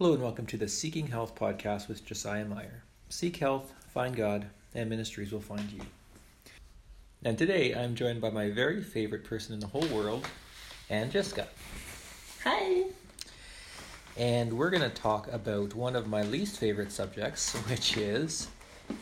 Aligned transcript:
Hello 0.00 0.12
and 0.12 0.22
welcome 0.22 0.46
to 0.46 0.56
the 0.56 0.68
Seeking 0.68 1.08
Health 1.08 1.34
podcast 1.34 1.88
with 1.88 2.04
Josiah 2.04 2.44
Meyer. 2.44 2.84
Seek 3.08 3.38
health, 3.38 3.74
find 3.92 4.14
God, 4.14 4.46
and 4.72 4.88
ministries 4.88 5.32
will 5.32 5.40
find 5.40 5.68
you. 5.72 5.80
And 7.24 7.36
today 7.36 7.74
I'm 7.74 7.96
joined 7.96 8.20
by 8.20 8.30
my 8.30 8.48
very 8.48 8.80
favorite 8.80 9.24
person 9.24 9.54
in 9.54 9.58
the 9.58 9.66
whole 9.66 9.88
world, 9.88 10.24
Ann 10.88 11.10
Jessica. 11.10 11.48
Hi. 12.44 12.84
And 14.16 14.52
we're 14.52 14.70
going 14.70 14.88
to 14.88 14.88
talk 14.88 15.32
about 15.32 15.74
one 15.74 15.96
of 15.96 16.06
my 16.06 16.22
least 16.22 16.60
favorite 16.60 16.92
subjects, 16.92 17.54
which 17.68 17.96
is 17.96 18.46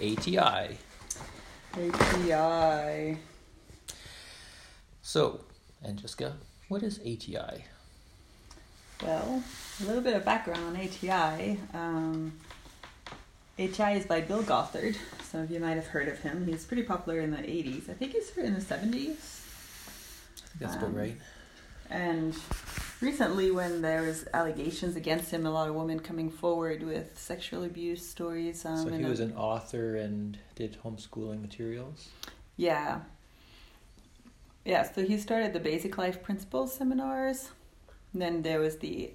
ATI. 0.01 0.79
ATI. 1.75 3.19
So, 5.03 5.41
Ann 5.85 5.99
Jessica, 5.99 6.39
what 6.69 6.83
is 6.83 7.01
ATI? 7.01 7.65
Well, 9.03 9.43
a 9.81 9.85
little 9.85 10.03
bit 10.03 10.15
of 10.15 10.25
background 10.25 10.65
on 10.65 10.77
ATI. 10.77 11.59
Um, 11.75 12.33
ATI 13.59 13.99
is 13.99 14.07
by 14.07 14.21
Bill 14.21 14.43
Gothard. 14.43 14.97
Some 15.23 15.41
of 15.43 15.51
you 15.51 15.61
might 15.61 15.75
have 15.77 15.87
heard 15.87 16.09
of 16.09 16.19
him. 16.21 16.47
He's 16.47 16.65
pretty 16.65 16.83
popular 16.83 17.21
in 17.21 17.31
the 17.31 17.39
80s. 17.39 17.91
I 17.91 17.95
think 17.95 18.13
he's 18.13 18.31
in 18.37 18.55
the 18.55 18.61
70s. 18.61 18.73
I 18.75 20.49
think 20.49 20.61
that's 20.61 20.77
about 20.77 20.89
Um, 20.89 20.95
right. 20.95 21.17
And 21.89 22.35
recently, 23.01 23.51
when 23.51 23.81
there 23.83 24.03
was 24.03 24.27
allegations 24.35 24.97
against 24.97 25.31
him, 25.31 25.47
a 25.47 25.51
lot 25.51 25.69
of 25.69 25.75
women 25.75 26.01
coming 26.01 26.31
forward 26.31 26.83
with 26.83 27.19
sexual 27.19 27.65
abuse 27.65 28.07
stories. 28.07 28.65
Um, 28.65 28.79
So 28.79 28.89
he 28.97 29.05
was 29.05 29.21
an 29.21 29.37
author 29.37 29.97
and 29.97 30.39
did 30.55 30.79
homeschooling 30.85 31.41
materials. 31.43 32.09
Yeah. 32.57 33.01
Yeah, 34.65 34.83
so 34.91 35.05
he 35.05 35.17
started 35.19 35.53
the 35.53 35.61
Basic 35.61 35.97
Life 35.97 36.23
Principles 36.23 36.75
seminars. 36.75 37.51
And 38.17 38.23
then 38.23 38.41
there 38.41 38.61
was 38.61 38.79
the 38.79 39.11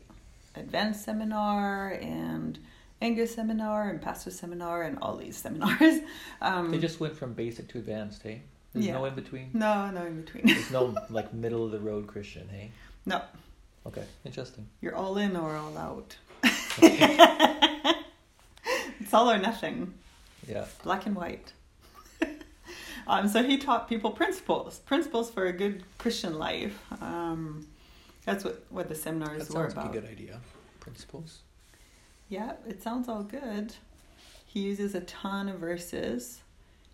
Advanced 0.53 1.03
Seminar 1.05 1.89
and 1.93 2.59
anger 3.01 3.25
Seminar 3.25 3.89
and 3.89 3.99
Pastor 3.99 4.29
Seminar 4.29 4.83
and 4.83 4.99
all 5.01 5.17
these 5.17 5.35
seminars. 5.37 6.01
Um, 6.41 6.69
They 6.69 6.77
just 6.77 6.99
went 6.99 7.17
from 7.17 7.33
basic 7.33 7.67
to 7.69 7.79
advanced, 7.79 8.21
hey? 8.21 8.43
There's 8.73 8.85
Yeah. 8.85 8.93
no 8.93 9.05
in 9.05 9.15
between. 9.15 9.49
no, 9.53 9.89
no 9.89 10.05
in 10.05 10.21
between. 10.21 10.45
There's 10.45 10.69
no 10.69 10.95
like 11.09 11.33
middle 11.33 11.65
of 11.65 11.71
the 11.71 11.79
road 11.79 12.05
Christian, 12.05 12.47
hey? 12.49 12.69
no, 13.07 13.23
Okay, 13.87 14.03
interesting. 14.23 14.67
you're 14.81 14.95
all 14.95 15.17
in 15.17 15.35
or 15.35 15.55
all 15.55 15.75
out. 15.79 16.15
Okay. 16.77 17.17
It's 18.99 19.15
all 19.15 19.31
or 19.31 19.39
nothing, 19.39 19.95
yeah. 20.47 20.65
black 20.83 21.07
and 21.07 21.15
white. 21.15 21.53
um, 23.07 23.27
so 23.27 23.41
he 23.41 23.57
taught 23.57 23.89
people 23.89 24.11
principles, 24.11 24.77
principles 24.77 25.31
for 25.31 25.47
a 25.47 25.53
good 25.53 25.83
Christian 25.97 26.37
life. 26.37 26.79
Um, 27.01 27.65
that's 28.25 28.43
what, 28.43 28.63
what 28.69 28.89
the 28.89 28.95
seminars 28.95 29.47
That 29.47 29.57
were 29.57 29.69
sounds 29.69 29.75
like 29.75 29.89
a 29.89 29.99
good 29.99 30.09
idea. 30.09 30.39
Principles. 30.79 31.39
Yeah, 32.29 32.53
it 32.67 32.81
sounds 32.81 33.07
all 33.07 33.23
good. 33.23 33.73
He 34.45 34.61
uses 34.61 34.95
a 34.95 35.01
ton 35.01 35.49
of 35.49 35.59
verses. 35.59 36.41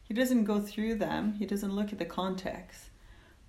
He 0.08 0.14
doesn't 0.14 0.46
go 0.46 0.60
through 0.60 0.96
them, 0.96 1.34
he 1.38 1.46
doesn't 1.46 1.76
look 1.76 1.92
at 1.92 2.00
the 2.00 2.06
context, 2.06 2.86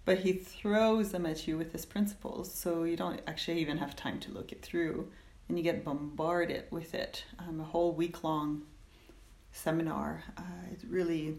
but 0.04 0.18
he 0.18 0.32
throws 0.32 1.12
them 1.12 1.24
at 1.24 1.46
you 1.46 1.56
with 1.56 1.72
his 1.72 1.86
principles, 1.86 2.52
so 2.52 2.82
you 2.82 2.96
don't 2.96 3.20
actually 3.28 3.60
even 3.60 3.78
have 3.78 3.94
time 3.94 4.18
to 4.20 4.32
look 4.32 4.50
it 4.50 4.60
through, 4.60 5.08
and 5.48 5.56
you 5.56 5.62
get 5.62 5.84
bombarded 5.84 6.64
with 6.70 6.94
it. 6.94 7.24
Um, 7.38 7.60
a 7.60 7.64
whole 7.64 7.92
week 7.92 8.24
long 8.24 8.62
seminar. 9.52 10.24
Uh, 10.36 10.42
it 10.72 10.80
really, 10.88 11.38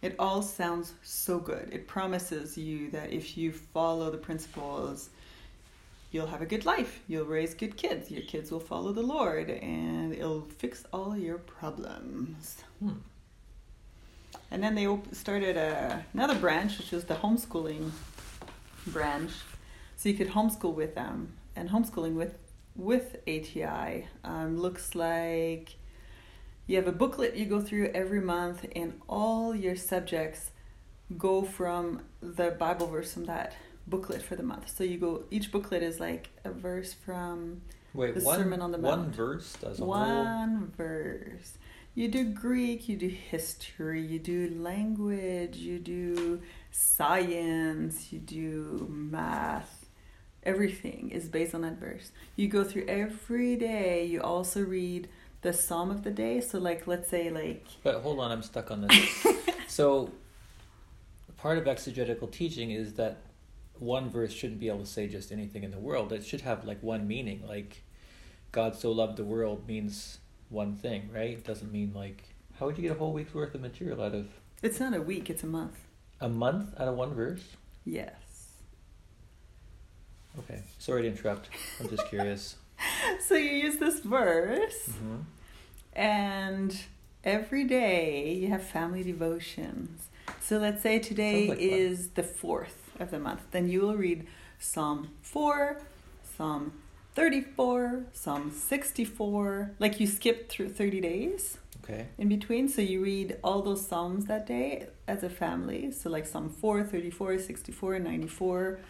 it 0.00 0.14
all 0.18 0.42
sounds 0.42 0.92
so 1.02 1.38
good. 1.38 1.68
It 1.72 1.88
promises 1.88 2.56
you 2.56 2.88
that 2.90 3.12
if 3.12 3.36
you 3.36 3.52
follow 3.52 4.10
the 4.10 4.18
principles, 4.18 5.10
you'll 6.12 6.26
have 6.26 6.42
a 6.42 6.46
good 6.46 6.64
life. 6.64 7.00
You'll 7.08 7.24
raise 7.24 7.54
good 7.54 7.76
kids. 7.76 8.10
Your 8.10 8.22
kids 8.22 8.52
will 8.52 8.60
follow 8.60 8.92
the 8.92 9.02
Lord, 9.02 9.50
and 9.50 10.12
it'll 10.14 10.42
fix 10.42 10.84
all 10.92 11.16
your 11.16 11.38
problems. 11.38 12.62
Hmm. 12.78 13.00
And 14.50 14.62
then 14.62 14.74
they 14.74 14.86
op- 14.86 15.12
started 15.14 15.56
a, 15.56 16.04
another 16.12 16.34
branch, 16.34 16.78
which 16.78 16.92
was 16.92 17.04
the 17.04 17.14
homeschooling 17.14 17.90
branch. 18.86 19.32
So 19.96 20.10
you 20.10 20.14
could 20.14 20.30
homeschool 20.30 20.74
with 20.74 20.94
them. 20.94 21.32
And 21.56 21.70
homeschooling 21.70 22.14
with, 22.14 22.34
with 22.76 23.16
ATI 23.26 24.06
um, 24.22 24.58
looks 24.58 24.94
like 24.94 25.76
you 26.66 26.76
have 26.76 26.86
a 26.86 26.92
booklet 26.92 27.34
you 27.34 27.46
go 27.46 27.60
through 27.60 27.90
every 27.94 28.20
month, 28.20 28.66
and 28.76 29.00
all 29.08 29.54
your 29.54 29.76
subjects 29.76 30.50
go 31.16 31.42
from 31.42 32.02
the 32.20 32.50
Bible 32.50 32.86
verse 32.86 33.14
from 33.14 33.24
that 33.24 33.54
booklet 33.86 34.22
for 34.22 34.36
the 34.36 34.42
month. 34.42 34.74
So 34.76 34.84
you 34.84 34.98
go, 34.98 35.24
each 35.30 35.50
booklet 35.52 35.82
is 35.82 36.00
like 36.00 36.30
a 36.44 36.50
verse 36.50 36.92
from 36.92 37.62
Wait, 37.94 38.14
The 38.14 38.22
one, 38.22 38.38
Sermon 38.38 38.62
on 38.62 38.72
the 38.72 38.78
one 38.78 39.00
Mount. 39.00 39.14
verse 39.14 39.52
does 39.60 39.78
a 39.78 39.82
whole. 39.82 39.90
one 39.90 40.72
verse. 40.76 41.58
You 41.94 42.08
do 42.08 42.24
Greek, 42.24 42.88
you 42.88 42.96
do 42.96 43.08
history, 43.08 44.00
you 44.00 44.18
do 44.18 44.56
language, 44.58 45.56
you 45.56 45.78
do 45.78 46.40
science, 46.70 48.12
you 48.12 48.18
do 48.18 48.86
math. 48.90 49.86
Everything 50.44 51.10
is 51.10 51.28
based 51.28 51.54
on 51.54 51.60
that 51.60 51.78
verse. 51.78 52.10
You 52.34 52.48
go 52.48 52.64
through 52.64 52.86
every 52.88 53.56
day. 53.56 54.06
You 54.06 54.22
also 54.22 54.60
read 54.62 55.08
the 55.42 55.52
psalm 55.52 55.90
of 55.90 56.02
the 56.02 56.10
day. 56.10 56.40
So, 56.40 56.58
like, 56.58 56.86
let's 56.86 57.08
say, 57.10 57.30
like, 57.30 57.64
But 57.84 57.96
hold 57.96 58.18
on, 58.20 58.32
I'm 58.32 58.42
stuck 58.42 58.70
on 58.70 58.80
this. 58.86 59.26
so, 59.68 60.10
part 61.36 61.58
of 61.58 61.68
exegetical 61.68 62.26
teaching 62.26 62.70
is 62.70 62.94
that 62.94 63.18
one 63.82 64.08
verse 64.10 64.32
shouldn't 64.32 64.60
be 64.60 64.68
able 64.68 64.80
to 64.80 64.86
say 64.86 65.08
just 65.08 65.32
anything 65.32 65.64
in 65.64 65.70
the 65.70 65.78
world. 65.78 66.12
It 66.12 66.24
should 66.24 66.42
have 66.42 66.64
like 66.64 66.82
one 66.82 67.06
meaning. 67.08 67.42
Like, 67.46 67.82
God 68.52 68.74
so 68.76 68.92
loved 68.92 69.16
the 69.16 69.24
world 69.24 69.66
means 69.66 70.18
one 70.48 70.74
thing, 70.76 71.10
right? 71.12 71.30
It 71.30 71.44
doesn't 71.44 71.72
mean 71.72 71.92
like 71.94 72.22
how 72.58 72.66
would 72.66 72.76
you 72.76 72.82
get 72.82 72.92
a 72.92 72.98
whole 72.98 73.12
week's 73.12 73.34
worth 73.34 73.54
of 73.54 73.60
material 73.60 74.02
out 74.02 74.14
of 74.14 74.28
it's 74.62 74.78
not 74.78 74.94
a 74.94 75.02
week, 75.02 75.28
it's 75.28 75.42
a 75.42 75.46
month. 75.46 75.76
a 76.20 76.28
month 76.28 76.78
out 76.78 76.86
of 76.86 76.94
one 76.94 77.12
verse? 77.14 77.42
Yes. 77.84 78.14
Okay, 80.38 80.62
sorry 80.78 81.02
to 81.02 81.08
interrupt. 81.08 81.48
I'm 81.80 81.88
just 81.88 82.06
curious. 82.08 82.56
So, 83.28 83.36
you 83.36 83.50
use 83.50 83.76
this 83.78 84.00
verse. 84.00 84.86
hmm 84.86 85.18
And 85.92 86.76
every 87.22 87.62
day 87.64 88.32
you 88.32 88.48
have 88.48 88.62
family 88.64 89.04
devotions. 89.04 90.08
So 90.40 90.58
let's 90.58 90.82
say 90.82 90.98
today 90.98 91.48
like 91.48 91.58
fun. 91.58 91.68
is 91.68 92.08
the 92.10 92.22
fourth 92.24 92.81
of 93.00 93.10
the 93.10 93.18
month. 93.18 93.42
Then 93.50 93.68
you 93.68 93.80
will 93.82 93.96
read 93.96 94.26
Psalm 94.58 95.10
4, 95.22 95.80
Psalm 96.36 96.72
34, 97.14 98.04
Psalm 98.12 98.50
64. 98.50 99.72
Like 99.78 100.00
you 100.00 100.06
skip 100.06 100.48
through 100.48 100.70
30 100.70 101.00
days 101.00 101.58
Okay. 101.84 102.06
in 102.18 102.28
between. 102.28 102.68
So 102.68 102.80
you 102.82 103.02
read 103.02 103.36
all 103.42 103.60
those 103.62 103.86
Psalms 103.86 104.26
that 104.26 104.46
day 104.46 104.86
as 105.08 105.22
a 105.22 105.28
family. 105.30 105.90
So 105.92 106.08
like 106.10 106.26
Psalm 106.26 106.48
4, 106.48 106.84
34, 106.84 107.38
64, 107.38 107.98
94. 107.98 108.80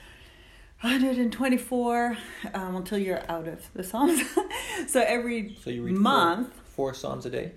124 0.83 2.17
um, 2.55 2.75
until 2.77 2.99
you're 2.99 3.23
out 3.31 3.47
of 3.47 3.69
the 3.73 3.85
Psalms. 3.85 4.21
so 4.89 5.01
every 5.07 5.57
So 5.63 5.71
you 5.71 5.83
read 5.85 5.95
month, 5.97 6.49
four, 6.55 6.65
four 6.91 6.95
psalms 6.95 7.25
a 7.25 7.31
day. 7.31 7.53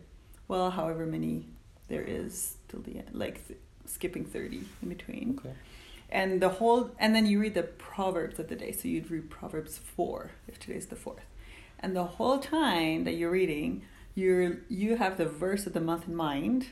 well, 0.48 0.70
however 0.70 1.08
many 1.08 1.48
there 1.88 2.04
is 2.04 2.58
till 2.68 2.82
the 2.82 2.98
end, 2.98 3.10
like 3.14 3.48
th- 3.48 3.60
skipping 3.88 4.26
30 4.26 4.62
in 4.84 4.90
between. 4.90 5.40
Okay. 5.40 5.56
And 6.10 6.42
the 6.42 6.50
whole, 6.50 6.92
and 7.00 7.16
then 7.16 7.26
you 7.26 7.40
read 7.40 7.56
the 7.56 7.64
Proverbs 7.64 8.40
of 8.40 8.48
the 8.48 8.56
day. 8.56 8.72
So 8.72 8.88
you'd 8.88 9.10
read 9.12 9.30
Proverbs 9.30 9.78
4 9.78 10.32
if 10.48 10.60
today's 10.60 10.86
the 10.88 10.96
fourth. 10.96 11.26
And 11.80 11.96
the 11.96 12.04
whole 12.06 12.40
time 12.40 13.04
that 13.04 13.14
you're 13.14 13.32
reading, 13.32 13.84
you're, 14.14 14.58
you 14.70 14.96
have 14.98 15.18
the 15.18 15.26
verse 15.26 15.66
of 15.68 15.74
the 15.74 15.82
month 15.82 16.08
in 16.08 16.16
mind 16.16 16.68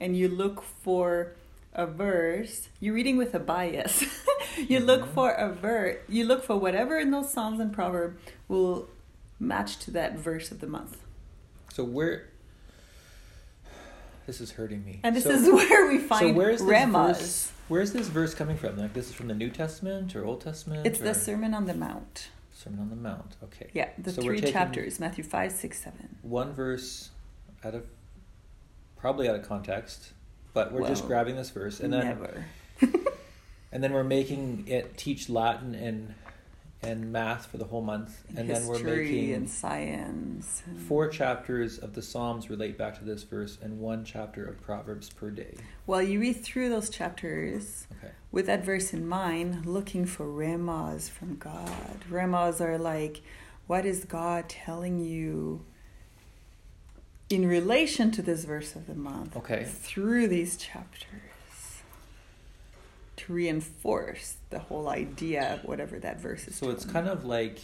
and 0.00 0.16
you 0.16 0.28
look 0.28 0.62
for 0.62 1.32
a 1.72 1.86
verse. 1.86 2.68
You're 2.80 2.94
reading 2.94 3.16
with 3.16 3.34
a 3.34 3.38
bias. 3.38 4.02
you 4.68 4.80
look 4.80 5.02
Mhm. 5.02 5.14
for 5.14 5.30
a 5.30 5.52
verse, 5.52 5.98
you 6.08 6.24
look 6.24 6.42
for 6.42 6.56
whatever 6.56 6.98
in 6.98 7.10
those 7.10 7.32
Psalms 7.32 7.60
and 7.60 7.72
Proverbs 7.72 8.20
will 8.48 8.88
match 9.38 9.78
to 9.80 9.90
that 9.92 10.18
verse 10.18 10.50
of 10.50 10.60
the 10.60 10.66
month. 10.66 10.98
So 11.72 11.84
where? 11.84 12.26
This 14.26 14.40
is 14.40 14.52
hurting 14.52 14.84
me. 14.84 15.00
And 15.02 15.14
this 15.16 15.24
So- 15.24 15.30
is 15.30 15.48
where 15.52 15.88
we 15.88 15.98
find 15.98 16.20
so 16.20 16.32
where's 16.32 16.60
this 16.60 16.68
Rhemas. 16.68 17.18
verse? 17.18 17.52
Where's 17.68 17.92
this 17.92 18.08
verse 18.08 18.34
coming 18.34 18.56
from? 18.56 18.76
Like 18.76 18.94
this 18.94 19.08
is 19.08 19.14
from 19.14 19.28
the 19.28 19.34
New 19.34 19.50
Testament 19.50 20.14
or 20.16 20.24
Old 20.24 20.40
Testament? 20.40 20.86
It's 20.86 20.98
the 20.98 21.14
Sermon 21.14 21.54
on 21.54 21.66
the 21.66 21.74
Mount. 21.74 22.28
Sermon 22.52 22.80
on 22.80 22.90
the 22.90 22.96
Mount. 22.96 23.36
Okay. 23.44 23.70
Yeah, 23.72 23.88
the 23.96 24.12
So 24.12 24.22
three 24.22 24.40
chapters 24.40 25.00
Matthew 25.00 25.24
5, 25.24 25.52
6, 25.52 25.82
7. 25.82 26.18
One 26.22 26.52
verse 26.52 27.10
out 27.64 27.74
of 27.74 27.86
probably 28.98 29.28
out 29.28 29.36
of 29.36 29.46
context, 29.48 30.12
but 30.52 30.72
we're 30.72 30.86
just 30.86 31.06
grabbing 31.06 31.36
this 31.36 31.50
verse 31.50 31.80
and 31.80 31.92
then 31.92 32.04
Never. 32.04 32.44
and 33.72 33.82
then 33.82 33.92
we're 33.92 34.04
making 34.04 34.64
it 34.66 34.96
teach 34.98 35.28
Latin 35.30 35.74
and 35.74 36.14
and 36.82 37.12
math 37.12 37.46
for 37.46 37.58
the 37.58 37.64
whole 37.64 37.82
month, 37.82 38.22
and 38.36 38.48
then 38.48 38.66
we're 38.66 38.78
making 38.82 39.34
and 39.34 39.50
science. 39.50 40.62
and- 40.66 40.80
four 40.80 41.08
chapters 41.08 41.78
of 41.78 41.94
the 41.94 42.00
Psalms 42.02 42.48
relate 42.48 42.78
back 42.78 42.98
to 42.98 43.04
this 43.04 43.22
verse, 43.22 43.58
and 43.60 43.78
one 43.80 44.04
chapter 44.04 44.44
of 44.46 44.60
Proverbs 44.62 45.10
per 45.10 45.30
day. 45.30 45.54
Well, 45.86 46.00
you 46.02 46.20
read 46.20 46.42
through 46.42 46.70
those 46.70 46.88
chapters 46.88 47.86
Okay. 47.98 48.12
with 48.32 48.46
that 48.46 48.64
verse 48.64 48.94
in 48.94 49.06
mind, 49.06 49.66
looking 49.66 50.06
for 50.06 50.26
rhemas 50.30 51.08
from 51.10 51.36
God. 51.36 52.04
Rhemas 52.08 52.60
are 52.60 52.78
like 52.78 53.20
what 53.66 53.84
is 53.84 54.04
God 54.04 54.48
telling 54.48 54.98
you 55.00 55.64
in 57.28 57.46
relation 57.46 58.10
to 58.10 58.22
this 58.22 58.44
verse 58.44 58.74
of 58.74 58.86
the 58.86 58.94
month 58.94 59.36
Okay. 59.36 59.64
through 59.64 60.26
these 60.28 60.56
chapters 60.56 61.04
to 63.26 63.32
reinforce 63.32 64.36
the 64.50 64.58
whole 64.58 64.88
idea 64.88 65.54
of 65.54 65.64
whatever 65.64 65.98
that 65.98 66.20
verse 66.20 66.46
is. 66.48 66.56
So 66.56 66.70
it's 66.70 66.84
kind 66.84 67.08
of 67.08 67.24
like 67.24 67.58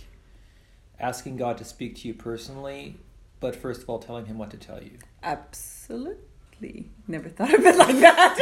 asking 0.98 1.36
God 1.36 1.58
to 1.58 1.64
speak 1.64 1.96
to 1.96 2.08
you 2.08 2.14
personally, 2.14 2.96
but 3.40 3.54
first 3.56 3.82
of 3.82 3.90
all 3.90 3.98
telling 3.98 4.26
him 4.26 4.38
what 4.38 4.50
to 4.50 4.56
tell 4.56 4.82
you. 4.82 4.92
Absolutely. 5.22 6.90
Never 7.06 7.28
thought 7.28 7.52
of 7.54 7.64
it 7.64 7.76
like 7.76 7.96
that. 8.00 8.38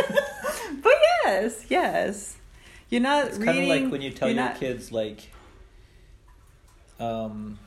but 0.83 0.93
yes, 1.25 1.67
yes. 1.69 2.37
You're 2.91 3.01
not 3.01 3.27
It's 3.29 3.39
reading. 3.39 3.55
kind 3.55 3.59
of 3.73 3.83
like 3.85 3.93
when 3.93 4.03
you 4.03 4.11
tell 4.11 4.29
your 4.29 4.37
not- 4.37 4.61
kids 4.61 4.93
like 4.93 5.31
um 7.01 7.59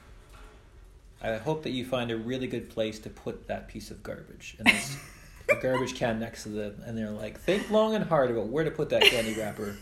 I 1.21 1.37
hope 1.37 1.63
that 1.63 1.71
you 1.71 1.83
find 1.83 2.11
a 2.11 2.17
really 2.17 2.47
good 2.47 2.69
place 2.69 2.99
to 2.99 3.09
put 3.09 3.47
that 3.47 3.67
piece 3.67 3.89
of 3.91 4.03
garbage. 4.03 4.55
And 4.59 4.67
a 5.49 5.55
garbage 5.55 5.95
can 5.95 6.19
next 6.19 6.43
to 6.43 6.49
them 6.49 6.81
and 6.85 6.97
they're 6.97 7.09
like, 7.09 7.39
think 7.39 7.69
long 7.69 7.95
and 7.95 8.03
hard 8.03 8.31
about 8.31 8.47
where 8.47 8.63
to 8.63 8.71
put 8.71 8.89
that 8.89 9.03
candy 9.03 9.33
wrapper. 9.33 9.77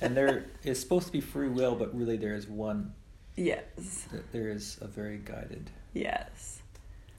And 0.00 0.16
there 0.16 0.46
is 0.64 0.78
supposed 0.80 1.06
to 1.06 1.12
be 1.12 1.20
free 1.20 1.48
will, 1.48 1.74
but 1.74 1.96
really 1.96 2.16
there 2.16 2.34
is 2.34 2.46
one 2.46 2.94
Yes, 3.36 4.06
there 4.32 4.48
is 4.48 4.78
a 4.80 4.86
very 4.86 5.18
guided 5.18 5.70
yes. 5.92 6.62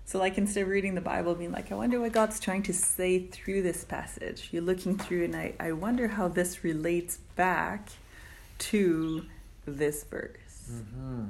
So, 0.05 0.19
like, 0.19 0.37
instead 0.37 0.63
of 0.63 0.69
reading 0.69 0.95
the 0.95 1.01
Bible, 1.01 1.35
being 1.35 1.51
like, 1.51 1.69
I 1.69 1.75
wonder 1.75 1.99
what 1.99 2.13
God's 2.13 2.39
trying 2.39 2.63
to 2.63 2.73
say 2.73 3.27
through 3.27 3.61
this 3.61 3.83
passage, 3.83 4.47
you're 4.51 4.63
looking 4.63 4.97
through, 4.97 5.25
and 5.25 5.35
I, 5.35 5.53
I 5.59 5.73
wonder 5.73 6.07
how 6.07 6.29
this 6.29 6.63
relates 6.63 7.17
back 7.35 7.89
to 8.59 9.25
this 9.65 10.05
verse. 10.05 10.71
mm-hmm. 10.71 11.25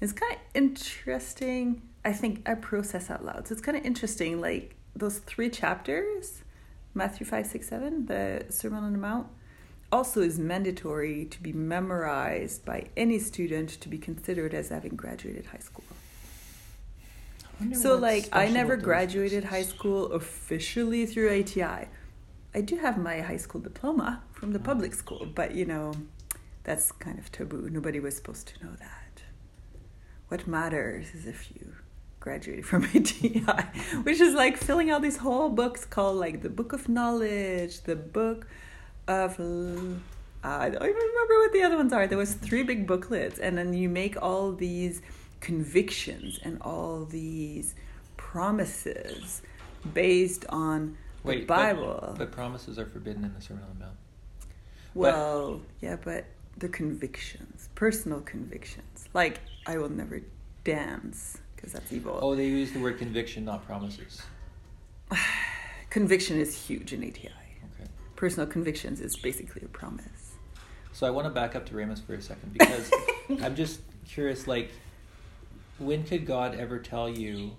It's 0.00 0.12
kind 0.14 0.32
of 0.32 0.38
interesting. 0.54 1.82
I 2.02 2.12
think 2.14 2.48
I 2.48 2.54
process 2.54 3.10
out 3.10 3.24
loud. 3.24 3.46
So 3.46 3.52
it's 3.52 3.60
kind 3.60 3.76
of 3.76 3.84
interesting, 3.84 4.40
like 4.40 4.74
those 4.94 5.18
three 5.18 5.50
chapters 5.50 6.42
Matthew 6.94 7.24
5, 7.24 7.46
6, 7.46 7.68
7, 7.68 8.06
the 8.06 8.46
Sermon 8.50 8.84
on 8.84 8.92
the 8.92 8.98
Mount, 8.98 9.26
also 9.90 10.20
is 10.20 10.38
mandatory 10.38 11.24
to 11.26 11.42
be 11.42 11.52
memorized 11.52 12.64
by 12.64 12.88
any 12.96 13.18
student 13.18 13.70
to 13.80 13.88
be 13.88 13.98
considered 13.98 14.54
as 14.54 14.68
having 14.68 14.96
graduated 14.96 15.46
high 15.46 15.58
school. 15.58 15.84
So, 17.74 17.96
like, 17.96 18.28
I 18.32 18.48
never 18.48 18.76
graduated 18.76 19.44
high 19.44 19.62
school 19.62 20.12
officially 20.12 21.06
through 21.06 21.40
ATI. 21.40 21.88
I 22.54 22.60
do 22.60 22.76
have 22.76 22.98
my 22.98 23.20
high 23.20 23.36
school 23.36 23.60
diploma 23.60 24.22
from 24.32 24.52
the 24.52 24.58
public 24.58 24.94
school, 24.94 25.26
but 25.32 25.54
you 25.54 25.64
know, 25.64 25.94
that's 26.64 26.90
kind 26.92 27.18
of 27.18 27.30
taboo. 27.30 27.68
Nobody 27.70 28.00
was 28.00 28.16
supposed 28.16 28.48
to 28.48 28.64
know 28.64 28.72
that. 28.72 29.22
What 30.28 30.46
matters 30.46 31.14
is 31.14 31.26
if 31.26 31.52
you 31.54 31.74
graduated 32.22 32.64
from 32.64 32.84
ATI, 32.94 33.42
which 34.04 34.20
is 34.20 34.32
like 34.34 34.56
filling 34.56 34.90
out 34.90 35.02
these 35.02 35.18
whole 35.18 35.50
books 35.50 35.84
called 35.84 36.16
like 36.16 36.40
the 36.40 36.48
Book 36.48 36.72
of 36.72 36.88
Knowledge, 36.88 37.82
the 37.82 37.96
Book 37.96 38.46
of. 39.08 39.38
I 40.44 40.70
don't 40.70 40.82
even 40.82 40.94
remember 40.96 41.34
what 41.38 41.52
the 41.52 41.62
other 41.62 41.76
ones 41.76 41.92
are. 41.92 42.06
There 42.06 42.18
was 42.18 42.34
three 42.34 42.62
big 42.62 42.86
booklets, 42.86 43.38
and 43.38 43.58
then 43.58 43.74
you 43.74 43.88
make 43.88 44.20
all 44.20 44.52
these 44.52 45.02
convictions 45.40 46.40
and 46.42 46.60
all 46.62 47.04
these 47.04 47.74
promises 48.16 49.42
based 49.92 50.44
on 50.48 50.96
the 51.22 51.28
Wait, 51.28 51.46
but- 51.46 51.56
Bible. 51.56 52.14
But, 52.16 52.32
promises 52.32 52.78
are 52.78 52.86
forbidden 52.86 53.24
in 53.24 53.34
the 53.34 53.40
Sermon 53.40 53.64
on 53.64 53.78
the 53.78 53.84
Mount. 53.84 53.96
well, 54.94 55.60
yeah, 55.80 55.96
but 56.02 56.24
they're 56.56 56.68
convictions, 56.68 57.68
personal 57.74 58.20
convictions. 58.20 59.08
Like 59.14 59.40
I 59.66 59.78
will 59.78 59.90
never 59.90 60.22
dance 60.64 61.38
because 61.62 61.72
that's 61.74 61.92
evil. 61.92 62.18
Oh, 62.20 62.34
they 62.34 62.46
use 62.46 62.72
the 62.72 62.80
word 62.80 62.98
conviction, 62.98 63.44
not 63.44 63.64
promises. 63.64 64.20
Conviction 65.90 66.40
is 66.40 66.66
huge 66.66 66.92
in 66.92 67.02
ATI. 67.02 67.28
Okay. 67.28 67.88
Personal 68.16 68.48
convictions 68.48 69.00
is 69.00 69.16
basically 69.16 69.62
a 69.64 69.68
promise. 69.68 70.32
So 70.92 71.06
I 71.06 71.10
want 71.10 71.26
to 71.26 71.30
back 71.30 71.54
up 71.54 71.64
to 71.66 71.74
Rhemas 71.74 72.00
for 72.00 72.14
a 72.14 72.22
second 72.22 72.52
because 72.52 72.90
I'm 73.42 73.54
just 73.54 73.80
curious, 74.08 74.48
like, 74.48 74.72
when 75.78 76.02
could 76.02 76.26
God 76.26 76.56
ever 76.56 76.80
tell 76.80 77.08
you, 77.08 77.52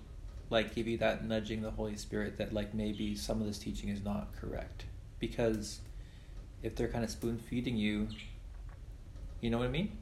like, 0.50 0.74
give 0.74 0.86
you 0.86 0.98
that 0.98 1.24
nudging 1.24 1.62
the 1.62 1.70
Holy 1.70 1.96
Spirit 1.96 2.36
that, 2.36 2.52
like, 2.52 2.74
maybe 2.74 3.16
some 3.16 3.40
of 3.40 3.46
this 3.46 3.58
teaching 3.58 3.88
is 3.88 4.04
not 4.04 4.36
correct? 4.36 4.84
Because 5.18 5.80
if 6.62 6.76
they're 6.76 6.88
kind 6.88 7.04
of 7.04 7.10
spoon 7.10 7.38
feeding 7.38 7.78
you, 7.78 8.08
you 9.40 9.48
know 9.48 9.58
what 9.58 9.66
I 9.66 9.70
mean? 9.70 9.96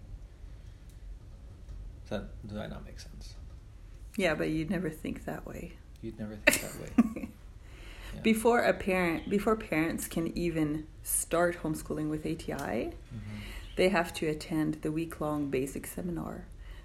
Does 2.02 2.18
that, 2.18 2.48
does 2.48 2.56
that 2.56 2.70
not 2.70 2.84
make 2.84 2.98
sense? 2.98 3.34
Yeah, 4.16 4.34
but 4.34 4.50
you'd 4.50 4.70
never 4.70 4.90
think 4.90 5.24
that 5.24 5.46
way. 5.46 5.72
You'd 6.02 6.18
never 6.18 6.36
think 6.36 6.60
that 6.60 6.80
way. 6.80 7.28
Yeah. 8.14 8.20
Before 8.20 8.58
a 8.60 8.74
parent, 8.74 9.30
before 9.30 9.56
parents 9.56 10.06
can 10.06 10.36
even 10.36 10.86
start 11.02 11.62
homeschooling 11.62 12.10
with 12.10 12.26
ATI, 12.26 12.90
Mhm. 12.92 13.40
they 13.76 13.88
have 13.88 14.12
to 14.14 14.26
attend 14.28 14.82
the 14.82 14.92
week 14.92 15.18
long 15.18 15.48
basic 15.48 15.86
seminar. 15.86 16.44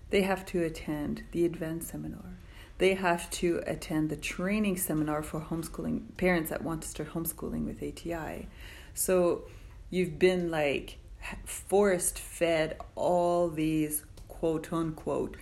They 0.10 0.22
have 0.22 0.46
to 0.46 0.64
attend 0.64 1.24
the 1.34 1.44
advanced 1.44 1.90
seminar. 1.90 2.38
They 2.78 2.94
have 2.94 3.30
to 3.32 3.62
attend 3.68 4.10
the 4.10 4.16
training 4.16 4.78
seminar 4.78 5.22
for 5.22 5.42
homeschooling 5.42 6.16
parents 6.16 6.50
that 6.50 6.64
want 6.64 6.84
to 6.84 6.88
start 6.88 7.10
homeschooling 7.10 7.66
with 7.66 7.84
ATI. 7.84 8.48
So 8.94 9.44
you've 9.90 10.18
been 10.18 10.50
like 10.50 10.98
forced 11.44 12.20
fed 12.20 12.78
all 12.96 13.50
these 13.50 14.06
quote 14.30 14.72
unquote 14.72 15.36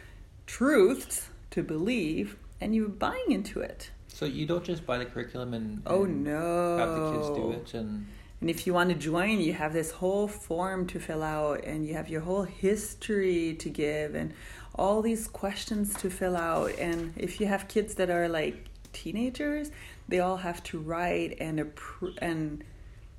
truths 0.47 1.29
to 1.55 1.63
believe, 1.63 2.35
and 2.61 2.75
you're 2.75 2.89
buying 2.89 3.31
into 3.31 3.61
it. 3.61 3.89
So 4.09 4.25
you 4.25 4.45
don't 4.45 4.63
just 4.63 4.85
buy 4.85 4.97
the 4.97 5.05
curriculum 5.05 5.53
and, 5.53 5.81
Oh 5.87 6.03
no. 6.05 6.77
have 6.77 6.95
the 6.95 7.11
kids 7.11 7.29
do 7.37 7.51
it 7.51 7.73
and 7.73 8.05
And 8.41 8.49
if 8.49 8.67
you 8.67 8.73
want 8.73 8.89
to 8.89 8.95
join, 8.95 9.39
you 9.39 9.53
have 9.53 9.71
this 9.73 9.91
whole 9.91 10.27
form 10.27 10.85
to 10.87 10.99
fill 10.99 11.23
out, 11.23 11.63
and 11.63 11.87
you 11.87 11.93
have 11.93 12.09
your 12.09 12.21
whole 12.21 12.43
history 12.43 13.55
to 13.59 13.69
give, 13.69 14.13
and 14.15 14.33
all 14.75 15.01
these 15.01 15.27
questions 15.27 15.93
to 16.01 16.09
fill 16.09 16.35
out. 16.35 16.71
And 16.77 17.13
if 17.15 17.39
you 17.39 17.47
have 17.47 17.69
kids 17.69 17.95
that 17.95 18.09
are 18.09 18.27
like 18.27 18.65
teenagers, 18.91 19.71
they 20.09 20.19
all 20.19 20.37
have 20.37 20.61
to 20.63 20.77
write 20.79 21.37
and 21.39 21.59
appro- 21.59 22.17
and 22.21 22.63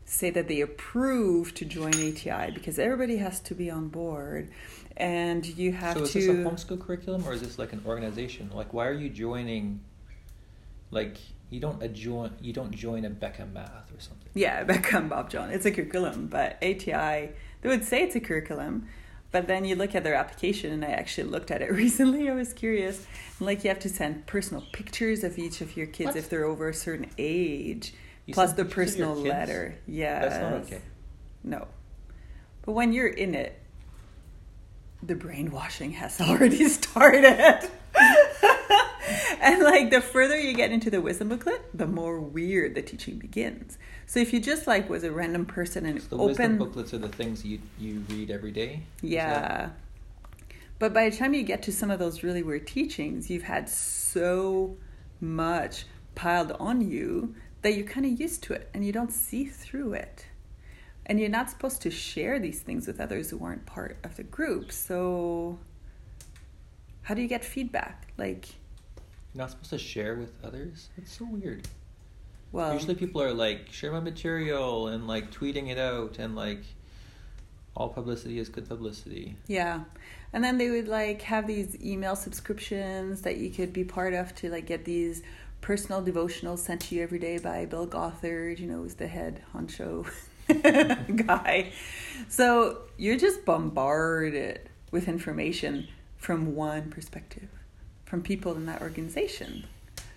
say 0.06 0.31
that 0.31 0.49
they 0.49 0.61
approve 0.61 1.53
to 1.55 1.64
join 1.64 1.93
ATI 1.94 2.53
because 2.53 2.79
everybody 2.79 3.19
has 3.19 3.41
to 3.41 3.55
be 3.55 3.70
on 3.70 3.88
board, 3.88 4.50
and 4.97 5.44
you 5.44 5.73
have 5.73 5.94
to 5.94 6.00
so 6.00 6.05
is 6.05 6.12
to. 6.12 6.19
this 6.20 6.29
a 6.29 6.50
homeschool 6.75 6.81
curriculum 6.81 7.26
or 7.26 7.32
is 7.35 7.43
this 7.43 7.58
like 7.58 7.73
an 7.73 7.82
organization? 7.85 8.50
Like, 8.55 8.73
why 8.73 8.87
are 8.87 8.94
you 8.94 9.11
joining? 9.11 9.81
Like, 10.93 11.17
you 11.51 11.60
don't 11.60 11.82
adjoin, 11.82 12.32
you 12.41 12.53
don't 12.53 12.70
join 12.70 13.03
Abeka 13.03 13.53
Math 13.53 13.93
or 13.93 14.01
something. 14.01 14.31
Yeah, 14.34 14.63
Becca 14.65 14.96
and 14.96 15.10
Bob 15.10 15.29
Jones. 15.29 15.53
It's 15.55 15.67
a 15.67 15.72
curriculum, 15.72 16.29
but 16.29 16.56
ATI, 16.63 17.31
they 17.63 17.69
would 17.69 17.84
say 17.84 18.03
it's 18.03 18.15
a 18.15 18.20
curriculum, 18.20 18.89
but 19.32 19.48
then 19.48 19.65
you 19.65 19.75
look 19.75 19.94
at 19.94 20.05
their 20.05 20.15
application, 20.15 20.72
and 20.72 20.84
I 20.84 20.91
actually 20.91 21.29
looked 21.29 21.51
at 21.51 21.63
it 21.63 21.72
recently. 21.72 22.31
I 22.31 22.34
was 22.34 22.53
curious. 22.53 23.06
Like, 23.41 23.65
you 23.65 23.69
have 23.70 23.81
to 23.81 23.89
send 23.89 24.27
personal 24.27 24.65
pictures 24.72 25.25
of 25.25 25.39
each 25.39 25.60
of 25.60 25.77
your 25.77 25.86
kids 25.86 26.08
What? 26.08 26.17
if 26.17 26.31
they're 26.31 26.44
over 26.44 26.69
a 26.69 26.75
certain 26.75 27.10
age, 27.19 27.93
You 28.26 28.34
plus 28.34 28.52
the 28.52 28.64
pictures 28.64 28.94
of 28.94 28.98
your 28.98 29.06
personal 29.06 29.32
letter. 29.32 29.78
Yeah. 29.86 30.20
That's 30.20 30.40
not 30.40 30.52
okay. 30.64 30.82
No. 31.44 31.68
But 32.62 32.72
when 32.72 32.92
you're 32.92 33.06
in 33.06 33.34
it, 33.34 33.60
the 35.02 35.14
brainwashing 35.14 35.92
has 35.92 36.20
already 36.20 36.68
started. 36.68 37.70
and 39.40 39.62
like 39.62 39.90
the 39.90 40.00
further 40.00 40.38
you 40.38 40.52
get 40.52 40.72
into 40.72 40.90
the 40.90 41.00
wisdom 41.00 41.28
booklet, 41.28 41.62
the 41.72 41.86
more 41.86 42.20
weird 42.20 42.74
the 42.74 42.82
teaching 42.82 43.18
begins. 43.18 43.78
So 44.06 44.20
if 44.20 44.32
you 44.32 44.40
just 44.40 44.66
like 44.66 44.90
was 44.90 45.04
a 45.04 45.12
random 45.12 45.46
person 45.46 45.86
and 45.86 46.02
So 46.02 46.08
the 46.08 46.16
wisdom 46.16 46.44
open 46.44 46.58
booklets 46.58 46.92
are 46.94 46.98
the 46.98 47.08
things 47.08 47.44
you 47.44 47.60
you 47.78 48.04
read 48.08 48.30
every 48.30 48.52
day. 48.52 48.82
Yeah. 49.02 49.70
But 50.78 50.92
by 50.92 51.08
the 51.08 51.16
time 51.16 51.32
you 51.32 51.42
get 51.42 51.62
to 51.64 51.72
some 51.72 51.90
of 51.90 51.98
those 51.98 52.22
really 52.22 52.42
weird 52.42 52.66
teachings, 52.66 53.30
you've 53.30 53.44
had 53.44 53.68
so 53.68 54.76
much 55.20 55.86
piled 56.14 56.52
on 56.52 56.88
you 56.88 57.34
that 57.63 57.75
you're 57.75 57.86
kind 57.86 58.06
of 58.06 58.19
used 58.20 58.43
to 58.44 58.53
it 58.53 58.69
and 58.75 58.84
you 58.84 58.93
don't 58.93 59.13
see 59.13 59.44
through 59.46 59.94
it. 59.94 60.27
And 61.06 61.20
you're 61.20 61.29
not 61.29 61.51
supposed 61.51 61.82
to 61.82 61.91
share 61.91 62.39
these 62.41 62.60
things 62.60 62.86
with 62.86 63.01
others 63.01 63.31
who 63.31 63.44
aren't 63.44 63.65
part 63.65 63.96
of 64.03 64.17
the 64.17 64.25
group. 64.25 64.72
So, 64.72 65.58
how 67.03 67.15
do 67.15 67.22
you 67.22 67.29
get 67.29 67.44
feedback? 67.44 68.13
Like, 68.19 68.48
You're 69.32 69.43
not 69.43 69.51
supposed 69.51 69.70
to 69.70 69.79
share 69.79 70.17
with 70.17 70.32
others. 70.43 70.89
It's 70.96 71.17
so 71.17 71.25
weird. 71.31 71.69
well, 72.51 72.72
Usually 72.72 72.96
people 72.96 73.22
are 73.22 73.32
like 73.32 73.70
share 73.72 73.93
my 73.93 74.01
material 74.01 74.89
and 74.89 75.06
like 75.06 75.31
tweeting 75.31 75.69
it 75.70 75.79
out 75.79 76.19
and 76.19 76.34
like 76.34 76.63
all 77.77 77.89
publicity 77.91 78.39
is 78.41 78.48
good 78.48 78.69
publicity. 78.69 79.36
Yeah. 79.46 79.84
And 80.32 80.43
then 80.43 80.58
they 80.58 80.70
would 80.70 80.89
like 80.89 81.22
have 81.22 81.46
these 81.46 81.81
email 81.84 82.17
subscriptions 82.17 83.22
that 83.22 83.36
you 83.36 83.51
could 83.51 83.72
be 83.72 83.84
part 83.84 84.13
of 84.13 84.34
to 84.36 84.51
like 84.51 84.67
get 84.67 84.84
these 84.84 85.22
personal 85.60 86.03
devotionals 86.03 86.58
sent 86.60 86.82
to 86.82 86.94
you 86.94 87.03
every 87.03 87.19
day 87.19 87.39
by 87.39 87.65
Bill 87.67 87.86
Gothard, 87.86 88.58
you 88.58 88.67
know, 88.67 88.79
who's 88.82 88.94
the 88.94 89.06
head 89.08 89.43
honcho 89.55 90.06
guy. 91.27 91.72
So 92.29 92.82
you're 92.96 93.19
just 93.19 93.44
bombarded 93.44 94.69
with 94.91 95.08
information 95.08 95.89
from 96.17 96.55
one 96.55 96.91
perspective, 96.91 97.48
from 98.05 98.22
people 98.22 98.55
in 98.55 98.67
that 98.67 98.81
organization. 98.82 99.67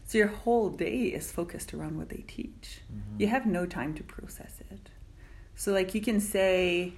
So 0.05 0.17
your 0.17 0.27
whole 0.27 0.69
day 0.69 1.03
is 1.03 1.31
focused 1.31 1.73
around 1.73 1.97
what 1.97 2.09
they 2.09 2.23
teach. 2.27 2.81
Mhm. 2.91 3.19
You 3.19 3.27
have 3.27 3.45
no 3.45 3.65
time 3.65 3.93
to 3.95 4.03
process 4.03 4.59
it. 4.71 4.89
So, 5.55 5.71
like, 5.73 5.93
you 5.93 6.01
can 6.01 6.19
say, 6.19 6.93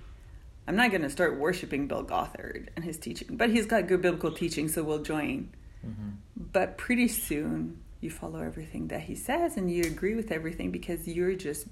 I'm 0.67 0.75
not 0.75 0.91
going 0.91 1.01
to 1.01 1.09
start 1.09 1.39
worshiping 1.39 1.87
Bill 1.87 2.03
Gothard 2.03 2.69
and 2.75 2.85
his 2.85 2.97
teaching, 2.97 3.35
but 3.35 3.49
he's 3.49 3.65
got 3.65 3.87
good 3.87 4.01
biblical 4.01 4.31
teaching, 4.31 4.67
so 4.69 4.83
we'll 4.83 5.01
join. 5.01 5.49
Mhm. 5.85 6.17
But 6.53 6.77
pretty 6.77 7.07
soon, 7.07 7.81
you 8.01 8.09
follow 8.09 8.41
everything 8.41 8.87
that 8.87 9.01
he 9.01 9.15
says 9.15 9.55
and 9.55 9.71
you 9.71 9.83
agree 9.83 10.15
with 10.15 10.31
everything 10.31 10.71
because 10.71 11.07
you're 11.07 11.35
just 11.35 11.67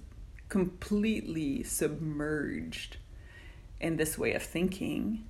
completely 0.48 1.64
submerged 1.64 2.98
in 3.82 3.98
this 3.98 4.18
way 4.18 4.34
of 4.34 4.44
thinking. 4.44 5.26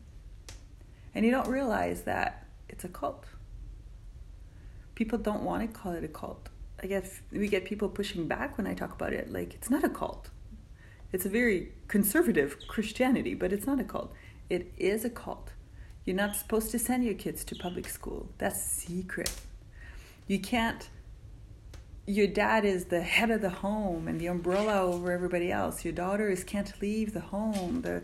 And 1.15 1.25
you 1.25 1.31
don't 1.31 1.47
realize 1.47 2.03
that 2.03 2.45
it's 2.67 2.83
a 2.83 2.89
cult. 2.89 3.25
People 4.95 5.17
don't 5.17 5.43
want 5.43 5.61
to 5.61 5.79
call 5.79 5.93
it 5.93 6.03
a 6.03 6.09
cult. 6.09 6.49
I 6.81 6.87
guess 6.87 7.21
we 7.31 7.47
get 7.47 7.65
people 7.65 7.89
pushing 7.89 8.27
back 8.27 8.57
when 8.57 8.67
I 8.67 8.73
talk 8.73 8.93
about 8.93 9.13
it. 9.13 9.31
Like, 9.31 9.53
it's 9.53 9.69
not 9.69 9.83
a 9.83 9.89
cult. 9.89 10.29
It's 11.11 11.25
a 11.25 11.29
very 11.29 11.73
conservative 11.87 12.57
Christianity, 12.67 13.33
but 13.33 13.51
it's 13.51 13.65
not 13.65 13.79
a 13.79 13.83
cult. 13.83 14.13
It 14.49 14.71
is 14.77 15.03
a 15.03 15.09
cult. 15.09 15.51
You're 16.05 16.15
not 16.15 16.35
supposed 16.35 16.71
to 16.71 16.79
send 16.79 17.03
your 17.03 17.15
kids 17.15 17.43
to 17.45 17.55
public 17.55 17.87
school. 17.87 18.29
That's 18.37 18.61
secret. 18.61 19.31
You 20.29 20.37
can't. 20.39 20.87
Your 22.05 22.27
dad 22.27 22.63
is 22.63 22.85
the 22.85 23.01
head 23.01 23.31
of 23.31 23.41
the 23.41 23.49
home 23.49 24.07
and 24.07 24.21
the 24.21 24.27
umbrella 24.27 24.81
over 24.83 25.11
everybody 25.11 25.51
else. 25.51 25.83
Your 25.83 25.91
daughters 25.91 26.43
can't 26.43 26.71
leave 26.81 27.13
the 27.13 27.19
home. 27.19 27.81
The 27.81 28.03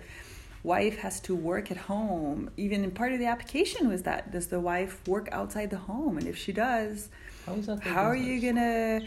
wife 0.63 0.97
has 0.97 1.19
to 1.21 1.35
work 1.35 1.69
at 1.69 1.77
home. 1.77 2.49
Even 2.57 2.83
in 2.83 2.89
part 2.89 3.13
of 3.13 3.19
the 3.19 3.27
application 3.27 3.87
was 3.87 4.01
that 4.03 4.31
does 4.31 4.47
the 4.47 4.59
wife 4.59 5.07
work 5.07 5.29
outside 5.31 5.69
the 5.69 5.77
home? 5.77 6.17
And 6.17 6.27
if 6.27 6.35
she 6.35 6.51
does, 6.51 7.09
How 7.45 7.53
is 7.53 7.67
that? 7.67 7.81
how 7.81 8.05
are 8.05 8.15
you 8.15 8.41
gonna 8.41 9.01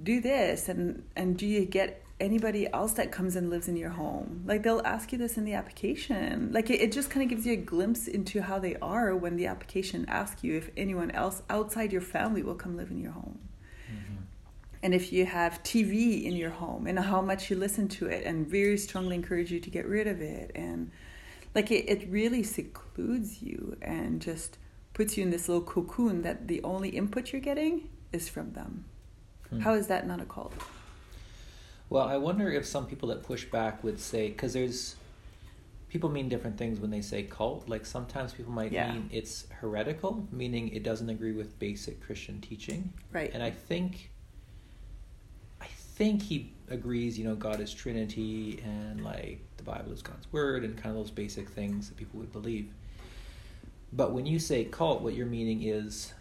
do 0.00 0.20
this 0.20 0.68
and 0.68 1.02
and 1.16 1.36
do 1.36 1.46
you 1.46 1.64
get 1.64 2.03
anybody 2.20 2.72
else 2.72 2.92
that 2.92 3.10
comes 3.10 3.34
and 3.36 3.50
lives 3.50 3.66
in 3.66 3.76
your 3.76 3.90
home 3.90 4.42
like 4.46 4.62
they'll 4.62 4.82
ask 4.84 5.10
you 5.12 5.18
this 5.18 5.36
in 5.36 5.44
the 5.44 5.52
application 5.52 6.50
like 6.52 6.70
it, 6.70 6.80
it 6.80 6.92
just 6.92 7.10
kind 7.10 7.22
of 7.24 7.28
gives 7.28 7.44
you 7.44 7.52
a 7.52 7.56
glimpse 7.56 8.06
into 8.06 8.40
how 8.42 8.58
they 8.58 8.76
are 8.76 9.16
when 9.16 9.36
the 9.36 9.46
application 9.46 10.04
asks 10.08 10.44
you 10.44 10.56
if 10.56 10.70
anyone 10.76 11.10
else 11.10 11.42
outside 11.50 11.92
your 11.92 12.00
family 12.00 12.42
will 12.42 12.54
come 12.54 12.76
live 12.76 12.90
in 12.90 12.98
your 13.00 13.12
home 13.12 13.38
Mhm. 13.90 14.22
and 14.82 14.94
if 14.94 15.12
you 15.12 15.26
have 15.26 15.62
TV 15.64 16.24
in 16.24 16.34
your 16.36 16.50
home 16.50 16.86
and 16.86 16.98
how 16.98 17.20
much 17.20 17.50
you 17.50 17.56
listen 17.56 17.88
to 17.88 18.06
it 18.06 18.24
and 18.24 18.46
very 18.46 18.78
strongly 18.78 19.16
encourage 19.16 19.50
you 19.50 19.58
to 19.60 19.70
get 19.70 19.84
rid 19.86 20.06
of 20.06 20.20
it 20.22 20.52
and 20.54 20.90
like 21.54 21.70
it, 21.70 21.88
it 21.88 22.08
really 22.10 22.42
secludes 22.42 23.42
you 23.42 23.76
and 23.82 24.22
just 24.22 24.58
puts 24.92 25.16
you 25.16 25.24
in 25.24 25.30
this 25.30 25.48
little 25.48 25.62
cocoon 25.64 26.22
that 26.22 26.46
the 26.48 26.62
only 26.62 26.88
input 26.90 27.32
you're 27.32 27.40
getting 27.40 27.88
is 28.12 28.28
from 28.28 28.52
them. 28.52 28.84
Hmm. 29.50 29.58
How 29.60 29.74
is 29.74 29.88
that 29.88 30.06
not 30.06 30.20
a 30.20 30.24
cult? 30.24 30.52
Well, 31.90 32.06
I 32.08 32.16
wonder 32.16 32.50
if 32.50 32.66
some 32.66 32.86
people 32.86 33.08
that 33.10 33.22
push 33.22 33.44
back 33.44 33.84
would 33.84 34.00
say 34.00 34.28
because 34.28 34.52
there's 34.52 34.96
people 35.88 36.10
mean 36.10 36.28
different 36.28 36.58
things 36.58 36.80
when 36.80 36.90
they 36.90 37.00
say 37.00 37.22
cult. 37.22 37.68
Like 37.68 37.86
sometimes 37.86 38.32
people 38.32 38.52
might 38.52 38.72
Yeah. 38.72 38.92
mean 38.92 39.08
it's 39.12 39.46
heretical, 39.60 40.26
meaning 40.32 40.68
it 40.70 40.82
doesn't 40.82 41.08
agree 41.08 41.32
with 41.32 41.58
basic 41.58 42.00
Christian 42.00 42.40
teaching. 42.40 42.92
Right. 43.12 43.30
And 43.32 43.42
I 43.42 43.50
think 43.50 44.10
I 45.60 45.66
think 45.96 46.22
he 46.22 46.50
agrees, 46.68 47.16
you 47.16 47.24
know, 47.24 47.36
God 47.36 47.60
is 47.60 47.72
Trinity 47.72 48.60
and 48.64 49.04
like 49.04 49.40
the 49.58 49.62
Bible 49.62 49.92
is 49.92 50.02
God's 50.02 50.26
word 50.32 50.64
and 50.64 50.76
kind 50.76 50.96
of 50.96 51.00
those 51.00 51.12
basic 51.12 51.48
things 51.48 51.88
that 51.88 51.96
people 51.96 52.18
would 52.18 52.32
believe. 52.32 52.72
But 53.92 54.12
when 54.12 54.26
you 54.26 54.40
say 54.40 54.64
cult, 54.64 55.02
what 55.02 55.14
you're 55.14 55.26
meaning 55.26 55.62
is 55.62 56.12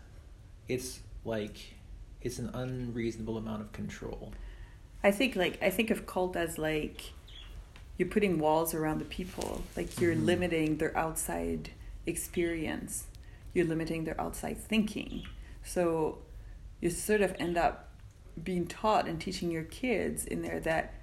it's 0.68 1.00
like 1.26 1.74
it's 2.22 2.38
an 2.38 2.52
unreasonable 2.54 3.38
amount 3.38 3.62
of 3.64 3.72
control. 3.72 4.32
I 5.04 5.12
think 5.12 5.36
like 5.36 5.62
I 5.62 5.70
think 5.70 5.90
of 5.92 6.06
cult 6.06 6.36
as 6.36 6.58
like 6.58 7.12
you're 7.98 8.08
putting 8.10 8.40
walls 8.40 8.74
around 8.74 9.00
the 9.00 9.06
people. 9.06 9.64
Like 9.76 10.00
you're 10.00 10.16
Mhm. 10.16 10.26
limiting 10.26 10.78
their 10.78 10.96
outside 10.98 11.70
experience. 12.06 13.06
You're 13.54 13.66
limiting 13.66 14.06
their 14.06 14.20
outside 14.20 14.58
thinking. 14.58 15.24
So 15.64 16.20
you 16.82 16.90
sort 16.90 17.22
of 17.22 17.36
end 17.40 17.58
up 17.58 17.90
being 18.44 18.66
taught 18.66 19.08
and 19.08 19.22
teaching 19.22 19.52
your 19.52 19.64
kids 19.64 20.26
in 20.26 20.42
there 20.42 20.60
that 20.62 20.96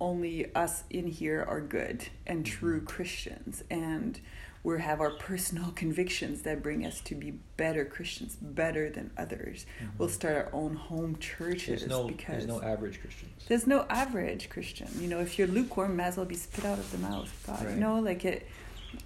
only 0.00 0.52
us 0.56 0.82
in 0.90 1.06
here 1.06 1.44
are 1.48 1.60
good 1.60 2.08
and 2.26 2.44
true 2.44 2.80
Christians 2.80 3.62
and 3.70 4.18
we 4.64 4.80
have 4.80 5.00
our 5.00 5.10
personal 5.10 5.70
convictions 5.82 6.42
that 6.42 6.62
bring 6.62 6.86
us 6.86 7.00
to 7.02 7.14
be 7.14 7.32
better 7.56 7.84
Christians, 7.84 8.36
better 8.40 8.88
than 8.90 9.10
others. 9.18 9.66
Mhm. 9.82 9.88
We'll 9.98 10.08
start 10.08 10.36
our 10.36 10.48
own 10.52 10.74
home 10.76 11.16
churches 11.18 11.80
There's 11.80 11.86
no 11.88 12.06
because 12.06 12.26
there's 12.44 12.46
no 12.46 12.62
average 12.62 13.00
Christians. 13.00 13.32
there's 13.48 13.66
no 13.66 13.84
average 13.90 14.48
Christian. 14.50 14.88
You 15.00 15.08
know, 15.08 15.20
if 15.20 15.38
you're 15.38 15.48
lukewarm, 15.48 15.96
might 15.96 16.04
as 16.08 16.16
well 16.16 16.26
be 16.26 16.36
spit 16.36 16.64
out 16.64 16.78
of 16.78 16.90
the 16.92 16.98
mouth 16.98 17.24
of 17.24 17.46
God. 17.46 17.64
Right. 17.66 17.74
You 17.74 17.80
know, 17.80 17.98
like 18.00 18.24
it, 18.24 18.46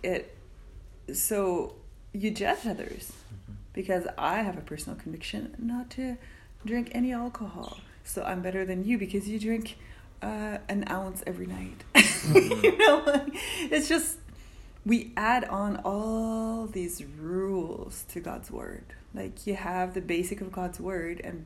it. 0.03 0.37
So 1.13 1.75
you 2.13 2.31
judge 2.31 2.67
others 2.67 3.13
Mhm. 3.13 3.55
because 3.73 4.07
I 4.19 4.43
have 4.43 4.57
a 4.59 4.63
personal 4.63 4.99
conviction 4.99 5.55
not 5.59 5.91
to 5.91 6.17
drink 6.65 6.91
any 6.93 7.13
alcohol. 7.13 7.79
So 8.05 8.23
I'm 8.25 8.43
better 8.43 8.65
than 8.65 8.85
you 8.85 8.99
because 8.99 9.29
you 9.29 9.39
drink 9.39 9.77
uh, 10.23 10.59
an 10.69 10.85
ounce 10.91 11.23
every 11.27 11.47
night. 11.47 11.85
you 12.35 12.79
know, 12.79 13.03
like, 13.07 13.29
it's 13.71 13.89
just 13.89 14.17
we 14.87 15.12
add 15.16 15.45
on 15.47 15.81
all 15.85 16.66
these 16.66 17.05
rules 17.05 18.05
to 18.09 18.21
God's 18.21 18.50
word. 18.50 18.85
Like 19.12 19.47
you 19.47 19.57
have 19.57 19.95
the 19.95 20.00
basic 20.00 20.40
of 20.40 20.52
God's 20.52 20.78
word 20.78 21.21
and 21.25 21.45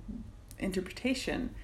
interpretation, 0.58 1.54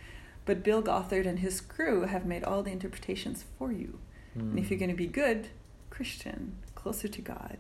but 0.47 0.63
Bill 0.65 0.81
Gothard 0.83 1.27
and 1.27 1.41
his 1.41 1.61
crew 1.61 2.03
have 2.05 2.25
made 2.25 2.43
all 2.43 2.63
the 2.63 2.71
interpretations 2.73 3.45
for 3.59 3.71
you. 3.73 3.99
And 4.35 4.59
if 4.59 4.71
you're 4.71 4.77
Mm. 4.77 4.81
going 4.81 4.91
to 4.91 4.97
be 4.97 5.07
good, 5.07 5.49
Christian, 5.91 6.57
closer 6.75 7.09
to 7.09 7.23
God, 7.23 7.59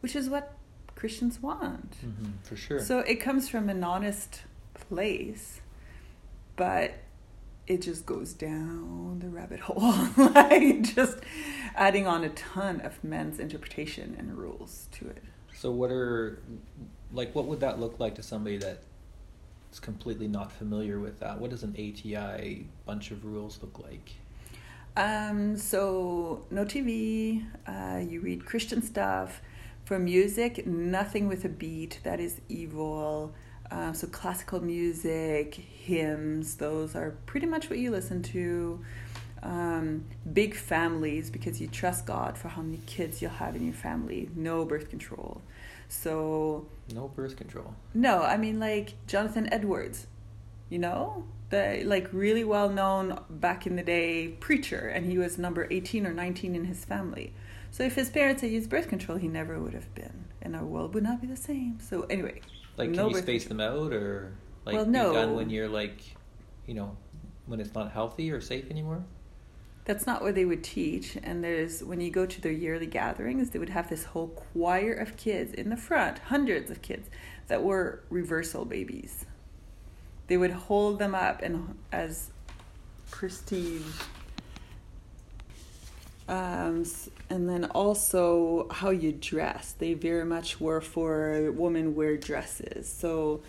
which 0.00 0.14
is 0.16 0.28
what 0.28 0.56
Christians 0.94 1.42
want. 1.42 1.96
Mhm, 2.04 2.32
for 2.42 2.56
sure. 2.56 2.80
So 2.80 2.98
it 3.00 3.16
comes 3.16 3.48
from 3.48 3.68
an 3.70 3.82
honest 3.84 4.42
place, 4.74 5.60
but 6.56 6.94
it 7.68 7.82
just 7.82 8.06
goes 8.06 8.32
down 8.32 9.18
the 9.20 9.28
rabbit 9.28 9.60
hole, 9.60 10.08
like 10.34 10.82
just 10.82 11.18
adding 11.76 12.06
on 12.06 12.24
a 12.24 12.30
ton 12.30 12.80
of 12.80 13.02
men's 13.04 13.38
interpretation 13.38 14.16
and 14.18 14.36
rules 14.36 14.88
to 14.92 15.06
it. 15.08 15.22
So 15.54 15.70
what 15.70 15.90
are 15.90 16.40
like 17.12 17.34
what 17.34 17.44
would 17.44 17.60
that 17.60 17.78
look 17.78 18.00
like 18.00 18.14
to 18.16 18.22
somebody 18.22 18.56
that 18.58 18.82
is 19.72 19.78
completely 19.78 20.28
not 20.28 20.50
familiar 20.50 20.98
with 20.98 21.20
that? 21.20 21.38
What 21.38 21.50
does 21.50 21.62
an 21.62 21.72
ATI 21.72 22.66
bunch 22.86 23.10
of 23.10 23.24
rules 23.24 23.58
look 23.62 23.78
like? 23.78 24.12
Um, 24.96 25.56
so 25.56 26.44
no 26.50 26.64
TV. 26.64 27.44
Uh, 27.66 27.98
you 27.98 28.20
read 28.20 28.46
Christian 28.46 28.82
stuff. 28.82 29.42
For 29.84 29.98
music, 29.98 30.66
nothing 30.66 31.28
with 31.28 31.46
a 31.46 31.48
beat. 31.48 32.00
That 32.02 32.20
is 32.20 32.40
evil. 32.48 33.32
Um, 33.70 33.94
so 33.94 34.06
classical 34.06 34.60
music, 34.60 35.54
hymns, 35.54 36.54
those 36.56 36.96
are 36.96 37.16
pretty 37.26 37.46
much 37.46 37.68
what 37.68 37.78
you 37.78 37.90
listen 37.90 38.22
to. 38.24 38.82
Um, 39.42 40.04
big 40.32 40.54
families 40.56 41.30
because 41.30 41.60
you 41.60 41.68
trust 41.68 42.06
God 42.06 42.36
for 42.36 42.48
how 42.48 42.62
many 42.62 42.80
kids 42.86 43.22
you'll 43.22 43.30
have 43.32 43.54
in 43.54 43.64
your 43.64 43.74
family. 43.74 44.28
No 44.34 44.64
birth 44.64 44.88
control. 44.90 45.42
So 45.88 46.66
No 46.94 47.08
birth 47.08 47.36
control. 47.36 47.74
no, 47.94 48.22
I 48.22 48.36
mean 48.36 48.58
like 48.58 48.94
Jonathan 49.06 49.48
Edwards, 49.52 50.06
you 50.68 50.78
know, 50.78 51.24
the 51.50 51.82
like 51.84 52.08
really 52.12 52.44
well 52.44 52.68
known 52.68 53.18
back 53.30 53.66
in 53.66 53.76
the 53.76 53.82
day 53.82 54.28
preacher, 54.40 54.88
and 54.88 55.06
he 55.06 55.16
was 55.18 55.38
number 55.38 55.66
eighteen 55.70 56.06
or 56.06 56.12
nineteen 56.12 56.54
in 56.56 56.64
his 56.64 56.84
family. 56.84 57.32
So 57.70 57.84
if 57.84 57.94
his 57.94 58.10
parents 58.10 58.42
had 58.42 58.50
used 58.50 58.68
birth 58.68 58.88
control, 58.88 59.18
he 59.18 59.28
never 59.28 59.58
would 59.60 59.72
have 59.74 59.94
been, 59.94 60.24
and 60.42 60.56
our 60.56 60.64
world 60.64 60.94
would 60.94 61.04
not 61.04 61.20
be 61.20 61.26
the 61.26 61.36
same. 61.36 61.78
So 61.80 62.02
anyway, 62.10 62.40
Like 62.78 62.90
no 62.90 63.08
can 63.08 63.16
you 63.16 63.22
space 63.22 63.44
them 63.44 63.60
out 63.60 63.92
or 63.92 64.32
like 64.64 64.76
Well, 64.76 64.86
be 64.86 64.92
done 64.92 65.34
when 65.34 65.50
you're 65.50 65.68
like, 65.68 66.00
you 66.66 66.74
know, 66.74 66.96
when 67.46 67.60
it's 67.60 67.74
not 67.74 67.90
healthy 67.90 68.30
or 68.30 68.40
safe 68.40 68.70
anymore? 68.70 69.04
That's 69.84 70.06
not 70.06 70.22
what 70.22 70.34
they 70.34 70.44
would 70.44 70.62
teach. 70.62 71.16
And 71.22 71.42
there's 71.42 71.82
when 71.82 72.00
you 72.00 72.10
go 72.10 72.24
to 72.24 72.40
their 72.40 72.52
yearly 72.52 72.86
gatherings, 72.86 73.50
they 73.50 73.58
would 73.58 73.70
have 73.70 73.88
this 73.88 74.04
whole 74.04 74.28
choir 74.28 74.92
of 74.92 75.16
kids 75.16 75.52
in 75.52 75.70
the 75.70 75.76
front, 75.76 76.18
hundreds 76.18 76.70
of 76.70 76.80
kids 76.82 77.10
that 77.48 77.64
were 77.64 78.04
reversal 78.10 78.64
babies. 78.64 79.26
They 80.28 80.36
would 80.36 80.52
hold 80.52 80.98
them 80.98 81.14
up 81.14 81.42
and 81.42 81.76
as 81.90 82.30
prestige. 83.10 83.82
Um, 86.28 86.84
and 87.30 87.48
then 87.48 87.64
also 87.66 88.68
how 88.70 88.90
you 88.90 89.12
dress. 89.12 89.74
They 89.78 89.94
very 89.94 90.24
much 90.24 90.60
were 90.60 90.80
for 90.80 91.50
women 91.52 91.94
wear 91.94 92.16
dresses. 92.16 92.88
So 92.88 93.40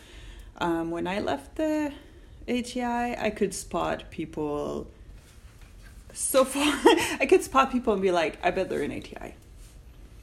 um, 0.58 0.90
when 0.90 1.06
I 1.06 1.20
left 1.20 1.56
the 1.58 1.92
ATI, 2.48 3.18
I 3.18 3.30
could 3.36 3.54
spot 3.54 4.10
people 4.10 4.88
so 6.14 6.46
far. 6.46 6.64
I 7.20 7.26
could 7.30 7.44
spot 7.44 7.72
people 7.72 7.94
and 7.94 8.02
be 8.02 8.12
like, 8.12 8.40
I 8.44 8.52
bet 8.52 8.70
they're 8.70 8.82
in 8.82 8.92
ATI. 8.92 9.36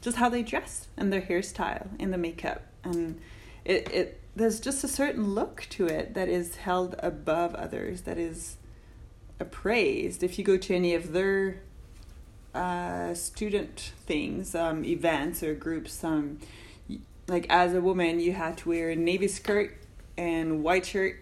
just 0.00 0.16
how 0.16 0.28
they 0.28 0.42
dress 0.42 0.88
and 0.96 1.12
their 1.12 1.22
hairstyle 1.22 1.88
and 1.98 2.12
the 2.12 2.18
makeup 2.18 2.62
and 2.84 3.20
it, 3.64 3.92
it 3.92 4.20
there's 4.34 4.60
just 4.60 4.84
a 4.84 4.88
certain 4.88 5.34
look 5.34 5.66
to 5.70 5.86
it 5.86 6.14
that 6.14 6.28
is 6.28 6.56
held 6.56 6.94
above 6.98 7.54
others 7.54 8.02
that 8.02 8.18
is 8.18 8.56
appraised 9.40 10.22
if 10.22 10.38
you 10.38 10.44
go 10.44 10.56
to 10.56 10.74
any 10.74 10.94
of 10.94 11.12
their 11.12 11.60
uh, 12.56 13.14
student 13.14 13.92
things 14.06 14.54
um, 14.54 14.84
events 14.84 15.42
or 15.42 15.54
groups 15.54 16.02
um, 16.02 16.38
like 17.28 17.46
as 17.50 17.74
a 17.74 17.80
woman 17.80 18.18
you 18.20 18.32
had 18.32 18.56
to 18.58 18.68
wear 18.68 18.90
a 18.90 18.96
navy 18.96 19.28
skirt 19.28 19.76
and 20.16 20.62
white 20.62 20.86
shirt 20.86 21.16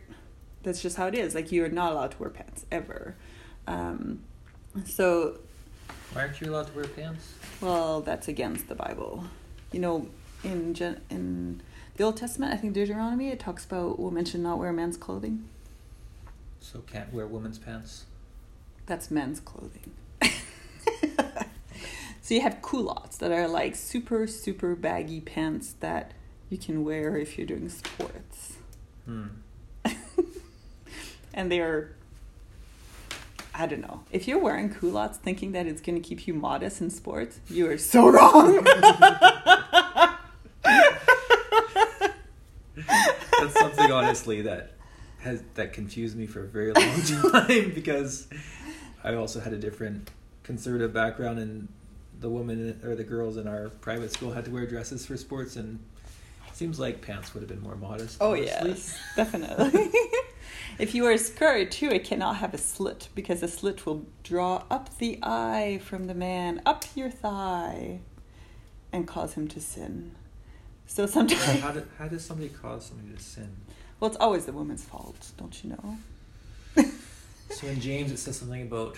that's 0.62 0.80
just 0.80 0.96
how 0.96 1.06
it 1.06 1.14
is 1.14 1.34
like 1.34 1.50
you're 1.52 1.68
not 1.68 1.92
allowed 1.92 2.10
to 2.12 2.18
wear 2.18 2.30
pants 2.30 2.64
ever 2.70 3.14
um, 3.66 4.20
so 4.84 5.38
Why 6.12 6.22
aren't 6.22 6.40
you 6.40 6.50
allowed 6.52 6.66
to 6.68 6.72
wear 6.74 6.84
pants? 6.86 7.34
well, 7.60 8.00
that's 8.02 8.28
against 8.28 8.68
the 8.68 8.74
Bible. 8.74 9.24
You 9.72 9.80
know, 9.80 10.08
in 10.42 10.74
Gen- 10.74 11.00
in 11.08 11.62
the 11.96 12.04
Old 12.04 12.16
Testament, 12.16 12.52
I 12.52 12.56
think 12.56 12.74
Deuteronomy, 12.74 13.28
it 13.30 13.38
talks 13.40 13.64
about 13.64 13.98
women 13.98 14.24
should 14.24 14.40
not 14.40 14.58
wear 14.58 14.72
men's 14.72 14.96
clothing. 14.96 15.48
So 16.60 16.80
can't 16.80 17.12
wear 17.12 17.26
women's 17.26 17.58
pants. 17.58 18.04
That's 18.86 19.10
men's 19.10 19.40
clothing. 19.40 19.92
so 22.22 22.34
you 22.34 22.40
have 22.40 22.60
culottes 22.62 23.16
that 23.18 23.32
are 23.32 23.48
like 23.48 23.74
super 23.76 24.26
super 24.26 24.74
baggy 24.74 25.20
pants 25.20 25.74
that 25.80 26.12
you 26.50 26.58
can 26.58 26.84
wear 26.84 27.16
if 27.16 27.36
you're 27.38 27.46
doing 27.46 27.68
sports, 27.68 28.54
Hmm. 29.06 29.26
and 31.34 31.50
they 31.50 31.60
are. 31.60 31.90
I 33.56 33.66
don't 33.66 33.80
know. 33.82 34.02
If 34.10 34.26
you're 34.26 34.38
wearing 34.40 34.68
culottes 34.72 35.16
thinking 35.18 35.52
that 35.52 35.66
it's 35.66 35.80
going 35.80 36.00
to 36.00 36.06
keep 36.06 36.26
you 36.26 36.34
modest 36.34 36.80
in 36.80 36.90
sports, 36.90 37.38
you 37.48 37.70
are 37.70 37.78
so 37.78 38.08
wrong. 38.12 38.64
That's 42.74 43.54
something 43.54 43.92
honestly 43.92 44.42
that 44.42 44.72
has 45.20 45.42
that 45.54 45.72
confused 45.72 46.16
me 46.16 46.26
for 46.26 46.44
a 46.44 46.48
very 46.48 46.72
long 46.72 47.02
time 47.02 47.72
because 47.74 48.26
I 49.02 49.14
also 49.14 49.40
had 49.40 49.52
a 49.52 49.58
different 49.58 50.10
conservative 50.44 50.92
background 50.92 51.38
and 51.40 51.68
the 52.20 52.30
women 52.30 52.80
or 52.84 52.94
the 52.94 53.02
girls 53.02 53.36
in 53.36 53.48
our 53.48 53.68
private 53.68 54.12
school 54.12 54.30
had 54.32 54.44
to 54.44 54.50
wear 54.52 54.66
dresses 54.66 55.04
for 55.04 55.16
sports 55.16 55.56
and 55.56 55.80
it 56.48 56.56
seems 56.56 56.78
like 56.78 57.02
pants 57.02 57.34
would 57.34 57.40
have 57.40 57.48
been 57.48 57.62
more 57.62 57.74
modest. 57.74 58.18
Oh 58.20 58.32
honestly. 58.32 58.70
yes, 58.70 58.96
definitely. 59.16 59.90
if 60.78 60.94
you 60.94 61.02
wear 61.02 61.12
a 61.12 61.18
skirt 61.18 61.72
too, 61.72 61.88
it 61.88 62.04
cannot 62.04 62.36
have 62.36 62.54
a 62.54 62.58
slit 62.58 63.08
because 63.16 63.42
a 63.42 63.48
slit 63.48 63.84
will 63.84 64.06
draw 64.22 64.62
up 64.70 64.96
the 64.98 65.18
eye 65.22 65.80
from 65.84 66.04
the 66.06 66.14
man 66.14 66.62
up 66.64 66.84
your 66.94 67.10
thigh, 67.10 67.98
and 68.92 69.08
cause 69.08 69.34
him 69.34 69.48
to 69.48 69.60
sin. 69.60 70.12
So 70.86 71.06
sometimes, 71.16 71.60
How, 71.60 71.72
did, 71.72 71.88
how 71.98 72.06
does 72.06 72.24
somebody 72.24 72.50
cause 72.50 72.86
somebody 72.86 73.16
to 73.16 73.22
sin? 73.22 73.56
well, 73.98 74.08
it's 74.08 74.20
always 74.20 74.44
the 74.46 74.52
woman's 74.52 74.84
fault, 74.84 75.32
don't 75.36 75.64
you 75.64 75.70
know? 75.70 76.84
So 77.50 77.66
in 77.68 77.80
James 77.80 78.10
it 78.10 78.18
says 78.18 78.36
something 78.38 78.62
about 78.62 78.96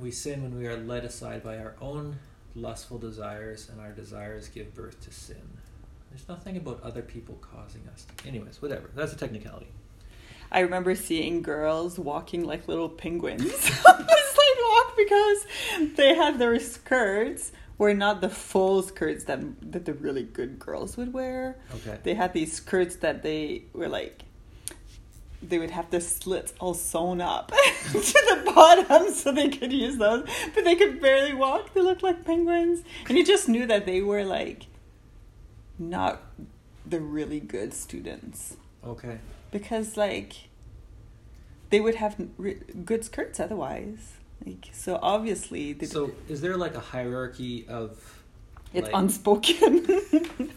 we 0.00 0.10
sin 0.10 0.42
when 0.42 0.56
we 0.56 0.66
are 0.66 0.76
led 0.76 1.04
aside 1.04 1.42
by 1.42 1.58
our 1.58 1.74
own 1.80 2.18
lustful 2.54 2.98
desires 2.98 3.68
and 3.70 3.80
our 3.80 3.92
desires 3.92 4.48
give 4.48 4.74
birth 4.74 5.00
to 5.04 5.12
sin. 5.12 5.58
There's 6.10 6.28
nothing 6.28 6.56
about 6.56 6.82
other 6.82 7.02
people 7.02 7.38
causing 7.40 7.82
us. 7.92 8.06
To, 8.16 8.28
anyways, 8.28 8.62
whatever. 8.62 8.90
That's 8.94 9.12
a 9.12 9.16
technicality. 9.16 9.66
I 10.52 10.60
remember 10.60 10.94
seeing 10.94 11.42
girls 11.42 11.98
walking 11.98 12.44
like 12.44 12.68
little 12.68 12.88
penguins 12.88 13.42
on 13.42 14.06
the 14.06 14.18
sidewalk 14.36 14.96
because 14.96 15.96
they 15.96 16.14
had 16.14 16.38
their 16.38 16.60
skirts 16.60 17.50
were 17.78 17.94
not 17.94 18.20
the 18.20 18.28
full 18.28 18.82
skirts 18.82 19.24
that 19.24 19.40
that 19.72 19.84
the 19.84 19.94
really 19.94 20.22
good 20.22 20.60
girls 20.60 20.96
would 20.96 21.12
wear. 21.12 21.56
Okay. 21.74 21.98
they 22.04 22.14
had 22.14 22.32
these 22.32 22.52
skirts 22.52 22.96
that 22.96 23.22
they 23.24 23.64
were 23.72 23.88
like 23.88 24.22
they 25.48 25.58
would 25.58 25.70
have 25.70 25.90
the 25.90 26.00
slits 26.00 26.52
all 26.60 26.74
sewn 26.74 27.20
up 27.20 27.52
to 27.92 27.92
the 27.92 28.42
bottom 28.54 29.12
so 29.12 29.30
they 29.32 29.48
could 29.48 29.72
use 29.72 29.96
those. 29.98 30.26
But 30.54 30.64
they 30.64 30.74
could 30.74 31.00
barely 31.00 31.32
walk. 31.34 31.74
They 31.74 31.80
looked 31.80 32.02
like 32.02 32.24
penguins. 32.24 32.82
And 33.08 33.16
you 33.18 33.24
just 33.24 33.48
knew 33.48 33.66
that 33.66 33.86
they 33.86 34.00
were 34.00 34.24
like 34.24 34.66
not 35.78 36.22
the 36.86 37.00
really 37.00 37.40
good 37.40 37.72
students. 37.74 38.56
Okay. 38.84 39.18
because 39.50 39.96
like 39.96 40.48
they 41.70 41.80
would 41.80 41.94
have 41.94 42.16
re- 42.36 42.60
good 42.84 43.04
skirts 43.04 43.40
otherwise. 43.40 44.12
Like 44.44 44.68
so 44.72 44.98
obviously 45.02 45.72
they 45.72 45.86
So 45.86 46.12
is 46.28 46.40
there 46.42 46.56
like 46.56 46.74
a 46.74 46.80
hierarchy 46.80 47.66
of 47.68 48.22
it's 48.74 48.86
like, 48.86 48.94
unspoken. 48.94 49.86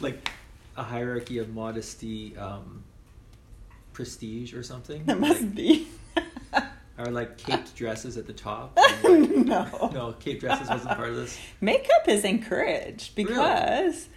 Like 0.00 0.30
a 0.76 0.82
hierarchy 0.82 1.38
of 1.38 1.48
modesty, 1.54 2.36
um, 2.36 2.84
prestige 3.96 4.52
or 4.52 4.62
something? 4.62 5.04
there 5.06 5.16
must 5.16 5.40
Like, 5.40 5.54
be 5.54 5.88
Are 6.98 7.10
like 7.10 7.36
caped 7.38 7.74
dresses 7.74 8.16
at 8.18 8.26
the 8.26 8.32
top? 8.34 8.76
like- 9.04 9.30
no 9.30 9.90
no, 9.94 10.12
caped 10.20 10.40
dresses 10.42 10.68
wasn't 10.68 10.94
part 10.96 11.08
of 11.08 11.16
this. 11.16 11.38
makeup 11.62 12.06
is 12.06 12.22
encouraged 12.24 13.14
because 13.14 14.08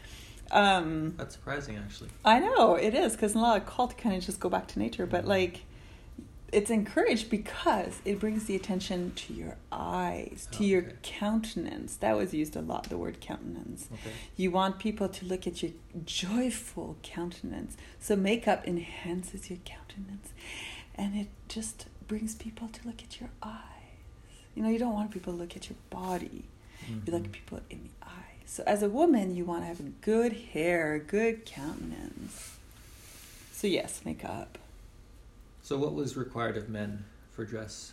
um 0.52 1.14
That's 1.18 1.34
surprising, 1.36 1.78
actually. 1.78 2.10
i 2.26 2.40
know 2.40 2.76
it 2.76 2.94
is 2.94 3.14
because 3.14 3.36
a 3.36 3.40
lot 3.40 3.56
of 3.62 3.66
cult 3.66 3.98
kind 3.98 4.16
of 4.18 4.22
just 4.24 4.40
go 4.42 4.50
back 4.50 4.68
to 4.70 4.80
nature 4.80 5.06
but 5.06 5.24
like 5.26 5.62
it's 6.52 6.70
encouraged 6.70 7.30
because 7.30 8.00
it 8.06 8.20
brings 8.20 8.46
the 8.46 8.56
attention 8.56 9.12
to 9.16 9.34
your 9.34 9.56
eyes 9.72 10.48
to 10.52 10.64
your 10.64 10.84
countenance 11.04 11.96
that 11.98 12.16
was 12.16 12.34
used 12.34 12.56
a 12.56 12.62
lot 12.62 12.84
the 12.90 12.98
word 12.98 13.20
countenance 13.22 13.88
Okay. 13.94 14.12
you 14.36 14.50
want 14.52 14.80
people 14.80 15.08
to 15.10 15.26
look 15.26 15.46
at 15.48 15.62
your 15.62 15.72
joyful 16.06 16.98
countenance 17.04 17.78
so 18.00 18.16
makeup 18.16 18.68
enhances 18.68 19.50
your 19.50 19.60
countenance 19.66 20.30
and 20.96 21.16
it 21.16 21.28
just 21.48 21.86
brings 22.08 22.36
people 22.36 22.68
to 22.70 22.86
look 22.88 23.02
at 23.04 23.20
your 23.20 23.30
eyes 23.44 23.64
you 24.56 24.64
know 24.64 24.70
you 24.70 24.80
don't 24.80 24.94
want 24.94 25.12
people 25.12 25.34
to 25.34 25.40
look 25.40 25.56
at 25.56 25.70
your 25.70 25.78
body 25.90 26.46
you 27.06 27.12
look 27.12 27.22
Mhm. 27.24 27.26
at 27.26 27.32
people 27.34 27.60
in 27.70 27.84
the 27.84 28.06
eyes. 28.08 28.16
So 28.48 28.64
as 28.66 28.82
a 28.82 28.90
woman, 28.90 29.36
you 29.36 29.46
want 29.46 29.62
to 29.62 29.68
have 29.68 30.02
good 30.02 30.34
hair, 30.54 30.98
good 30.98 31.46
countenance. 31.46 32.58
So 33.54 33.68
yes, 33.68 34.02
makeup. 34.06 34.58
So 35.70 35.78
what 35.78 35.94
was 35.94 36.18
required 36.18 36.58
of 36.58 36.68
men 36.68 37.06
for 37.30 37.46
dress? 37.46 37.92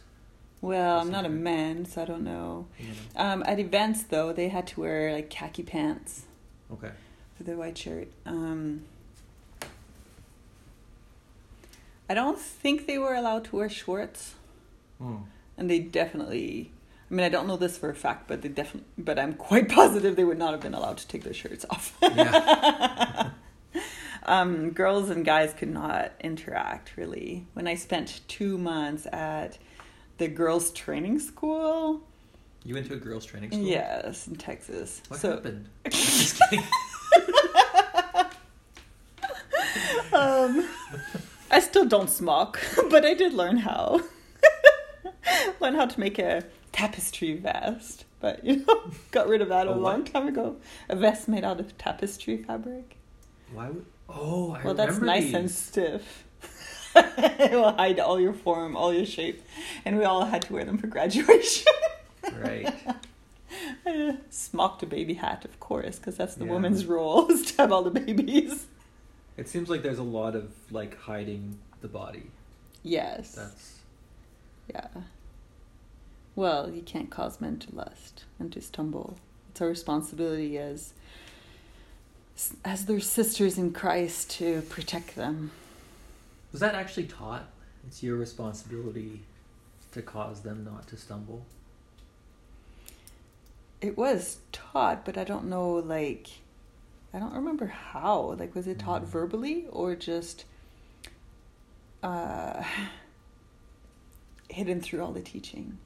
Well, 0.63 0.99
I'm 0.99 1.11
not 1.11 1.27
a 1.27 1.29
man, 1.29 1.85
so 1.85 2.01
I 2.01 2.05
don't 2.07 2.25
know. 2.25 2.69
Know? 2.79 3.23
Um, 3.23 3.43
at 3.47 3.61
events, 3.61 4.03
though, 4.05 4.33
they 4.33 4.49
had 4.49 4.67
to 4.69 4.81
wear 4.81 5.13
like 5.13 5.29
khaki 5.29 5.63
pants 5.63 6.23
Okay. 6.73 6.89
For 7.37 7.45
the 7.45 7.55
white 7.55 7.77
shirt. 7.77 8.09
Um, 8.25 8.85
I 12.09 12.15
don't 12.15 12.39
think 12.39 12.87
they 12.87 12.97
were 12.97 13.15
allowed 13.15 13.45
to 13.45 13.57
wear 13.57 13.69
shorts, 13.69 14.37
Hmm. 14.99 15.17
and 15.59 15.69
they 15.69 15.79
definitely. 15.79 16.71
I 17.11 17.15
mean, 17.15 17.27
I 17.27 17.29
don't 17.29 17.47
know 17.47 17.59
this 17.59 17.77
for 17.77 17.91
a 17.91 17.95
fact, 17.95 18.27
but 18.27 18.41
they 18.41 18.49
definitely. 18.49 18.89
But 18.97 19.19
I'm 19.19 19.35
quite 19.35 19.69
positive 19.81 20.17
they 20.17 20.25
would 20.25 20.39
not 20.39 20.53
have 20.53 20.63
been 20.63 20.73
allowed 20.73 20.97
to 20.97 21.07
take 21.09 21.25
their 21.25 21.35
shirts 21.35 21.67
off. 21.69 21.95
Yeah. 22.01 23.33
um, 24.27 24.71
girls 24.73 25.09
and 25.11 25.25
guys 25.25 25.53
could 25.55 25.71
not 25.71 26.13
interact 26.21 26.97
really. 26.97 27.47
When 27.55 27.67
I 27.67 27.75
spent 27.77 28.21
two 28.29 28.59
months 28.59 29.07
at 29.13 29.59
the 30.19 30.29
girls' 30.29 30.71
training 30.73 31.19
school, 31.21 32.03
You 32.65 32.75
went 32.75 32.87
to 32.89 32.95
a 32.95 32.97
girls' 32.97 33.25
training 33.25 33.51
school. 33.53 33.65
yes, 33.65 34.27
in 34.27 34.37
Texas. 34.37 35.01
What 35.09 35.21
so, 35.21 35.31
happened? 35.33 35.69
Just 35.91 36.39
kidding. 36.41 36.65
um, 40.13 40.69
I 41.51 41.61
still 41.61 41.85
don't 41.87 42.11
smoke, 42.11 42.61
but 42.91 43.05
I 43.05 43.15
did 43.15 43.33
learn 43.33 43.59
how. 43.59 44.01
learn 45.61 45.75
how 45.75 45.87
to 45.87 46.01
make 46.01 46.19
a 46.19 46.45
tapestry 46.73 47.35
vest, 47.35 48.05
but 48.21 48.45
you 48.45 48.65
know, 48.65 48.91
got 49.11 49.29
rid 49.29 49.41
of 49.43 49.49
that 49.49 49.67
a, 49.67 49.73
A 49.73 49.75
long 49.75 50.05
time 50.05 50.29
ago. 50.29 50.57
A 50.89 50.97
vest 50.97 51.29
made 51.29 51.45
out 51.45 51.61
of 51.61 51.77
tapestry 51.79 52.37
fabric. 52.39 52.97
Why 53.53 53.69
would? 53.69 53.87
Oh, 54.09 54.53
I 54.53 54.65
well, 54.65 54.75
that's 54.75 54.99
nice 55.01 55.25
these. 55.25 55.35
and 55.35 55.51
stiff. 55.51 56.25
it 56.97 57.53
will 57.53 57.73
hide 57.73 57.99
all 58.01 58.21
your 58.21 58.33
form, 58.33 58.77
all 58.77 58.93
your 58.95 59.05
shape, 59.07 59.43
and 59.85 59.99
we 59.99 60.05
all 60.05 60.25
had 60.25 60.43
to 60.43 60.53
wear 60.53 60.65
them 60.65 60.79
for 60.79 60.87
graduation. 60.87 61.73
Right. 62.41 62.73
Smocked 64.31 64.83
a 64.83 64.87
baby 64.87 65.15
hat, 65.15 65.45
of 65.45 65.59
course, 65.61 65.97
because 65.99 66.17
that's 66.17 66.35
the 66.35 66.45
Yeah. 66.45 66.53
woman's 66.53 66.87
role 66.87 67.27
is 67.31 67.53
to 67.53 67.63
have 67.63 67.73
all 67.73 67.83
the 67.83 67.91
babies. 67.91 68.67
It 69.37 69.49
seems 69.49 69.69
like 69.69 69.83
there's 69.83 69.99
a 69.99 70.03
lot 70.03 70.35
of 70.35 70.51
like 70.71 70.97
hiding 70.99 71.59
the 71.81 71.89
body. 71.89 72.31
Yes. 72.83 73.33
That's 73.35 73.79
Yeah. 74.69 74.89
Well, 76.35 76.71
you 76.71 76.83
can't 76.83 77.11
cause 77.11 77.41
men 77.41 77.59
to 77.61 77.75
lust 77.75 78.25
and 78.39 78.53
to 78.53 78.61
stumble. 78.61 79.17
It's 79.51 79.61
our 79.61 79.69
responsibility 79.69 80.59
as 80.59 80.93
as 82.65 82.85
their 82.87 83.01
sisters 83.01 83.57
in 83.59 83.73
Christ 83.73 84.31
to 84.33 84.63
protect 84.63 85.15
them. 85.17 85.51
was 86.53 86.61
that 86.61 86.75
actually 86.75 87.07
taught? 87.07 87.47
It's 87.87 88.03
your 88.03 88.17
responsibility 88.17 89.21
to 89.93 90.03
cause 90.03 90.41
them 90.41 90.65
not 90.65 90.87
to 90.89 90.97
stumble. 90.97 91.45
it 93.81 93.97
was 93.97 94.39
taught, 94.53 95.05
but 95.05 95.17
I 95.19 95.25
don't 95.25 95.45
know, 95.47 95.75
like, 95.75 96.29
I 97.15 97.19
don't 97.19 97.35
remember 97.35 97.67
how. 97.67 98.35
Like, 98.39 98.55
was 98.55 98.67
it 98.67 98.79
taught 98.79 99.03
Mm. 99.03 99.07
verbally 99.09 99.67
or 99.71 99.95
just 99.95 100.45
uh, 102.03 102.63
hidden 104.49 104.81
through 104.81 105.03
all 105.03 105.13
the 105.13 105.21
teaching? 105.21 105.79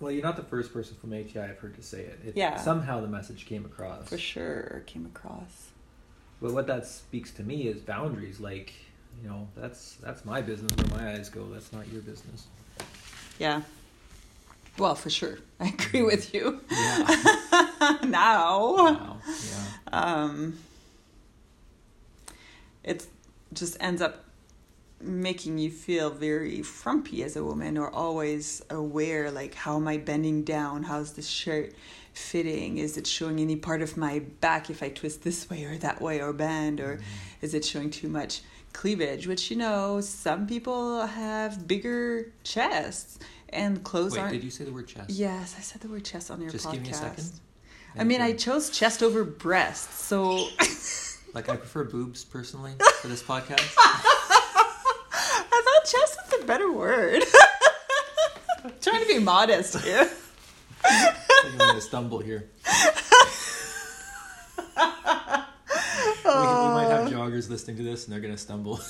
Well, 0.00 0.10
you're 0.10 0.22
not 0.22 0.36
the 0.36 0.42
first 0.42 0.72
person 0.72 0.96
from 0.96 1.12
ATI 1.12 1.40
I've 1.40 1.58
heard 1.58 1.76
to 1.76 1.82
say 1.82 2.00
it. 2.00 2.18
it 2.26 2.36
Yeah. 2.36 2.56
Somehow 2.56 3.02
the 3.02 3.06
message 3.06 3.44
came 3.44 3.66
across. 3.66 4.08
For 4.08 4.18
sure, 4.18 4.82
came 4.86 5.04
across. 5.04 5.68
But 6.40 6.52
what 6.52 6.66
that 6.68 6.86
speaks 6.86 7.30
to 7.32 7.42
me 7.42 7.68
is 7.68 7.80
boundaries. 7.80 8.40
Like, 8.40 8.72
you 9.22 9.28
know, 9.28 9.46
that's 9.54 9.96
that's 10.02 10.24
my 10.24 10.40
business 10.40 10.72
where 10.76 10.98
my 10.98 11.12
eyes 11.12 11.28
go. 11.28 11.44
That's 11.52 11.70
not 11.72 11.86
your 11.88 12.00
business. 12.00 12.46
Yeah. 13.38 13.60
Well, 14.78 14.94
for 14.94 15.10
sure, 15.10 15.38
I 15.58 15.68
agree 15.68 16.02
with 16.02 16.32
you. 16.32 16.60
Yeah. 16.70 17.98
now, 18.04 18.76
wow. 18.76 19.16
Yeah. 19.26 19.64
um, 19.92 20.58
it 22.82 23.06
just 23.52 23.76
ends 23.80 24.00
up 24.00 24.24
making 25.00 25.58
you 25.58 25.70
feel 25.70 26.10
very 26.10 26.62
frumpy 26.62 27.22
as 27.22 27.36
a 27.36 27.44
woman 27.44 27.78
or 27.78 27.90
always 27.90 28.62
aware 28.70 29.30
like 29.30 29.54
how 29.54 29.76
am 29.76 29.88
i 29.88 29.96
bending 29.96 30.42
down? 30.44 30.82
How's 30.82 31.12
this 31.12 31.28
shirt 31.28 31.72
fitting? 32.12 32.78
Is 32.78 32.96
it 32.96 33.06
showing 33.06 33.40
any 33.40 33.56
part 33.56 33.82
of 33.82 33.96
my 33.96 34.20
back 34.40 34.70
if 34.70 34.82
i 34.82 34.88
twist 34.88 35.22
this 35.22 35.48
way 35.48 35.64
or 35.64 35.76
that 35.78 36.00
way 36.00 36.20
or 36.20 36.32
bend? 36.32 36.80
Or 36.80 36.96
mm-hmm. 36.96 37.04
is 37.40 37.54
it 37.54 37.64
showing 37.64 37.90
too 37.90 38.08
much 38.08 38.42
cleavage? 38.72 39.26
Which 39.26 39.50
you 39.50 39.56
know 39.56 40.00
some 40.00 40.46
people 40.46 41.06
have 41.06 41.66
bigger 41.66 42.32
chests 42.44 43.18
and 43.48 43.82
clothes 43.82 44.12
Wait, 44.12 44.20
aren't 44.20 44.32
did 44.32 44.44
you 44.44 44.50
say 44.50 44.64
the 44.64 44.72
word 44.72 44.86
chest? 44.86 45.10
yes 45.10 45.56
i 45.58 45.60
said 45.60 45.80
the 45.80 45.88
word 45.88 46.04
chest 46.04 46.30
on 46.30 46.40
your 46.40 46.50
Just 46.50 46.66
podcast 46.66 46.72
give 46.72 46.82
me 46.82 46.90
a 46.90 46.94
second. 46.94 47.32
I 47.98 48.04
mean, 48.04 48.20
I 48.20 48.32
chose 48.32 48.70
chest 48.70 49.02
over 49.02 49.24
breast, 49.24 49.92
so 49.94 50.48
like 51.34 51.48
I 51.48 51.56
prefer 51.56 51.84
boobs 51.84 52.24
personally 52.24 52.72
for 53.00 53.08
this 53.08 53.22
podcast. 53.30 53.74
I 55.12 55.62
thought 55.64 55.84
chest 55.84 56.18
was 56.24 56.39
a 56.39 56.39
better 56.50 56.72
word. 56.72 57.22
trying 58.80 59.02
to 59.02 59.06
be 59.06 59.20
modest 59.20 59.78
here. 59.84 60.10
I 60.84 61.12
think 61.42 61.52
I'm 61.52 61.58
gonna 61.58 61.80
stumble 61.80 62.18
here. 62.18 62.50
We, 66.24 66.32
we 66.32 66.42
might 66.74 66.88
have 66.88 67.06
uh. 67.06 67.10
joggers 67.10 67.48
listening 67.48 67.76
to 67.76 67.84
this 67.84 68.04
and 68.04 68.12
they're 68.12 68.20
gonna 68.20 68.36
stumble. 68.36 68.78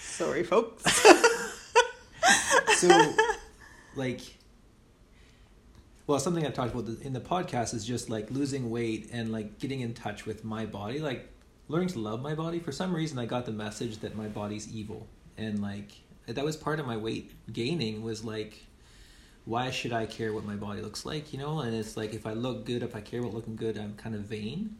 Sorry, 0.00 0.44
folks. 0.44 0.84
so 2.76 3.14
like 3.96 4.20
well 6.06 6.20
something 6.20 6.46
i've 6.46 6.54
talked 6.54 6.74
about 6.74 6.88
in 7.00 7.12
the 7.14 7.20
podcast 7.20 7.72
is 7.72 7.86
just 7.86 8.10
like 8.10 8.30
losing 8.30 8.70
weight 8.70 9.08
and 9.12 9.32
like 9.32 9.58
getting 9.58 9.80
in 9.80 9.94
touch 9.94 10.26
with 10.26 10.44
my 10.44 10.66
body 10.66 10.98
like 10.98 11.32
learning 11.68 11.88
to 11.88 11.98
love 11.98 12.20
my 12.22 12.34
body 12.34 12.58
for 12.58 12.72
some 12.72 12.94
reason 12.94 13.18
i 13.18 13.26
got 13.26 13.44
the 13.46 13.52
message 13.52 13.98
that 13.98 14.16
my 14.16 14.26
body's 14.26 14.72
evil 14.72 15.06
and 15.36 15.60
like 15.60 15.90
that 16.26 16.44
was 16.44 16.56
part 16.56 16.80
of 16.80 16.86
my 16.86 16.96
weight 16.96 17.32
gaining 17.52 18.02
was 18.02 18.24
like 18.24 18.64
why 19.44 19.70
should 19.70 19.92
i 19.92 20.06
care 20.06 20.32
what 20.32 20.44
my 20.44 20.56
body 20.56 20.80
looks 20.80 21.04
like 21.04 21.32
you 21.32 21.38
know 21.38 21.60
and 21.60 21.74
it's 21.74 21.96
like 21.96 22.14
if 22.14 22.26
i 22.26 22.32
look 22.32 22.64
good 22.64 22.82
if 22.82 22.94
i 22.96 23.00
care 23.00 23.20
about 23.20 23.34
looking 23.34 23.56
good 23.56 23.78
i'm 23.78 23.94
kind 23.94 24.14
of 24.14 24.22
vain 24.22 24.76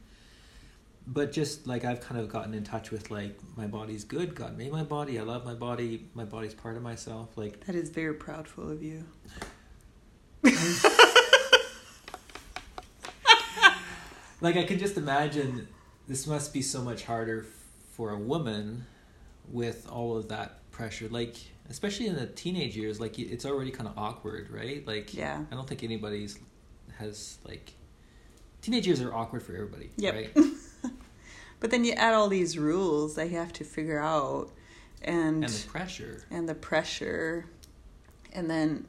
but 1.07 1.33
just 1.33 1.66
like 1.66 1.85
I've 1.85 2.01
kind 2.01 2.20
of 2.20 2.29
gotten 2.29 2.53
in 2.53 2.64
touch 2.64 2.90
with 2.90 3.11
like 3.11 3.38
my 3.57 3.66
body's 3.66 4.05
good. 4.05 4.35
God 4.35 4.59
made 4.59 4.72
my 4.72 4.83
body. 4.83 5.18
I 5.18 5.22
love 5.22 5.44
my 5.44 5.55
body. 5.55 6.07
My 6.14 6.25
body's 6.25 6.55
part 6.55 6.77
of 6.77 6.83
myself. 6.83 7.37
Like 7.37 7.64
That 7.66 7.77
is 7.77 7.90
very 7.90 8.14
proudful 8.14 8.72
of 8.72 8.83
you. 8.83 9.05
like 14.40 14.57
I 14.57 14.64
could 14.64 14.79
just 14.79 14.96
imagine 14.96 15.68
this 16.09 16.27
must 16.27 16.53
be 16.53 16.62
so 16.62 16.83
much 16.83 17.05
harder 17.05 17.47
for 17.92 18.11
a 18.11 18.19
woman 18.19 18.87
with 19.51 19.88
all 19.90 20.16
of 20.16 20.29
that 20.29 20.71
pressure. 20.71 21.09
Like 21.09 21.37
especially 21.69 22.07
in 22.07 22.14
the 22.16 22.27
teenage 22.27 22.77
years, 22.77 23.01
like 23.01 23.19
it's 23.19 23.45
already 23.47 23.71
kind 23.71 23.88
of 23.88 23.97
awkward, 23.99 24.51
right? 24.51 24.87
Like 24.87 25.14
Yeah. 25.14 25.45
I 25.51 25.55
don't 25.55 25.69
think 25.69 25.83
anybody's 25.83 26.38
has 26.99 27.38
like 27.45 27.73
teenage 28.62 28.87
years 28.87 29.01
are 29.03 29.12
awkward 29.14 29.42
for 29.42 29.53
everybody, 29.55 29.90
Yep. 29.97 30.14
right? 30.14 30.31
But 31.59 31.71
then 31.71 31.85
you 31.87 31.92
add 31.92 32.12
all 32.12 32.29
these 32.29 32.59
rules 32.59 33.14
that 33.14 33.31
you 33.31 33.38
have 33.38 33.53
to 33.55 33.64
figure 33.64 33.99
out, 33.99 34.51
and 35.01 35.42
and 35.42 35.53
the 35.53 35.69
pressure. 35.69 36.23
and 36.31 36.47
the 36.47 36.55
pressure, 36.55 37.47
and 38.35 38.51
then 38.51 38.87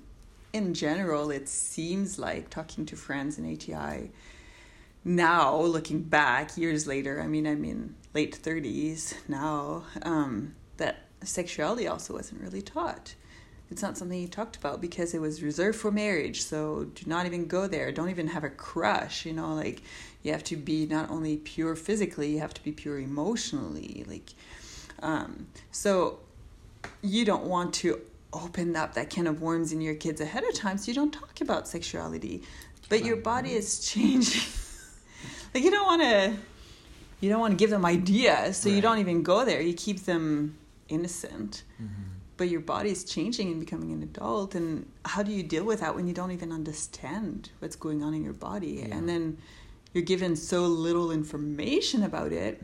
in 0.52 0.74
general, 0.74 1.32
it 1.32 1.48
seems 1.48 2.20
like 2.20 2.50
talking 2.50 2.86
to 2.88 2.98
friends 2.98 3.38
in 3.40 3.46
ATI 3.54 4.12
now, 5.04 5.56
looking 5.60 6.02
back 6.02 6.58
years 6.58 6.86
later. 6.88 7.22
I 7.22 7.28
mean, 7.28 7.48
I 7.48 7.56
mean 7.56 7.96
late 8.14 8.36
thirties 8.36 9.16
now. 9.28 9.84
Um, 10.02 10.56
that 10.78 11.06
sexuality 11.24 11.88
also 11.88 12.14
wasn't 12.14 12.42
really 12.42 12.62
taught. 12.62 13.16
It's 13.70 13.82
not 13.82 13.98
something 13.98 14.20
you 14.20 14.28
talked 14.28 14.56
about 14.56 14.80
because 14.80 15.14
it 15.14 15.20
was 15.20 15.44
reserved 15.44 15.78
for 15.78 15.92
marriage. 15.92 16.44
So 16.44 16.86
do 16.86 17.04
not 17.06 17.26
even 17.26 17.48
go 17.48 17.68
there. 17.68 17.92
Don't 17.92 18.10
even 18.10 18.28
have 18.28 18.44
a 18.44 18.50
crush. 18.50 19.26
You 19.26 19.34
know, 19.34 19.54
like 19.54 19.82
you 20.24 20.32
have 20.32 20.44
to 20.46 20.56
be 20.56 20.86
not 20.86 21.10
only 21.10 21.38
pure 21.38 21.76
physically, 21.76 22.32
you 22.34 22.40
have 22.40 22.54
to 22.54 22.64
be 22.64 22.72
pure 22.72 23.00
emotionally. 23.00 24.06
Like, 24.08 24.34
um, 25.02 25.48
so 25.72 26.20
you 27.02 27.26
don't 27.26 27.44
want 27.44 27.74
to 27.76 28.00
open 28.34 28.76
up 28.76 28.94
that 28.94 29.10
can 29.10 29.28
of 29.28 29.42
worms 29.42 29.72
in 29.72 29.82
your 29.82 29.96
kids 29.96 30.22
ahead 30.22 30.44
of 30.44 30.54
time. 30.54 30.78
So 30.78 30.90
you 30.90 30.96
don't 30.96 31.12
talk 31.14 31.42
about 31.42 31.68
sexuality, 31.68 32.44
but 32.90 33.04
your 33.04 33.18
body 33.18 33.54
is 33.54 33.80
changing. 33.80 34.42
Like 35.54 35.64
you 35.64 35.72
don't 35.72 35.86
want 35.86 36.02
to, 36.02 36.36
you 37.22 37.30
don't 37.30 37.40
want 37.40 37.52
to 37.54 37.58
give 37.58 37.70
them 37.70 37.86
ideas. 37.86 38.58
So 38.58 38.70
you 38.70 38.82
don't 38.82 39.00
even 39.00 39.24
go 39.24 39.44
there. 39.46 39.62
You 39.62 39.74
keep 39.74 40.00
them 40.06 40.58
innocent 40.90 41.64
Mm-hmm. 41.82 42.04
but 42.38 42.48
your 42.50 42.62
body 42.62 42.90
is 42.92 43.04
changing 43.04 43.48
and 43.52 43.60
becoming 43.60 43.92
an 43.92 44.02
adult 44.04 44.56
and 44.56 44.86
how 45.06 45.22
do 45.24 45.32
you 45.32 45.44
deal 45.44 45.64
with 45.64 45.80
that 45.82 45.94
when 45.96 46.08
you 46.08 46.14
don't 46.14 46.32
even 46.32 46.52
understand 46.52 47.50
what's 47.60 47.76
going 47.76 48.02
on 48.04 48.14
in 48.14 48.24
your 48.24 48.34
body 48.34 48.74
Yeah. 48.88 48.96
and 48.96 49.08
then 49.10 49.38
you're 49.94 50.04
given 50.04 50.36
so 50.36 50.60
little 50.66 51.12
information 51.12 52.04
about 52.04 52.32
it 52.32 52.62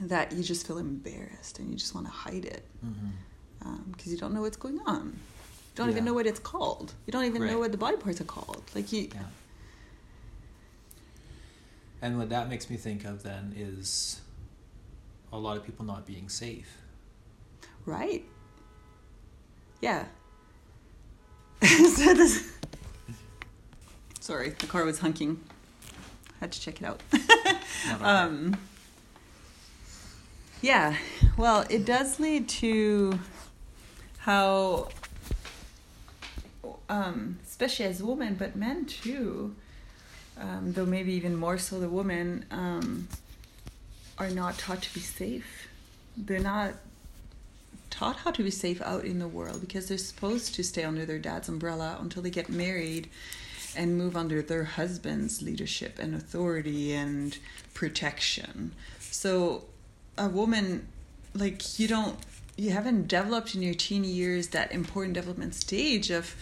that 0.00 0.32
you 0.32 0.42
just 0.42 0.66
feel 0.66 0.78
embarrassed 0.78 1.58
and 1.58 1.70
you 1.70 1.76
just 1.76 1.94
want 1.94 2.06
to 2.06 2.12
hide 2.12 2.44
it 2.44 2.64
Mm-hmm. 2.84 3.92
because 3.92 4.10
you 4.12 4.18
don't 4.18 4.32
know 4.34 4.40
what's 4.42 4.56
going 4.56 4.80
on 4.86 5.04
you 5.06 5.74
don't 5.76 5.90
even 5.90 6.04
know 6.04 6.14
what 6.14 6.26
it's 6.26 6.40
called 6.40 6.92
you 7.06 7.12
don't 7.12 7.24
even 7.24 7.46
know 7.46 7.58
what 7.58 7.70
the 7.72 7.78
body 7.78 7.96
parts 7.98 8.20
are 8.20 8.24
called 8.36 8.62
like 8.74 8.92
you 8.92 9.08
Yeah. 9.14 9.20
And 12.00 12.18
what 12.18 12.28
that 12.30 12.48
makes 12.48 12.70
me 12.70 12.76
think 12.76 13.04
of 13.04 13.22
then 13.22 13.52
is 13.56 14.20
a 15.32 15.38
lot 15.38 15.56
of 15.56 15.64
people 15.64 15.84
not 15.84 16.06
being 16.06 16.28
safe. 16.28 16.78
right 17.84 18.24
yeah 19.80 20.04
so 21.62 22.14
this 22.14 22.52
sorry 24.20 24.50
the 24.58 24.66
car 24.66 24.84
was 24.84 25.00
hunking 25.00 25.36
had 26.40 26.50
to 26.52 26.60
check 26.60 26.80
it 26.80 26.84
out 26.84 27.00
okay. 27.12 28.04
Um, 28.04 28.56
yeah, 30.60 30.96
well, 31.36 31.64
it 31.70 31.84
does 31.84 32.18
lead 32.18 32.48
to 32.48 33.18
how, 34.18 34.88
um, 36.88 37.38
especially 37.46 37.84
as 37.86 38.02
women, 38.02 38.34
but 38.34 38.56
men 38.56 38.84
too, 38.86 39.54
um, 40.38 40.72
though 40.72 40.86
maybe 40.86 41.12
even 41.14 41.36
more 41.36 41.58
so 41.58 41.80
the 41.80 41.88
women, 41.88 42.44
um, 42.50 43.08
are 44.18 44.30
not 44.30 44.58
taught 44.58 44.82
to 44.82 44.94
be 44.94 45.00
safe. 45.00 45.68
They're 46.16 46.40
not 46.40 46.74
taught 47.90 48.16
how 48.16 48.30
to 48.32 48.42
be 48.42 48.50
safe 48.50 48.82
out 48.82 49.04
in 49.04 49.18
the 49.18 49.28
world 49.28 49.60
because 49.60 49.88
they're 49.88 49.98
supposed 49.98 50.54
to 50.54 50.62
stay 50.62 50.84
under 50.84 51.06
their 51.06 51.18
dad's 51.18 51.48
umbrella 51.48 51.96
until 52.00 52.22
they 52.22 52.30
get 52.30 52.48
married 52.48 53.08
and 53.76 53.96
move 53.96 54.16
under 54.16 54.42
their 54.42 54.64
husband's 54.64 55.42
leadership 55.42 55.98
and 55.98 56.14
authority 56.14 56.92
and 56.92 57.38
protection. 57.74 58.72
So 58.98 59.64
a 60.16 60.28
woman 60.28 60.88
like 61.34 61.78
you 61.78 61.86
don't 61.88 62.18
you 62.56 62.70
haven't 62.70 63.06
developed 63.06 63.54
in 63.54 63.62
your 63.62 63.74
teen 63.74 64.02
years 64.02 64.48
that 64.48 64.72
important 64.72 65.14
development 65.14 65.54
stage 65.54 66.10
of 66.10 66.34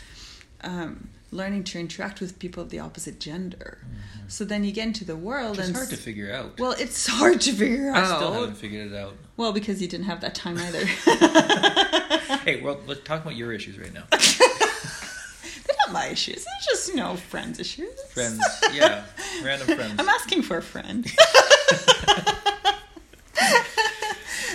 um, 0.62 1.10
learning 1.30 1.64
to 1.64 1.78
interact 1.80 2.20
with 2.20 2.38
people 2.38 2.62
of 2.62 2.70
the 2.70 2.78
opposite 2.78 3.18
gender. 3.20 3.78
Mm-hmm. 3.82 4.28
So 4.28 4.44
then 4.44 4.64
you 4.64 4.72
get 4.72 4.86
into 4.86 5.04
the 5.04 5.16
world 5.16 5.58
It's 5.58 5.68
and 5.68 5.76
it's 5.76 5.78
hard 5.78 5.90
to 5.90 5.96
figure 5.96 6.32
out. 6.32 6.58
well, 6.58 6.72
it's 6.72 7.06
hard 7.20 7.40
to 7.42 7.52
figure 7.52 7.90
I 7.90 7.98
out. 8.00 8.04
I 8.04 8.16
still 8.16 8.32
haven't 8.32 8.56
figured 8.56 8.92
it 8.92 8.96
out. 8.96 9.14
Well, 9.36 9.52
because 9.52 9.82
you 9.82 9.88
didn't 9.88 10.06
have 10.06 10.20
that 10.22 10.34
time 10.34 10.58
either. 10.58 10.84
Hey, 12.46 12.60
well, 12.60 12.78
let's 12.86 13.00
talk 13.00 13.22
about 13.22 13.34
your 13.34 13.52
issues 13.52 13.76
right 13.76 13.92
now. 13.92 14.04
They're 14.10 15.76
not 15.84 15.92
my 15.92 16.06
issues. 16.06 16.44
They're 16.44 16.54
just, 16.62 16.88
you 16.88 16.94
know, 16.94 17.16
friends' 17.16 17.58
issues. 17.58 18.00
Friends, 18.10 18.40
yeah, 18.72 19.02
random 19.42 19.76
friends. 19.76 19.94
I'm 19.98 20.08
asking 20.08 20.42
for 20.42 20.56
a 20.56 20.62
friend. 20.62 21.04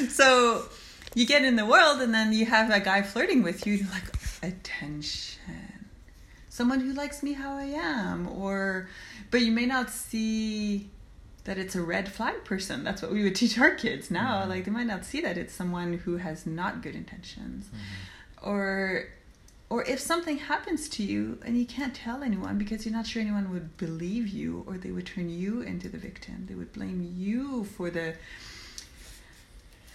so 0.09 0.63
you 1.15 1.25
get 1.25 1.43
in 1.43 1.57
the 1.57 1.65
world 1.65 1.99
and 2.01 2.13
then 2.13 2.31
you 2.33 2.45
have 2.45 2.69
a 2.71 2.79
guy 2.79 3.01
flirting 3.01 3.43
with 3.43 3.67
you. 3.67 3.73
You're 3.73 3.89
like, 3.89 4.03
attention. 4.41 5.30
So 6.61 6.65
someone 6.65 6.81
who 6.81 6.93
likes 6.93 7.23
me 7.23 7.33
how 7.33 7.57
I 7.57 7.63
am, 7.73 8.27
or 8.27 8.87
but 9.31 9.41
you 9.41 9.51
may 9.51 9.65
not 9.65 9.89
see 9.89 10.89
that 11.45 11.57
it's 11.57 11.73
a 11.75 11.81
red 11.81 12.07
flag 12.11 12.43
person. 12.45 12.83
That's 12.83 13.01
what 13.01 13.11
we 13.11 13.23
would 13.23 13.33
teach 13.35 13.57
our 13.57 13.71
kids 13.73 14.11
now. 14.11 14.43
Mhm. 14.43 14.49
Like 14.49 14.65
they 14.65 14.69
might 14.71 14.85
not 14.85 15.03
see 15.03 15.21
that 15.21 15.39
it's 15.39 15.55
someone 15.55 15.93
who 16.05 16.17
has 16.17 16.45
not 16.45 16.83
good 16.83 16.95
intentions, 16.95 17.65
Mhm. 17.65 18.47
or 18.47 19.07
or 19.71 19.83
if 19.85 19.99
something 19.99 20.37
happens 20.37 20.87
to 20.89 21.01
you 21.01 21.39
and 21.43 21.57
you 21.57 21.65
can't 21.65 21.95
tell 21.95 22.21
anyone 22.21 22.59
because 22.59 22.85
you're 22.85 22.93
not 22.93 23.07
sure 23.07 23.21
anyone 23.23 23.49
would 23.51 23.75
believe 23.77 24.27
you, 24.27 24.63
or 24.67 24.77
they 24.77 24.91
would 24.91 25.07
turn 25.07 25.29
you 25.31 25.61
into 25.61 25.89
the 25.89 25.97
victim. 25.97 26.45
They 26.47 26.53
would 26.53 26.73
blame 26.73 27.01
you 27.17 27.63
for 27.75 27.89
the 27.89 28.13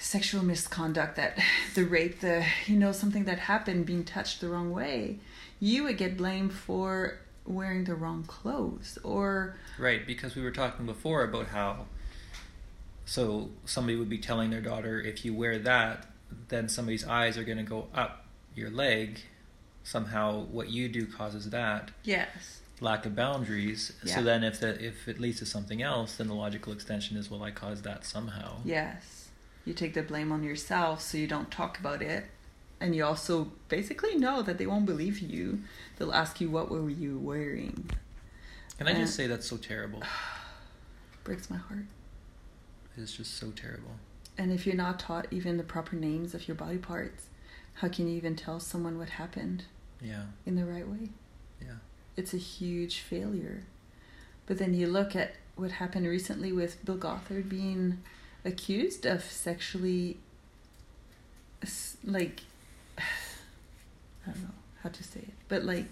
sexual 0.06 0.44
misconduct 0.44 1.16
that 1.16 1.38
the 1.74 1.84
rape 1.84 2.20
the 2.20 2.44
you 2.66 2.76
know 2.76 2.92
something 2.92 3.24
that 3.24 3.38
happened 3.38 3.84
being 3.84 4.04
touched 4.04 4.40
the 4.40 4.48
wrong 4.48 4.70
way 4.70 5.18
you 5.58 5.84
would 5.84 5.98
get 5.98 6.16
blamed 6.16 6.52
for 6.52 7.18
wearing 7.46 7.84
the 7.84 7.94
wrong 7.94 8.24
clothes 8.24 8.98
or 9.02 9.56
Right, 9.78 10.06
because 10.06 10.34
we 10.34 10.42
were 10.42 10.50
talking 10.50 10.86
before 10.86 11.22
about 11.22 11.48
how 11.48 11.86
so 13.04 13.50
somebody 13.64 13.96
would 13.96 14.08
be 14.08 14.18
telling 14.18 14.50
their 14.50 14.60
daughter 14.60 15.00
if 15.00 15.24
you 15.24 15.32
wear 15.32 15.58
that, 15.60 16.06
then 16.48 16.68
somebody's 16.68 17.06
eyes 17.06 17.38
are 17.38 17.44
going 17.44 17.58
to 17.58 17.62
go 17.62 17.86
up 17.94 18.26
your 18.54 18.70
leg. 18.70 19.20
Somehow 19.84 20.40
what 20.46 20.70
you 20.70 20.88
do 20.88 21.06
causes 21.06 21.50
that 21.50 21.92
yes 22.02 22.60
lack 22.80 23.06
of 23.06 23.14
boundaries. 23.14 23.92
Yeah. 24.02 24.16
So 24.16 24.22
then 24.22 24.42
if 24.42 24.58
the 24.58 24.84
if 24.84 25.06
it 25.06 25.20
leads 25.20 25.38
to 25.38 25.46
something 25.46 25.80
else, 25.80 26.16
then 26.16 26.26
the 26.26 26.34
logical 26.34 26.72
extension 26.72 27.16
is 27.16 27.30
well 27.30 27.44
I 27.44 27.52
caused 27.52 27.84
that 27.84 28.04
somehow. 28.04 28.56
yes 28.64 29.15
you 29.66 29.74
take 29.74 29.92
the 29.94 30.02
blame 30.02 30.32
on 30.32 30.42
yourself 30.42 31.02
so 31.02 31.18
you 31.18 31.26
don't 31.26 31.50
talk 31.50 31.78
about 31.78 32.00
it 32.00 32.24
and 32.80 32.94
you 32.96 33.04
also 33.04 33.50
basically 33.68 34.14
know 34.16 34.40
that 34.42 34.56
they 34.58 34.66
won't 34.66 34.86
believe 34.86 35.18
you 35.18 35.60
they'll 35.96 36.12
ask 36.14 36.40
you 36.40 36.48
what 36.48 36.70
were 36.70 36.88
you 36.88 37.18
wearing 37.18 37.90
Can 38.78 38.86
I 38.88 38.92
just 38.94 39.14
Uh, 39.14 39.16
say 39.22 39.26
that's 39.26 39.46
so 39.48 39.56
terrible? 39.58 40.02
breaks 41.24 41.50
my 41.50 41.56
heart 41.56 41.84
It's 42.96 43.14
just 43.16 43.34
so 43.36 43.50
terrible. 43.50 43.96
and 44.38 44.52
if 44.52 44.66
you're 44.66 44.76
not 44.76 44.98
taught 45.00 45.26
even 45.30 45.56
the 45.56 45.64
proper 45.64 45.96
names 45.96 46.34
of 46.34 46.46
your 46.48 46.54
body 46.54 46.78
parts 46.78 47.26
how 47.74 47.88
can 47.88 48.08
you 48.08 48.16
even 48.16 48.36
tell 48.36 48.60
someone 48.60 48.98
what 48.98 49.10
happened 49.10 49.64
Yeah. 50.00 50.24
in 50.46 50.54
the 50.56 50.64
right 50.64 50.88
way 50.88 51.10
Yeah. 51.60 51.78
it's 52.16 52.32
a 52.34 52.38
huge 52.38 53.00
failure. 53.00 53.64
But 54.46 54.58
then 54.58 54.74
you 54.74 54.86
look 54.86 55.16
at 55.16 55.34
what 55.56 55.72
happened 55.72 56.06
recently 56.06 56.52
with 56.52 56.84
Bill 56.84 56.96
Gothard 56.96 57.48
being 57.48 58.00
accused 58.46 59.04
of 59.04 59.22
sexually, 59.24 60.16
like, 62.04 62.42
I 62.98 63.02
don't 64.26 64.42
know 64.42 64.54
how 64.82 64.88
to 64.90 65.02
say 65.04 65.20
it, 65.20 65.34
but 65.48 65.64
like, 65.64 65.88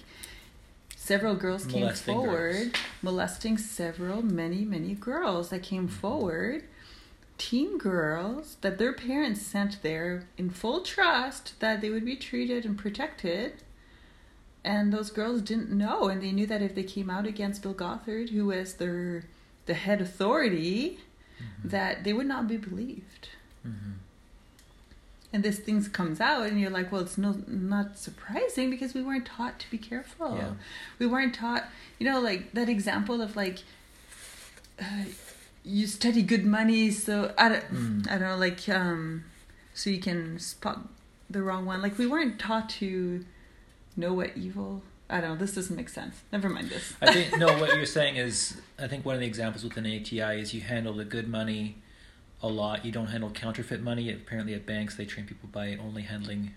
several 0.97 1.35
girls 1.35 1.67
came 1.67 1.83
Molesting 1.83 2.15
forward, 2.15 2.55
girls. 2.55 2.73
molesting 3.03 3.59
several, 3.59 4.23
many, 4.23 4.65
many 4.65 4.95
girls 4.95 5.51
that 5.51 5.63
came 5.63 5.87
mm-hmm. 5.87 5.97
forward, 5.97 6.65
teen 7.37 7.77
girls 7.79 8.57
that 8.61 8.79
their 8.79 8.93
parents 8.93 9.43
sent 9.43 9.83
there 9.83 10.29
in 10.39 10.51
full 10.51 10.81
trust 10.81 11.59
that 11.61 11.81
they 11.81 11.91
would 11.91 12.05
be 12.05 12.17
treated 12.17 12.65
and 12.65 12.79
protected. 12.79 13.55
And 14.65 14.93
those 14.93 15.11
girls 15.11 15.43
didn't 15.43 15.71
know 15.71 16.09
and 16.09 16.23
they 16.23 16.33
knew 16.33 16.47
that 16.47 16.63
if 16.63 16.75
they 16.75 16.85
came 16.85 17.11
out 17.11 17.27
against 17.27 17.61
bill 17.61 17.75
gothard 17.75 18.31
who 18.31 18.47
was 18.47 18.75
their 18.75 19.25
the 19.67 19.75
head 19.75 20.01
authority 20.01 21.01
Mhm. 21.65 21.71
that 21.71 22.05
they 22.05 22.13
would 22.13 22.27
not 22.27 22.47
be 22.49 22.57
believed 22.57 23.29
Mhm. 23.67 23.95
and 25.33 25.43
this 25.43 25.59
things 25.59 25.89
comes 25.89 26.21
out 26.21 26.47
and 26.47 26.61
you're 26.61 26.71
like 26.71 26.91
well 26.93 27.01
it's 27.03 27.19
no 27.19 27.33
not 27.47 27.99
surprising 27.99 28.71
because 28.71 28.95
we 28.95 29.03
weren't 29.03 29.27
taught 29.27 29.59
to 29.61 29.71
be 29.71 29.79
careful 29.79 30.37
Yeah. 30.37 30.53
we 30.99 31.07
weren't 31.07 31.35
taught 31.35 31.65
you 31.99 32.07
know 32.11 32.21
like 32.21 32.53
that 32.53 32.69
example 32.69 33.21
of 33.21 33.35
like 33.37 33.59
uh, 34.81 35.05
you 35.65 35.87
study 35.87 36.23
good 36.23 36.45
money 36.45 36.91
so 36.91 37.33
i 37.39 37.49
don't 37.49 37.65
Mm. 37.73 38.07
i 38.11 38.19
don't 38.19 38.29
know 38.29 38.37
like 38.37 38.69
um 38.69 39.25
so 39.73 39.91
you 39.91 39.99
can 40.01 40.39
spot 40.39 40.89
the 41.31 41.43
wrong 41.43 41.65
one 41.67 41.81
like 41.83 41.97
we 41.99 42.07
weren't 42.07 42.39
taught 42.39 42.69
to 42.81 43.25
know 43.97 44.13
what 44.13 44.37
evil 44.37 44.83
i 45.11 45.21
don't 45.21 45.31
know 45.31 45.37
this 45.37 45.55
doesn't 45.55 45.77
make 45.77 45.89
sense 45.89 46.23
never 46.33 46.49
mind 46.49 46.69
this 46.71 46.95
I 47.01 47.13
think 47.13 47.37
no. 47.39 47.47
What 47.59 47.77
you're 47.77 47.87
saying 47.87 48.17
is, 48.17 48.61
I 48.79 48.87
think 48.89 49.05
one 49.05 49.15
of 49.15 49.21
the 49.21 49.27
examples 49.27 49.63
within 49.65 49.85
ATI 49.87 50.41
is 50.41 50.55
you 50.55 50.61
handle 50.63 50.95
the 50.95 51.05
good 51.05 51.29
money 51.29 51.77
a 52.43 52.49
lot. 52.49 52.85
You 52.85 52.93
don't 52.93 53.09
handle 53.09 53.31
counterfeit 53.31 53.83
money. 53.83 54.11
Apparently, 54.13 54.55
at 54.55 54.65
banks, 54.67 54.97
they 54.97 55.05
train 55.05 55.27
people 55.27 55.49
by 55.53 55.77
only 55.77 56.03
handling 56.03 56.55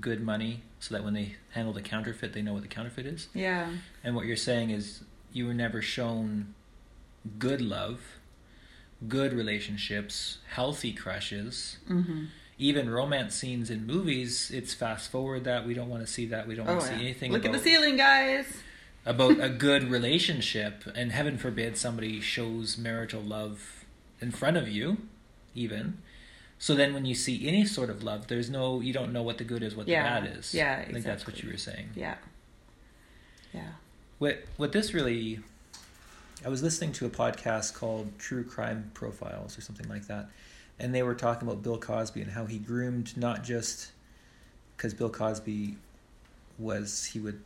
good 0.00 0.22
money, 0.22 0.62
so 0.80 0.94
that 0.94 1.02
when 1.04 1.14
they 1.14 1.36
handle 1.50 1.72
the 1.72 1.82
counterfeit, 1.82 2.32
they 2.32 2.42
know 2.42 2.52
what 2.52 2.62
the 2.62 2.68
counterfeit 2.68 3.06
is. 3.06 3.28
yeah 3.34 3.70
And 4.04 4.14
what 4.14 4.26
you're 4.26 4.36
saying 4.36 4.70
is, 4.70 5.02
you 5.32 5.46
were 5.46 5.54
never 5.54 5.80
shown 5.82 6.54
good 7.38 7.60
love, 7.60 8.00
good 9.08 9.32
relationships, 9.32 10.38
healthy 10.50 10.92
crushes. 10.92 11.78
mm-hmm. 11.88 12.24
Even 12.58 12.90
romance 12.90 13.34
scenes 13.36 13.70
in 13.70 13.86
movies, 13.86 14.50
it's 14.52 14.74
fast 14.74 15.10
forward 15.10 15.44
that 15.44 15.64
we 15.66 15.74
don't 15.74 15.88
want 15.88 16.04
to 16.04 16.12
see 16.12 16.26
that. 16.26 16.48
We 16.48 16.56
don't 16.56 16.68
oh 16.68 16.72
want 16.74 16.86
to 16.86 16.90
yeah. 16.92 16.98
see 16.98 17.04
anything 17.04 17.32
look 17.32 17.44
about 17.44 17.54
at 17.54 17.62
the 17.62 17.70
ceiling 17.70 17.96
guys 17.96 18.46
about 19.06 19.40
a 19.40 19.48
good 19.48 19.84
relationship 19.84 20.84
and 20.94 21.12
heaven 21.12 21.38
forbid 21.38 21.78
somebody 21.78 22.20
shows 22.20 22.76
marital 22.76 23.22
love 23.22 23.84
in 24.20 24.30
front 24.30 24.56
of 24.56 24.68
you 24.68 24.98
even 25.54 25.96
so 26.58 26.74
then 26.74 26.92
when 26.92 27.06
you 27.06 27.14
see 27.14 27.46
any 27.48 27.64
sort 27.64 27.88
of 27.88 28.02
love 28.02 28.26
there's 28.26 28.50
no 28.50 28.80
you 28.80 28.92
don't 28.92 29.12
know 29.12 29.22
what 29.22 29.38
the 29.38 29.44
good 29.44 29.62
is 29.62 29.74
what 29.74 29.88
Yeah. 29.88 30.20
the 30.20 30.26
bad 30.26 30.38
is 30.38 30.52
Yeah, 30.52 30.72
exactly. 30.74 30.90
i 30.90 30.92
think 30.94 31.04
that's 31.06 31.26
what 31.26 31.42
you 31.42 31.50
were 31.50 31.56
saying 31.56 31.88
yeah 31.94 32.16
yeah 33.54 33.68
what 34.18 34.42
what 34.58 34.72
this 34.72 34.92
really 34.92 35.40
i 36.44 36.48
was 36.48 36.62
listening 36.62 36.92
to 36.92 37.06
a 37.06 37.10
podcast 37.10 37.72
called 37.74 38.10
true 38.18 38.44
crime 38.44 38.90
profiles 38.92 39.56
or 39.56 39.62
something 39.62 39.88
like 39.88 40.06
that 40.08 40.28
and 40.78 40.94
they 40.94 41.02
were 41.02 41.14
talking 41.14 41.48
about 41.48 41.62
bill 41.62 41.78
cosby 41.78 42.20
and 42.22 42.30
how 42.30 42.46
he 42.46 42.58
groomed 42.58 43.16
not 43.16 43.42
just 43.42 43.92
because 44.76 44.94
bill 44.94 45.10
cosby 45.10 45.76
was 46.58 47.04
he 47.06 47.20
would 47.20 47.42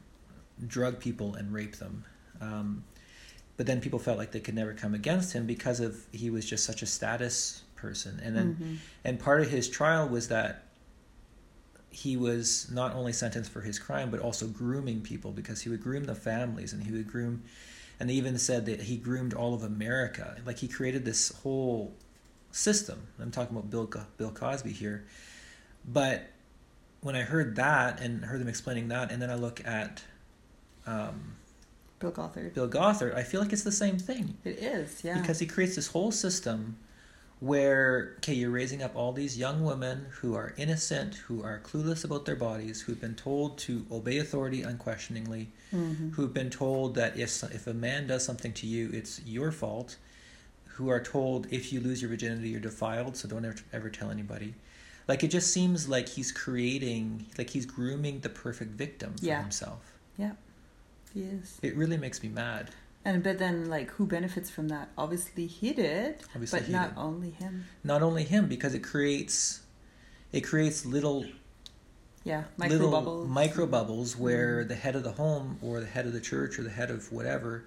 drug 0.67 1.01
people 1.01 1.35
and 1.35 1.53
rape 1.53 1.77
them. 1.77 2.05
Um, 2.41 2.85
but 3.57 3.67
then 3.67 3.81
people 3.81 3.99
felt 3.99 4.19
like 4.19 4.33
they 4.33 4.41
could 4.41 4.55
never 4.55 4.73
come 4.73 4.95
against 4.95 5.33
him 5.33 5.47
because 5.47 5.81
of 5.81 6.07
he 6.13 6.31
was 6.31 6.45
just 6.45 6.65
such 6.65 6.83
a 6.83 6.87
status 6.87 7.63
person. 7.77 8.21
And 8.23 8.37
then 8.37 8.57
Mhm. 8.57 8.77
and 9.05 9.19
part 9.21 9.41
of 9.41 9.51
his 9.51 9.69
trial 9.69 10.09
was 10.09 10.29
that 10.29 10.65
he 11.91 12.17
was 12.17 12.71
not 12.71 12.95
only 12.95 13.13
sentenced 13.13 13.51
for 13.51 13.61
his 13.61 13.79
crime 13.79 14.11
but 14.11 14.19
also 14.21 14.47
grooming 14.47 15.03
people 15.03 15.31
because 15.31 15.61
he 15.63 15.69
would 15.69 15.83
groom 15.83 16.05
the 16.05 16.15
families 16.15 16.73
and 16.73 16.85
he 16.85 16.93
would 16.93 17.07
groom 17.07 17.43
and 18.01 18.09
they 18.09 18.15
even 18.15 18.39
said 18.39 18.65
that 18.67 18.83
he 18.83 18.97
groomed 18.97 19.35
all 19.35 19.55
of 19.55 19.63
America. 19.63 20.37
Like 20.45 20.59
he 20.59 20.69
created 20.69 21.05
this 21.05 21.31
whole 21.43 21.95
system. 22.53 23.09
I'm 23.21 23.31
talking 23.31 23.57
about 23.57 23.71
Bill 23.71 23.91
Bill 24.17 24.31
Cosby 24.31 24.73
here. 24.73 25.05
But 25.85 26.29
when 27.01 27.17
I 27.17 27.23
heard 27.23 27.57
that 27.57 28.01
and 28.01 28.25
heard 28.25 28.41
them 28.41 28.49
explaining 28.49 28.89
that 28.89 29.11
and 29.11 29.21
then 29.21 29.31
I 29.31 29.35
look 29.35 29.61
at 29.67 30.03
um, 30.87 31.33
bill 31.99 32.11
gothard. 32.13 32.55
Bill 32.55 32.69
Gothard 32.69 33.15
I 33.17 33.23
feel 33.25 33.41
like 33.41 33.53
it's 33.53 33.65
the 33.65 33.73
same 33.73 33.99
thing. 33.99 34.37
It 34.45 34.59
is 34.59 35.03
yeah. 35.03 35.21
Because 35.21 35.39
he 35.41 35.47
creates 35.47 35.75
this 35.75 35.89
whole 35.89 36.13
system 36.13 36.77
where 37.41 38.15
okay 38.19 38.35
you're 38.35 38.51
raising 38.51 38.85
up 38.85 38.95
all 38.95 39.13
these 39.13 39.37
young 39.37 39.65
women 39.65 40.07
who 40.21 40.35
are 40.37 40.55
innocent 40.57 41.17
who 41.27 41.43
are 41.43 41.61
clueless 41.65 42.05
about 42.05 42.25
their 42.25 42.37
bodies 42.37 42.83
who've 42.83 43.01
been 43.01 43.17
told 43.17 43.59
to 43.59 43.85
obey 43.91 44.19
authority 44.19 44.63
unquestioningly 44.63 45.49
Mhm. 45.73 46.13
who've 46.15 46.33
been 46.33 46.51
told 46.51 46.95
that 46.95 47.19
if 47.19 47.43
if 47.53 47.67
a 47.67 47.75
man 47.75 48.07
does 48.07 48.25
something 48.25 48.53
to 48.53 48.67
you 48.69 48.91
it's 48.93 49.21
your 49.25 49.51
fault 49.51 49.97
who 50.75 50.89
are 50.89 51.01
told 51.01 51.47
if 51.51 51.73
you 51.73 51.81
lose 51.81 52.01
your 52.03 52.09
virginity 52.11 52.49
you're 52.49 52.61
defiled 52.61 53.17
so 53.17 53.29
don't 53.29 53.45
ever, 53.45 53.57
ever 53.73 53.91
tell 53.91 54.11
anybody 54.11 54.55
like 55.09 55.23
it 55.25 55.29
just 55.29 55.53
seems 55.53 55.89
like 55.89 56.09
he's 56.09 56.33
creating 56.33 57.27
like 57.39 57.51
he's 57.51 57.67
grooming 57.67 58.21
the 58.21 58.29
perfect 58.29 58.73
victim 58.73 59.15
for 59.19 59.25
Yeah. 59.27 59.43
himself 59.43 59.93
yeah 60.17 60.33
he 61.13 61.23
is 61.23 61.59
it 61.63 61.77
really 61.77 61.97
makes 61.97 62.23
me 62.23 62.29
mad 62.29 62.71
And 63.05 63.23
but 63.23 63.39
then 63.39 63.69
like 63.69 63.91
who 63.93 64.07
benefits 64.07 64.49
from 64.49 64.69
that? 64.69 64.89
Obviously 64.97 65.47
he 65.49 65.73
did, 65.73 66.23
Obviously 66.35 66.61
but 66.61 66.67
he 66.69 66.73
not 66.73 66.91
did. 66.95 66.99
only 67.01 67.31
him. 67.31 67.65
not 67.83 68.01
only 68.03 68.23
him 68.25 68.47
because 68.47 68.75
it 68.75 68.83
creates 68.85 69.61
it 70.33 70.43
creates 70.43 70.87
little 70.87 71.27
Yeah, 72.25 72.45
micro 72.57 72.73
little 72.77 72.91
bubbles. 72.93 73.29
micro 73.29 73.67
bubbles 73.67 74.17
where 74.17 74.65
Mm. 74.65 74.69
the 74.69 74.77
head 74.77 74.95
of 74.97 75.03
the 75.03 75.13
home 75.13 75.59
or 75.61 75.81
the 75.81 75.87
head 75.97 76.07
of 76.07 76.13
the 76.13 76.21
church 76.21 76.59
or 76.59 76.63
the 76.63 76.71
head 76.71 76.91
of 76.91 77.11
whatever 77.13 77.65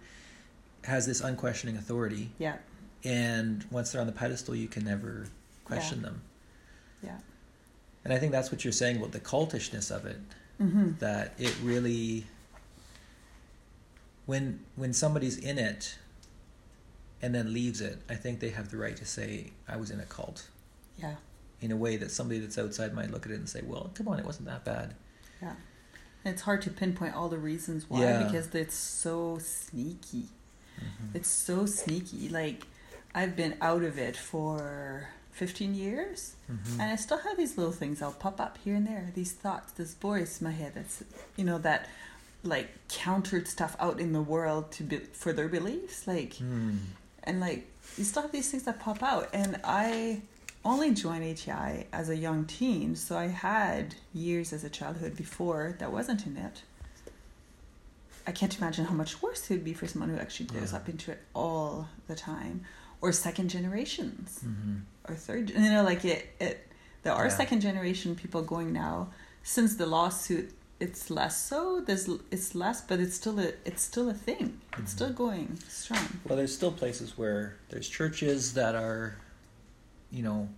has 0.86 1.06
this 1.06 1.20
unquestioning 1.22 1.76
authority 1.78 2.32
Yeah, 2.40 2.58
and 3.06 3.64
once 3.72 3.92
they're 3.92 4.02
on 4.02 4.08
the 4.08 4.14
pedestal 4.14 4.56
you 4.56 4.68
can 4.68 4.84
never 4.84 5.28
question 5.64 6.02
them 6.02 6.22
yeah. 7.04 7.18
and 8.04 8.12
i 8.14 8.18
think 8.18 8.32
that's 8.32 8.52
what 8.52 8.64
you're 8.66 8.74
saying 8.74 8.98
about 8.98 9.12
the 9.12 9.20
cultishness 9.20 9.96
of 9.96 10.06
it 10.06 10.18
Mm-hmm. 10.62 10.92
that 11.00 11.34
it 11.38 11.54
really 11.62 12.26
when 14.26 14.60
when 14.76 14.94
somebody's 14.94 15.38
in 15.38 15.58
it 15.58 15.98
and 17.22 17.34
then 17.36 17.54
leaves 17.54 17.82
it 17.82 18.00
i 18.10 18.16
think 18.16 18.40
they 18.40 18.50
have 18.50 18.72
the 18.72 18.78
right 18.78 18.96
to 18.98 19.06
say 19.06 19.52
i 19.68 19.76
was 19.76 19.92
in 19.92 20.00
a 20.00 20.06
cult 20.06 20.48
Yeah, 20.98 21.16
in 21.62 21.72
a 21.72 21.76
way 21.76 21.98
that 21.98 22.10
somebody 22.12 22.40
that's 22.40 22.58
outside 22.58 22.94
might 22.94 23.12
look 23.12 23.26
at 23.26 23.32
it 23.32 23.36
and 23.36 23.50
say 23.50 23.62
well 23.66 23.92
come 23.94 24.08
on 24.08 24.18
it 24.20 24.26
wasn't 24.26 24.48
that 24.48 24.64
bad 24.66 24.94
yeah. 25.42 25.54
It's 26.24 26.42
hard 26.44 26.62
to 26.64 26.72
pinpoint 26.72 27.14
all 27.14 27.28
the 27.30 27.38
reasons 27.38 27.88
why 27.90 28.00
Yeah. 28.00 28.24
because 28.24 28.56
it's 28.56 28.74
so 28.74 29.38
sneaky. 29.40 30.30
Mhm. 30.80 31.14
It's 31.14 31.28
so 31.30 31.66
sneaky. 31.68 32.30
Like 32.30 32.66
I've 33.16 33.36
been 33.36 33.56
out 33.62 33.82
of 33.84 33.98
it 33.98 34.16
for 34.18 35.10
15 35.32 35.74
years 35.74 36.36
Mhm. 36.52 36.74
and 36.74 36.82
I 36.84 36.96
still 36.98 37.18
have 37.20 37.38
these 37.38 37.58
little 37.58 37.72
things 37.74 38.00
that'll 38.00 38.14
pop 38.14 38.40
up 38.40 38.58
here 38.64 38.76
and 38.76 38.86
there. 38.86 39.12
These 39.16 39.32
thoughts, 39.34 39.72
this 39.74 39.94
voice 39.94 40.40
in 40.42 40.46
my 40.48 40.52
head 40.54 40.74
that's 40.76 41.04
you 41.38 41.44
know 41.46 41.58
that 41.60 41.88
like 42.44 42.70
countered 42.90 43.48
stuff 43.48 43.76
out 43.80 44.00
in 44.00 44.14
the 44.14 44.22
world 44.22 44.72
to 44.74 44.84
be 44.84 44.98
for 45.00 45.34
their 45.34 45.48
beliefs 45.50 46.06
like 46.06 46.36
Hmm. 46.36 46.78
and 47.24 47.40
like 47.40 47.66
you 47.98 48.04
still 48.04 48.22
have 48.22 48.32
these 48.32 48.52
things 48.52 48.64
that 48.64 48.80
pop 48.80 49.02
out 49.02 49.30
and 49.34 49.60
i 49.64 50.22
only 50.64 50.94
joined 50.94 51.24
ati 51.24 51.88
as 51.92 52.08
a 52.10 52.16
young 52.16 52.46
teen 52.46 52.96
so 52.96 53.18
i 53.18 53.28
had 53.28 53.96
years 54.14 54.54
as 54.54 54.64
a 54.64 54.70
childhood 54.70 55.16
before 55.18 55.76
that 55.80 55.92
wasn't 55.92 56.28
in 56.28 56.38
it 56.38 56.62
i 58.28 58.32
can't 58.32 58.58
imagine 58.60 58.86
how 58.86 58.94
much 58.94 59.24
worse 59.24 59.50
it 59.50 59.56
would 59.56 59.64
be 59.64 59.74
for 59.74 59.88
someone 59.88 60.10
who 60.10 60.18
actually 60.18 60.46
grows 60.46 60.72
Yeah. 60.72 60.78
up 60.78 60.88
into 60.90 61.12
it 61.12 61.24
all 61.34 61.90
the 62.08 62.16
time 62.16 62.64
or 63.06 63.12
second 63.12 63.48
generations 63.58 64.28
Mhm. 64.44 64.82
or 65.08 65.16
third 65.28 65.46
you 65.52 65.70
know 65.74 65.84
like 65.92 66.04
it, 66.14 66.22
it 66.48 66.56
there 67.04 67.14
are 67.14 67.28
Yeah. 67.30 67.38
second 67.44 67.60
generation 67.62 68.10
people 68.16 68.42
going 68.56 68.70
now 68.74 68.96
since 69.56 69.72
the 69.82 69.86
lawsuit 69.96 70.48
it's 70.86 71.04
less 71.20 71.36
so 71.52 71.60
there's 71.88 72.06
it's 72.36 72.50
less 72.64 72.78
but 72.90 72.98
it's 73.04 73.16
still 73.22 73.38
a 73.48 73.50
it's 73.70 73.84
still 73.92 74.08
a 74.16 74.18
thing 74.28 74.46
it's 74.80 74.92
Mhm. 74.92 74.96
still 74.98 75.14
going 75.26 75.48
strong 75.84 76.08
Well, 76.26 76.36
there's 76.40 76.56
still 76.62 76.72
places 76.84 77.10
where 77.22 77.44
there's 77.70 77.88
churches 78.00 78.40
that 78.60 78.74
are, 78.86 79.04
you 80.18 80.24
know, 80.28 80.50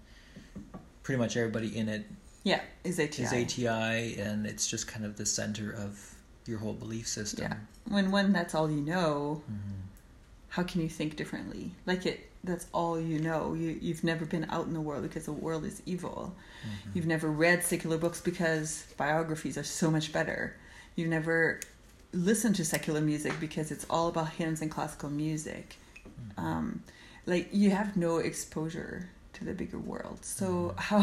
pretty 1.03 1.19
much 1.23 1.35
everybody 1.41 1.69
in 1.81 1.87
it 1.95 2.03
yeah 2.51 2.61
is 2.89 2.95
ATI. 3.05 3.23
is 3.25 3.33
ATI, 3.41 3.97
and 4.25 4.37
it's 4.51 4.65
just 4.73 4.87
kind 4.93 5.05
of 5.05 5.11
the 5.21 5.25
center 5.39 5.69
of 5.85 6.15
your 6.49 6.59
whole 6.63 6.73
belief 6.85 7.07
system. 7.19 7.43
Yeah. 7.51 7.57
when 7.95 8.05
when 8.15 8.27
that's 8.37 8.53
all 8.55 8.69
you 8.77 8.81
know 8.93 9.43
Mhm. 9.51 9.81
How 10.57 10.63
can 10.63 10.81
you 10.81 10.89
think 10.89 11.15
differently 11.15 11.65
like 11.85 12.03
it 12.07 12.19
that's 12.43 12.65
all 12.73 12.99
you 12.99 13.19
know 13.19 13.53
you 13.53 13.77
you've 13.79 14.03
never 14.03 14.25
been 14.25 14.45
out 14.49 14.65
in 14.65 14.73
the 14.73 14.81
world 14.81 15.03
because 15.03 15.25
the 15.25 15.31
world 15.45 15.63
is 15.63 15.81
evil 15.85 16.35
Mhm. 16.65 16.95
you've 16.95 17.05
never 17.15 17.29
read 17.29 17.63
secular 17.63 17.97
books 18.05 18.19
because 18.21 18.83
biographies 18.97 19.55
are 19.61 19.63
so 19.81 19.91
much 19.91 20.11
better 20.11 20.55
you've 20.95 21.09
never 21.19 21.59
listened 22.11 22.55
to 22.55 22.65
secular 22.65 23.01
music 23.01 23.33
because 23.39 23.69
it's 23.69 23.85
all 23.89 24.07
about 24.07 24.29
hymns 24.39 24.59
and 24.63 24.71
classical 24.71 25.11
music 25.11 25.75
Mhm. 26.07 26.43
um, 26.43 26.83
like 27.27 27.49
you 27.61 27.69
have 27.79 27.95
no 27.95 28.17
exposure 28.17 29.09
to 29.33 29.45
the 29.45 29.53
bigger 29.53 29.77
world 29.91 30.19
so 30.25 30.47
Mhm. 30.49 30.79
how 30.89 31.01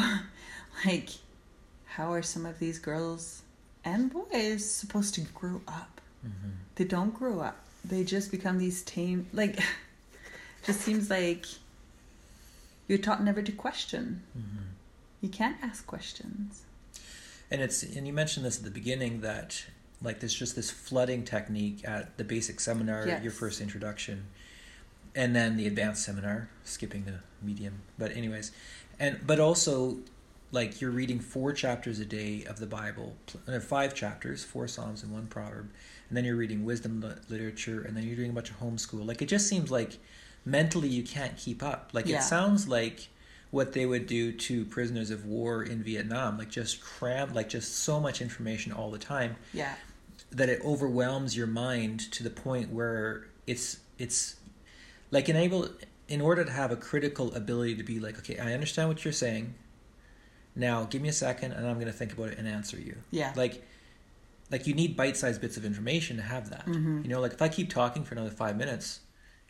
like 0.85 1.11
how 1.97 2.12
are 2.12 2.23
some 2.23 2.45
of 2.45 2.59
these 2.59 2.79
girls 2.81 3.43
and 3.85 4.12
boys 4.12 4.69
supposed 4.69 5.14
to 5.14 5.21
grow 5.21 5.61
up 5.69 6.01
Mhm. 6.27 6.53
they 6.75 6.85
don't 6.97 7.14
grow 7.14 7.38
up 7.40 7.59
they 7.85 8.03
just 8.05 8.31
become 8.31 8.59
these 8.59 8.83
tame 8.83 9.27
like 9.33 9.59
just 10.66 10.81
seems 10.81 11.11
like 11.11 11.44
you're 12.88 12.99
taught 12.99 13.23
never 13.23 13.42
to 13.42 13.53
question 13.53 14.23
Mhm. 14.37 14.64
you 15.20 15.29
can't 15.29 15.57
ask 15.62 15.87
questions 15.87 16.62
And 17.51 17.61
it's 17.61 17.83
and 17.83 18.07
you 18.07 18.12
mentioned 18.12 18.44
this 18.47 18.59
at 18.59 18.64
the 18.64 18.70
beginning 18.70 19.20
that 19.20 19.64
like 20.03 20.20
there's 20.20 20.35
just 20.35 20.57
this 20.57 20.70
flooding 20.70 21.25
technique 21.25 21.83
at 21.87 22.16
the 22.18 22.25
basic 22.25 22.59
seminar, 22.61 23.07
Yes. 23.07 23.23
your 23.23 23.33
first 23.33 23.61
introduction, 23.61 24.27
and 25.14 25.35
then 25.37 25.57
the 25.57 25.66
advanced 25.66 26.03
seminar, 26.05 26.49
skipping 26.64 27.05
the 27.05 27.20
medium. 27.40 27.83
But 27.97 28.11
anyways, 28.16 28.51
and 28.99 29.25
but 29.27 29.38
also 29.40 29.99
like 30.55 30.81
you're 30.81 30.90
reading 30.90 31.19
four 31.19 31.53
chapters 31.53 31.99
a 31.99 32.05
day 32.05 32.45
of 32.49 32.59
the 32.59 32.67
Bible, 32.67 33.17
uh, 33.49 33.61
five 33.61 33.95
chapters, 33.95 34.45
four 34.45 34.69
Psalms 34.69 35.03
and 35.03 35.12
one 35.12 35.27
proverb, 35.27 35.71
and 36.09 36.17
then 36.17 36.25
you're 36.25 36.37
reading 36.37 36.64
wisdom 36.64 37.05
literature, 37.29 37.83
and 37.83 37.97
then 37.97 38.05
you're 38.05 38.17
doing 38.17 38.31
a 38.31 38.33
bunch 38.33 38.51
of 38.51 38.59
homeschool. 38.61 39.07
Like 39.07 39.21
it 39.21 39.27
just 39.27 39.49
seems 39.49 39.71
like 39.71 39.99
mentally 40.45 40.88
you 40.88 41.03
can't 41.03 41.37
keep 41.37 41.62
up. 41.62 41.90
Like 41.93 42.07
Yeah. 42.07 42.19
it 42.19 42.23
sounds 42.23 42.69
like 42.69 43.09
what 43.51 43.73
they 43.73 43.87
would 43.87 44.07
do 44.07 44.33
to 44.33 44.64
prisoners 44.64 45.11
of 45.11 45.27
war 45.27 45.62
in 45.62 45.83
Vietnam, 45.83 46.38
like 46.38 46.51
just 46.51 46.81
cram, 46.81 47.35
like 47.35 47.49
just 47.49 47.77
so 47.79 48.01
much 48.01 48.23
information 48.23 48.73
all 48.73 48.90
the 48.90 48.99
time 48.99 49.37
yeah 49.53 49.75
that 50.31 50.49
it 50.49 50.61
overwhelms 50.64 51.37
your 51.37 51.47
mind 51.47 52.01
to 52.11 52.23
the 52.25 52.31
point 52.31 52.71
where 52.71 53.27
it's 53.47 53.79
it's 53.99 54.37
like 55.11 55.29
enable 55.29 55.69
in 56.09 56.21
order 56.21 56.45
to 56.45 56.51
have 56.51 56.71
a 56.71 56.77
critical 56.77 57.33
ability 57.35 57.77
to 57.77 57.83
be 57.83 57.99
like, 58.01 58.19
okay, 58.19 58.38
I 58.38 58.53
understand 58.53 58.88
what 58.88 59.05
you're 59.05 59.12
saying. 59.12 59.55
Now 60.57 60.85
give 60.85 61.03
me 61.03 61.09
a 61.09 61.12
second, 61.12 61.53
and 61.53 61.67
I'm 61.67 61.75
going 61.75 61.87
to 61.87 61.93
think 61.93 62.12
about 62.12 62.29
it 62.29 62.38
and 62.38 62.47
answer 62.49 62.79
you. 62.79 62.97
yeah 63.11 63.33
Like, 63.37 63.62
like 64.51 64.67
you 64.67 64.75
need 64.75 64.97
bite-sized 64.97 65.40
bits 65.40 65.57
of 65.57 65.64
information 65.64 66.17
to 66.19 66.23
have 66.23 66.51
that. 66.51 66.67
Mhm. 66.67 67.03
You 67.03 67.11
know, 67.11 67.21
like 67.21 67.33
if 67.33 67.43
I 67.43 67.49
keep 67.49 67.71
talking 67.71 68.05
for 68.05 68.14
another 68.14 68.31
five 68.31 68.57
minutes, 68.57 69.01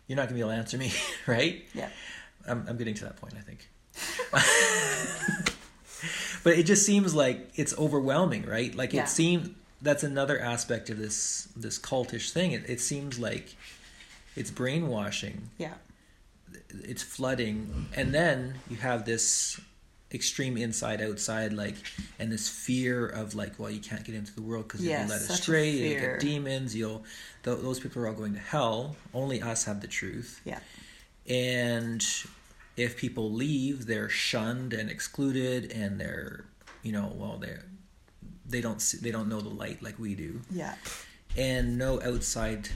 you're 0.06 0.16
not 0.16 0.22
going 0.28 0.30
to 0.30 0.34
be 0.34 0.40
able 0.40 0.50
to 0.50 0.56
answer 0.56 0.78
me, 0.78 0.92
right? 1.26 1.64
yeah 1.74 1.88
I'm, 2.46 2.64
I'm 2.68 2.76
getting 2.76 2.94
to 2.94 3.04
that 3.04 3.16
point, 3.16 3.34
I 3.36 3.40
think. 3.40 3.68
but 6.44 6.58
it 6.58 6.64
just 6.64 6.84
seems 6.84 7.14
like 7.14 7.48
it's 7.56 7.76
overwhelming, 7.78 8.44
right? 8.46 8.74
Like 8.74 8.92
Yeah. 8.92 9.04
it 9.04 9.08
seems 9.08 9.50
that's 9.82 10.02
another 10.02 10.38
aspect 10.40 10.88
of 10.90 10.98
this 10.98 11.48
this 11.56 11.78
cultish 11.78 12.30
thing. 12.30 12.52
It, 12.52 12.68
it 12.68 12.80
seems 12.80 13.18
like 13.18 13.54
it's 14.36 14.50
brainwashing, 14.50 15.50
yeah 15.58 15.74
it's 16.82 17.02
flooding, 17.02 17.86
and 17.94 18.12
then 18.12 18.54
you 18.68 18.76
have 18.78 19.04
this 19.04 19.60
extreme 20.14 20.56
inside 20.56 21.02
outside 21.02 21.52
like 21.52 21.74
and 22.18 22.30
this 22.30 22.48
fear 22.48 23.06
of 23.06 23.34
like 23.34 23.58
well 23.58 23.70
you 23.70 23.80
can't 23.80 24.04
get 24.04 24.14
into 24.14 24.34
the 24.34 24.42
world 24.42 24.64
because 24.68 24.84
Yes, 24.84 25.00
you'll 25.00 25.18
be 25.18 25.22
led 25.24 25.30
astray 25.30 25.70
you'll 25.70 26.00
get 26.00 26.20
demons 26.20 26.74
you'll 26.74 27.04
th- 27.42 27.58
those 27.58 27.80
people 27.80 28.02
are 28.02 28.08
all 28.08 28.14
going 28.14 28.34
to 28.34 28.40
hell. 28.40 28.96
Only 29.12 29.42
us 29.42 29.64
have 29.64 29.80
the 29.80 29.86
truth. 29.86 30.40
Yeah. 30.44 30.60
And 31.28 32.04
if 32.76 32.96
people 32.96 33.32
leave 33.32 33.86
they're 33.86 34.08
shunned 34.08 34.72
and 34.72 34.88
excluded 34.90 35.72
and 35.72 36.00
they're 36.00 36.44
you 36.82 36.92
know 36.92 37.12
well 37.16 37.38
they're 37.38 37.64
they 38.46 38.60
don't 38.60 38.80
see, 38.80 38.98
they 38.98 39.10
don't 39.10 39.28
know 39.28 39.40
the 39.40 39.48
light 39.48 39.82
like 39.82 39.98
we 39.98 40.14
do. 40.14 40.40
Yeah. 40.50 40.74
And 41.36 41.76
no 41.78 42.00
outside 42.02 42.68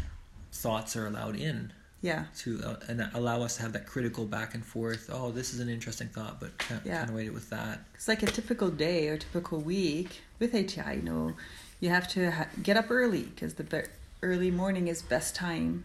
thoughts 0.53 0.97
are 0.97 1.07
allowed 1.07 1.37
in 1.37 1.73
yeah 2.03 2.25
to 2.39 2.61
uh, 2.65 2.77
and 2.89 3.01
allow 3.15 3.43
us 3.43 3.57
to 3.57 3.63
have 3.63 3.73
that 3.73 3.87
critical 3.87 4.25
back 4.25 4.55
and 4.55 4.65
forth 4.65 5.11
oh 5.13 5.31
this 5.33 5.53
is 5.53 5.59
an 5.61 5.69
interesting 5.69 6.09
thought 6.09 6.39
but 6.41 6.57
can't, 6.59 6.85
Yeah. 6.87 6.99
can't 7.05 7.13
wait 7.17 7.27
it 7.27 7.35
with 7.35 7.51
that 7.51 7.81
It's 7.95 8.07
like 8.09 8.23
a 8.23 8.27
typical 8.27 8.71
day 8.71 9.09
or 9.09 9.17
typical 9.19 9.59
week 9.61 10.21
with 10.39 10.55
ATI. 10.55 10.97
You 10.97 11.03
know, 11.03 11.33
you 11.81 11.89
have 11.91 12.07
to 12.09 12.31
ha- 12.31 12.47
get 12.63 12.77
up 12.77 12.91
early 12.91 13.23
because 13.25 13.55
the 13.55 13.65
be- 13.65 13.83
early 14.23 14.51
morning 14.53 14.87
is 14.89 15.03
best 15.03 15.35
time 15.35 15.85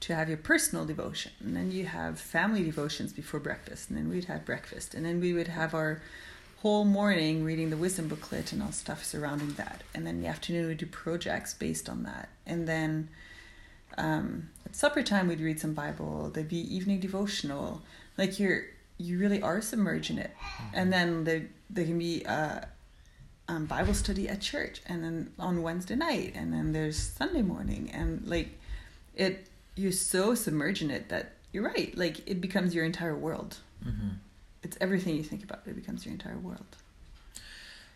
to 0.00 0.14
have 0.14 0.28
your 0.28 0.38
personal 0.38 0.84
devotion, 0.84 1.32
and 1.40 1.56
then 1.56 1.72
you 1.72 1.86
have 1.86 2.20
family 2.20 2.62
devotions 2.62 3.12
before 3.12 3.40
breakfast, 3.40 3.88
and 3.88 3.98
then 3.98 4.08
we'd 4.08 4.26
have 4.26 4.44
breakfast, 4.44 4.94
and 4.94 5.04
then 5.04 5.18
we 5.20 5.32
would 5.32 5.48
have 5.48 5.74
our 5.74 6.00
whole 6.62 6.84
morning 6.84 7.42
reading 7.44 7.70
the 7.70 7.76
wisdom 7.76 8.06
booklet 8.06 8.52
and 8.52 8.62
all 8.62 8.70
stuff 8.70 9.02
surrounding 9.04 9.52
that, 9.54 9.82
and 9.94 10.06
then 10.06 10.14
in 10.16 10.22
the 10.22 10.28
afternoon 10.28 10.68
we 10.68 10.74
do 10.76 10.86
projects 10.86 11.52
based 11.54 11.88
on 11.88 12.04
that, 12.04 12.28
and 12.46 12.68
then 12.68 13.08
um, 13.98 14.48
at 14.64 14.74
supper 14.74 15.02
time 15.02 15.28
we'd 15.28 15.40
read 15.40 15.60
some 15.60 15.74
Bible. 15.74 16.30
There'd 16.32 16.48
be 16.48 16.74
evening 16.74 17.00
devotional. 17.00 17.82
Like 18.16 18.38
you're 18.40 18.62
you 18.96 19.18
really 19.18 19.40
are 19.42 19.60
submerged 19.60 20.10
in 20.10 20.18
it, 20.18 20.32
and 20.72 20.92
then 20.92 21.24
there 21.24 21.48
there 21.70 21.84
can 21.84 21.98
be 21.98 22.24
uh, 22.26 22.60
um, 23.48 23.66
Bible 23.66 23.94
study 23.94 24.28
at 24.28 24.40
church, 24.40 24.80
and 24.86 25.04
then 25.04 25.32
on 25.38 25.62
Wednesday 25.62 25.94
night, 25.96 26.32
and 26.34 26.52
then 26.52 26.72
there's 26.72 26.98
Sunday 26.98 27.42
morning, 27.42 27.90
and 27.92 28.26
like 28.26 28.58
it 29.14 29.46
you're 29.76 29.92
so 29.92 30.34
submerged 30.34 30.82
in 30.82 30.90
it 30.90 31.08
that 31.08 31.32
you're 31.52 31.64
right. 31.64 31.96
Like 31.96 32.28
it 32.28 32.40
becomes 32.40 32.74
your 32.74 32.84
entire 32.84 33.16
world. 33.16 33.58
hmm 33.82 34.16
It's 34.62 34.76
everything 34.80 35.16
you 35.16 35.22
think 35.22 35.44
about. 35.44 35.60
It 35.66 35.76
becomes 35.76 36.04
your 36.04 36.12
entire 36.12 36.38
world. 36.38 36.76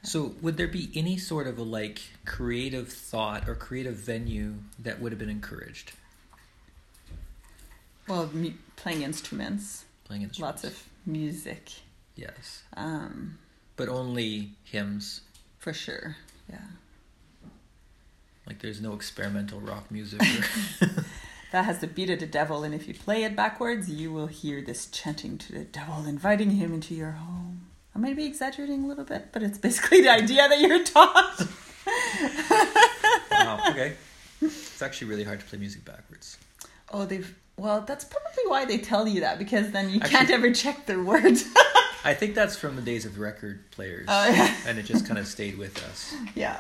So 0.05 0.35
would 0.43 0.57
there 0.57 0.69
be 0.69 0.91
any 0.95 1.17
sort 1.17 1.47
of 1.47 1.59
a 1.59 1.63
like 1.63 2.01
creative 2.25 2.89
thought 2.93 3.49
or 3.49 3.55
creative 3.55 3.95
venue 3.95 4.55
that 4.79 5.01
would 5.01 5.13
have 5.13 5.19
been 5.19 5.31
encouraged 5.31 5.93
Well, 8.09 8.29
mu- 8.33 8.53
playing 8.77 9.03
instruments, 9.03 9.85
playing 10.05 10.23
instruments 10.23 10.65
lots 10.65 10.75
of 10.77 10.83
music, 11.07 11.71
yes 12.17 12.63
um, 12.77 13.39
but 13.77 13.89
only 13.89 14.51
hymns 14.65 15.21
for 15.59 15.73
sure. 15.73 16.17
Yeah. 16.51 16.59
like 18.47 18.61
there's 18.61 18.81
no 18.81 18.95
experimental 18.95 19.61
rock 19.61 19.91
music 19.91 20.21
or 20.83 20.89
That 21.53 21.67
has 21.67 21.81
the 21.81 21.87
beat 21.87 22.09
of 22.09 22.19
the 22.19 22.27
devil, 22.27 22.65
and 22.65 22.75
if 22.75 22.89
you 22.89 22.95
play 22.95 23.25
it 23.25 23.37
backwards, 23.37 23.91
you 23.91 24.11
will 24.11 24.27
hear 24.27 24.63
this 24.63 24.87
chanting 24.87 25.37
to 25.37 25.53
the 25.53 25.65
devil, 25.65 26.07
inviting 26.07 26.53
him 26.53 26.73
into 26.73 26.95
your 26.95 27.11
home. 27.11 27.52
I 28.03 28.07
might 28.07 28.17
be 28.17 28.25
exaggerating 28.27 28.83
a 28.83 28.87
little 28.89 29.05
bit, 29.05 29.29
but 29.31 29.45
it's 29.45 29.59
basically 29.59 30.01
the 30.01 30.09
idea 30.11 30.49
that 30.49 30.59
you're 30.61 30.83
taught. 30.83 31.47
wow 33.31 33.61
okay 33.71 33.95
it's 34.41 34.83
actually 34.83 35.07
really 35.09 35.23
hard 35.25 35.39
to 35.39 35.47
play 35.47 35.59
music 35.59 35.85
backwards 35.85 36.37
Oh, 36.95 37.05
they've. 37.07 37.35
Well, 37.57 37.81
that's 37.83 38.05
probably 38.05 38.45
why 38.49 38.65
they 38.67 38.77
tell 38.77 39.09
you 39.09 39.21
that, 39.21 39.39
because 39.39 39.71
then 39.71 39.89
you 39.89 39.97
Actually- 40.01 40.11
can't 40.11 40.31
ever 40.31 40.53
check 40.53 40.85
their 40.85 41.03
words. 41.03 41.45
I 42.05 42.13
think 42.13 42.35
that's 42.35 42.55
from 42.57 42.77
the 42.77 42.83
days 42.83 43.07
of 43.07 43.19
record 43.19 43.71
players, 43.71 44.07
Oh, 44.11 44.29
yeah. 44.29 44.55
and 44.67 44.79
it 44.79 44.83
just 44.83 45.07
kind 45.07 45.19
of 45.19 45.27
stayed 45.27 45.57
with 45.57 45.83
us. 45.85 46.13
yeah. 46.35 46.59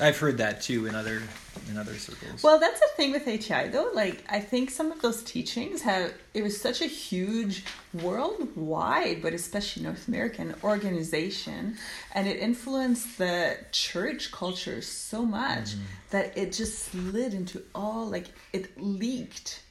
I've 0.00 0.18
heard 0.18 0.38
that 0.38 0.62
too 0.62 0.86
in 0.86 0.94
other 0.94 1.22
in 1.70 1.76
other 1.76 1.94
circles. 1.94 2.42
Well, 2.42 2.58
that's 2.58 2.80
the 2.80 2.88
thing 2.96 3.12
with 3.12 3.28
ATI 3.28 3.68
though. 3.68 3.90
Like, 3.92 4.24
I 4.28 4.40
think 4.40 4.70
some 4.70 4.90
of 4.90 5.02
those 5.02 5.22
teachings 5.22 5.82
have. 5.82 6.12
It 6.34 6.42
was 6.42 6.60
such 6.60 6.80
a 6.80 6.86
huge 6.86 7.64
worldwide, 7.92 9.22
but 9.22 9.34
especially 9.34 9.82
North 9.82 10.08
American 10.08 10.54
organization, 10.64 11.76
and 12.14 12.26
it 12.26 12.38
influenced 12.38 13.18
the 13.18 13.58
church 13.70 14.32
culture 14.32 14.80
so 14.80 15.24
much 15.24 15.70
mm-hmm. 15.72 15.82
that 16.10 16.36
it 16.36 16.52
just 16.52 16.78
slid 16.78 17.34
into 17.34 17.62
all 17.74 18.06
like 18.06 18.26
it 18.52 18.80
leaked 18.80 19.62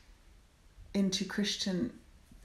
into 0.93 1.26
Christian 1.26 1.91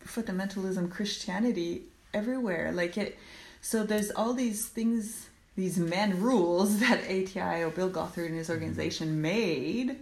fundamentalism, 0.04 0.90
Christianity 0.90 1.82
everywhere. 2.14 2.72
Like 2.72 2.96
it. 2.96 3.18
So 3.60 3.82
there's 3.82 4.12
all 4.12 4.32
these 4.32 4.66
things 4.66 5.28
these 5.56 5.78
men 5.78 6.20
rules 6.20 6.80
that 6.80 7.00
ATI 7.04 7.62
or 7.62 7.70
Bill 7.70 7.88
Gothard 7.88 8.26
and 8.26 8.36
his 8.36 8.46
mm-hmm. 8.46 8.54
organization 8.54 9.20
made 9.20 9.96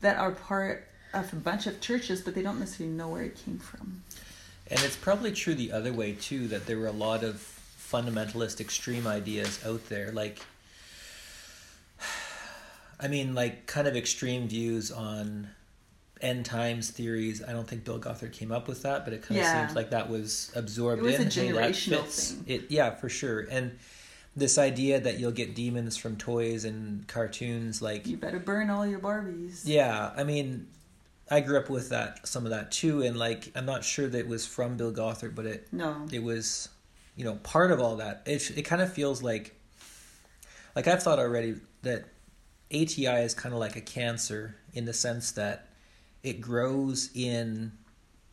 that 0.00 0.16
are 0.18 0.32
part 0.32 0.88
of 1.12 1.32
a 1.32 1.36
bunch 1.36 1.66
of 1.66 1.80
churches, 1.80 2.20
but 2.20 2.34
they 2.34 2.42
don't 2.42 2.58
necessarily 2.58 2.94
know 2.94 3.08
where 3.08 3.22
it 3.22 3.36
came 3.44 3.58
from. 3.58 4.02
And 4.68 4.80
it's 4.80 4.96
probably 4.96 5.32
true 5.32 5.54
the 5.54 5.72
other 5.72 5.92
way 5.92 6.12
too 6.12 6.48
that 6.48 6.66
there 6.66 6.78
were 6.78 6.88
a 6.88 6.92
lot 6.92 7.22
of 7.22 7.52
fundamentalist 7.78 8.60
extreme 8.60 9.06
ideas 9.06 9.64
out 9.64 9.88
there 9.88 10.10
like 10.10 10.40
I 13.00 13.06
mean 13.06 13.32
like 13.32 13.66
kind 13.66 13.86
of 13.86 13.96
extreme 13.96 14.48
views 14.48 14.90
on 14.90 15.48
end 16.20 16.46
times 16.46 16.90
theories. 16.90 17.42
I 17.46 17.52
don't 17.52 17.68
think 17.68 17.84
Bill 17.84 17.98
Gothard 17.98 18.32
came 18.32 18.50
up 18.50 18.68
with 18.68 18.82
that, 18.82 19.04
but 19.04 19.12
it 19.14 19.22
kind 19.22 19.40
of 19.40 19.46
seems 19.46 19.76
like 19.76 19.90
that 19.90 20.08
was 20.08 20.50
absorbed 20.56 21.02
It 21.02 21.04
was 21.04 21.14
in. 21.16 21.26
a 21.26 21.30
Hey, 21.30 21.52
that 21.52 21.76
fits. 21.76 22.32
thing. 22.32 22.44
It 22.46 22.70
yeah, 22.70 22.94
for 22.94 23.08
sure. 23.08 23.40
And 23.50 23.78
this 24.36 24.58
idea 24.58 25.00
that 25.00 25.18
you'll 25.18 25.32
get 25.32 25.54
demons 25.54 25.96
from 25.96 26.16
toys 26.16 26.64
and 26.66 27.06
cartoons 27.08 27.80
like 27.80 28.06
You 28.06 28.18
better 28.18 28.38
burn 28.38 28.68
all 28.68 28.86
your 28.86 28.98
Barbies. 29.00 29.62
yeah, 29.64 30.12
I 30.14 30.24
mean, 30.24 30.68
I 31.30 31.40
grew 31.40 31.58
up 31.58 31.70
with 31.70 31.88
that 31.88 32.28
some 32.28 32.44
of 32.44 32.50
that 32.50 32.70
too, 32.70 33.02
and 33.02 33.16
like 33.16 33.50
I'm 33.56 33.64
not 33.66 33.82
sure 33.82 34.06
that 34.08 34.18
it 34.18 34.28
was 34.28 34.46
from 34.46 34.76
Bill 34.76 34.92
Gothard, 34.92 35.34
but 35.34 35.46
it 35.46 35.72
No. 35.72 36.06
it 36.12 36.22
was, 36.22 36.68
you 37.16 37.24
know, 37.24 37.36
part 37.36 37.70
of 37.72 37.80
all 37.80 37.96
that. 37.96 38.22
It 38.26 38.50
it 38.58 38.62
kind 38.62 38.82
of 38.82 38.92
feels 38.92 39.22
like, 39.22 39.54
like 40.74 40.86
I've 40.86 41.02
thought 41.02 41.18
already 41.18 41.56
that 41.82 42.04
ATI 42.72 43.22
is 43.22 43.32
kind 43.34 43.54
of 43.54 43.60
like 43.60 43.76
a 43.76 43.80
cancer 43.80 44.56
in 44.74 44.84
the 44.84 44.92
sense 44.92 45.32
that 45.32 45.68
it 46.22 46.40
grows 46.40 47.10
in 47.14 47.72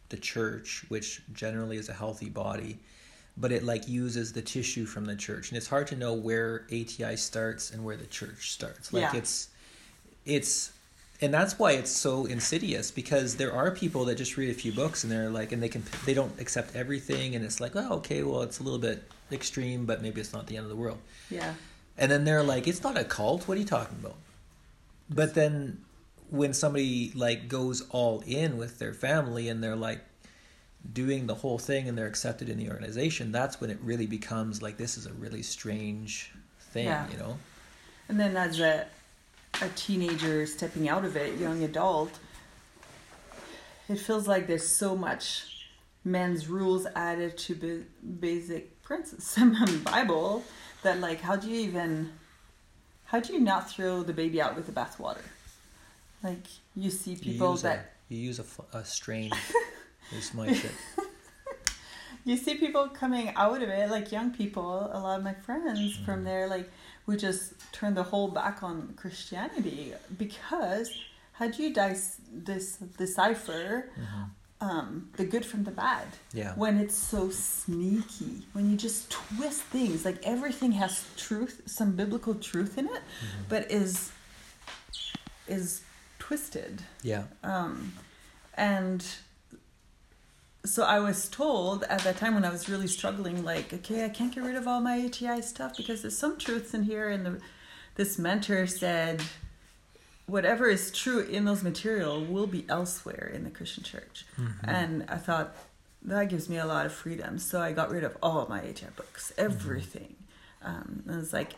the 0.10 0.18
church, 0.18 0.86
which 0.90 1.22
generally 1.32 1.78
is 1.78 1.88
a 1.90 1.94
healthy 1.94 2.30
body, 2.30 2.80
but 3.38 3.52
it 3.52 3.64
like 3.64 3.88
uses 3.88 4.34
the 4.34 4.42
tissue 4.42 4.86
from 4.86 5.06
the 5.06 5.16
church, 5.16 5.50
and 5.50 5.58
it's 5.58 5.68
hard 5.68 5.88
to 5.88 5.96
know 5.96 6.14
where 6.14 6.66
ATI 6.72 7.16
starts 7.18 7.72
and 7.72 7.84
where 7.84 7.98
the 7.98 8.06
church 8.06 8.52
starts. 8.52 8.94
Like 8.94 9.02
Yeah. 9.14 9.18
it's 9.20 9.50
it's 10.26 10.72
and 11.22 11.34
that's 11.34 11.58
why 11.60 11.72
it's 11.74 11.92
so 11.92 12.26
insidious 12.26 12.92
because 12.92 13.36
there 13.38 13.54
are 13.54 13.72
people 13.72 14.06
that 14.06 14.16
just 14.16 14.36
read 14.38 14.50
a 14.50 14.54
few 14.54 14.72
books 14.72 15.04
and 15.04 15.12
they're 15.12 15.30
like 15.30 15.52
and 15.52 15.62
they 15.64 15.70
can 15.70 15.84
they 16.06 16.14
don't 16.14 16.38
accept 16.40 16.76
everything 16.76 17.36
and 17.36 17.44
it's 17.46 17.60
like 17.62 17.76
oh 17.76 17.94
okay 17.98 18.24
well 18.24 18.42
it's 18.42 18.60
a 18.60 18.64
little 18.64 18.80
bit 18.80 19.04
extreme 19.32 19.86
but 19.86 20.02
maybe 20.02 20.20
it's 20.22 20.34
not 20.34 20.48
the 20.48 20.56
end 20.58 20.64
of 20.66 20.70
the 20.70 20.76
world 20.76 20.98
Yeah. 21.30 21.54
and 21.98 22.12
then 22.12 22.24
they're 22.26 22.44
like 22.44 22.68
it's 22.68 22.84
not 22.84 22.98
a 22.98 23.04
cult 23.04 23.48
what 23.48 23.58
are 23.58 23.60
you 23.60 23.66
talking 23.66 23.98
about 24.02 24.16
but 25.10 25.34
then 25.34 25.80
when 26.30 26.54
somebody 26.54 27.12
like 27.16 27.48
goes 27.48 27.82
all 27.90 28.24
in 28.26 28.58
with 28.58 28.80
their 28.80 28.94
family 28.94 29.50
and 29.50 29.64
they're 29.64 29.76
like 29.76 30.02
doing 30.92 31.28
the 31.28 31.36
whole 31.36 31.58
thing 31.58 31.88
and 31.88 31.98
they're 31.98 32.08
accepted 32.08 32.50
in 32.50 32.58
the 32.58 32.70
organization 32.70 33.32
that's 33.32 33.62
when 33.62 33.70
it 33.70 33.78
really 33.82 34.06
becomes 34.06 34.62
like 34.62 34.76
this 34.78 34.98
is 34.98 35.06
a 35.06 35.14
really 35.14 35.42
strange 35.42 36.32
thing 36.72 36.86
Yeah. 36.88 37.10
you 37.10 37.18
know 37.18 37.38
And 38.10 38.20
then 38.20 38.36
as 38.36 38.60
a 38.60 38.86
a 39.62 39.70
teenager 39.76 40.46
stepping 40.48 40.90
out 40.90 41.06
of 41.06 41.16
it, 41.16 41.38
young 41.40 41.64
adult, 41.64 42.12
it 43.88 44.00
feels 44.00 44.28
like 44.28 44.48
there's 44.48 44.68
so 44.68 44.96
much 44.96 45.68
men's 46.04 46.48
rules 46.48 46.86
added 46.96 47.38
to 47.38 47.56
ba- 47.56 47.84
basic 48.20 48.82
principles 48.82 49.38
in 49.42 49.54
the 49.54 49.80
Bible 49.86 50.44
that 50.82 51.00
like 51.00 51.22
how 51.22 51.36
do 51.36 51.48
you 51.50 51.60
even 51.62 52.12
how 53.06 53.20
do 53.20 53.32
you 53.34 53.40
not 53.40 53.70
throw 53.70 54.02
the 54.04 54.14
baby 54.14 54.42
out 54.42 54.56
with 54.56 54.66
the 54.66 54.72
bathwater? 54.72 55.22
Like 56.24 56.46
you 56.76 56.90
see 56.90 57.16
people 57.16 57.52
use 57.52 57.62
that 57.62 57.94
a, 58.10 58.14
you 58.14 58.20
use 58.22 58.40
a, 58.40 58.78
a 58.78 58.84
strain 58.84 59.32
is 60.18 60.34
my 60.34 60.54
shit. 60.54 60.72
You 62.26 62.38
see 62.38 62.56
people 62.56 62.88
coming 62.88 63.34
out 63.36 63.62
of 63.62 63.68
it 63.68 63.90
like 63.90 64.10
young 64.10 64.32
people 64.32 64.90
a 64.94 64.98
lot 64.98 65.18
of 65.18 65.26
my 65.26 65.34
friends 65.34 65.98
from 66.06 66.24
there 66.24 66.48
like 66.48 66.72
who 67.06 67.18
just 67.18 67.54
turn 67.74 67.96
the 67.96 68.04
whole 68.04 68.30
back 68.30 68.64
on 68.64 68.94
christianity 68.96 69.92
because 70.18 70.90
how 71.34 71.50
do 71.50 71.62
you 71.62 71.74
dice 71.74 72.22
this 72.32 72.78
decipher 72.98 73.90
um, 74.62 75.10
the 75.18 75.26
good 75.26 75.46
from 75.46 75.66
the 75.66 75.72
bad? 75.72 76.08
Yeah. 76.34 76.54
when 76.56 76.78
it's 76.78 76.96
so 76.96 77.30
sneaky 77.30 78.44
when 78.54 78.72
you 78.72 78.78
just 78.78 79.12
twist 79.12 79.64
things 79.64 80.06
like 80.06 80.20
everything 80.24 80.72
has 80.72 81.06
truth 81.18 81.64
some 81.66 81.92
biblical 81.98 82.36
truth 82.36 82.78
in 82.78 82.86
it 82.86 83.02
but 83.50 83.70
is 83.70 84.14
is 85.50 85.82
twisted. 86.20 86.82
Yeah. 87.02 87.24
Um, 87.44 87.94
and 88.56 89.06
so 90.66 90.84
I 90.84 91.00
was 91.00 91.28
told 91.28 91.84
at 91.84 92.02
that 92.02 92.18
time 92.18 92.36
when 92.36 92.46
I 92.46 92.50
was 92.50 92.70
really 92.70 92.88
struggling, 92.88 93.44
like, 93.44 93.74
okay, 93.74 94.06
I 94.06 94.10
can't 94.10 94.34
get 94.34 94.44
rid 94.44 94.56
of 94.56 94.68
all 94.68 94.80
my 94.80 95.06
ATI 95.06 95.42
stuff 95.42 95.76
because 95.76 96.02
there's 96.02 96.18
some 96.18 96.38
truths 96.38 96.74
in 96.74 96.84
here. 96.84 97.10
And 97.10 97.26
the, 97.26 97.40
this 97.96 98.18
mentor 98.18 98.66
said, 98.68 99.22
whatever 100.26 100.70
is 100.70 100.90
true 100.92 101.20
in 101.20 101.44
those 101.46 101.64
material 101.64 102.24
will 102.24 102.48
be 102.48 102.66
elsewhere 102.70 103.30
in 103.34 103.44
the 103.44 103.50
Christian 103.50 103.84
church. 103.84 104.26
And 104.64 105.06
I 105.10 105.18
thought, 105.18 105.56
that 106.06 106.28
gives 106.30 106.50
me 106.50 106.58
a 106.58 106.66
lot 106.66 106.86
of 106.86 106.94
freedom. 106.94 107.40
So 107.40 107.62
I 107.62 107.72
got 107.72 107.90
rid 107.90 108.04
of 108.04 108.18
all 108.22 108.46
my 108.50 108.60
ATI 108.60 108.88
books, 108.96 109.32
everything. 109.38 110.16
Um, 110.62 111.04
and 111.08 111.22
it's 111.22 111.34
like, 111.34 111.54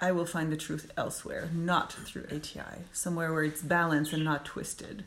I 0.00 0.12
will 0.12 0.26
find 0.26 0.50
the 0.50 0.56
truth 0.56 0.90
elsewhere, 0.96 1.48
not 1.54 1.92
through 1.92 2.24
ATI, 2.24 2.84
somewhere 2.92 3.32
where 3.32 3.44
it's 3.44 3.62
balanced 3.62 4.12
and 4.12 4.24
not 4.24 4.44
twisted. 4.44 5.04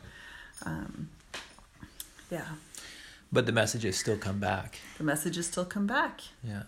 Um, 0.65 1.09
yeah, 2.31 2.45
but 3.31 3.45
the 3.45 3.51
messages 3.51 3.97
still 3.97 4.17
come 4.17 4.39
back 4.39 4.79
the 4.97 5.03
messages 5.03 5.47
still 5.47 5.65
come 5.65 5.87
back. 5.87 6.21
yeah 6.43 6.63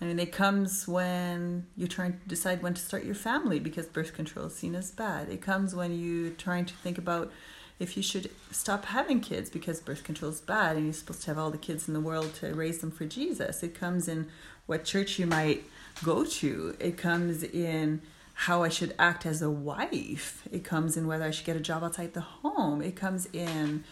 I 0.00 0.06
mean, 0.06 0.18
it 0.18 0.32
comes 0.32 0.88
when 0.88 1.66
you're 1.76 1.86
trying 1.86 2.12
to 2.14 2.18
decide 2.26 2.62
when 2.62 2.72
to 2.72 2.80
start 2.80 3.04
your 3.04 3.14
family 3.14 3.58
because 3.58 3.86
birth 3.86 4.14
control 4.14 4.46
is 4.46 4.56
seen 4.56 4.74
as 4.74 4.90
bad. 4.90 5.28
It 5.28 5.42
comes 5.42 5.74
when 5.74 5.92
you're 5.92 6.30
trying 6.30 6.64
to 6.64 6.74
think 6.74 6.96
about 6.96 7.30
if 7.78 7.96
you 7.96 8.02
should 8.02 8.30
stop 8.50 8.86
having 8.86 9.20
kids 9.20 9.50
because 9.50 9.80
birth 9.80 10.02
control 10.02 10.30
is 10.30 10.40
bad 10.40 10.76
and 10.76 10.86
you're 10.86 10.94
supposed 10.94 11.22
to 11.22 11.26
have 11.28 11.38
all 11.38 11.50
the 11.50 11.58
kids 11.58 11.86
in 11.86 11.92
the 11.92 12.00
world 12.00 12.32
to 12.36 12.54
raise 12.54 12.78
them 12.78 12.90
for 12.90 13.04
Jesus. 13.04 13.62
It 13.62 13.74
comes 13.74 14.08
in 14.08 14.28
what 14.64 14.84
church 14.84 15.18
you 15.18 15.26
might 15.26 15.64
go 16.02 16.24
to. 16.24 16.76
It 16.80 16.96
comes 16.96 17.42
in 17.42 18.00
how 18.34 18.62
I 18.62 18.70
should 18.70 18.94
act 18.98 19.26
as 19.26 19.42
a 19.42 19.50
wife. 19.50 20.48
It 20.50 20.64
comes 20.64 20.96
in 20.96 21.06
whether 21.06 21.24
I 21.24 21.30
should 21.30 21.44
get 21.44 21.56
a 21.56 21.60
job 21.60 21.84
outside 21.84 22.14
the 22.14 22.20
home. 22.20 22.80
It 22.80 22.96
comes 22.96 23.26
in 23.34 23.84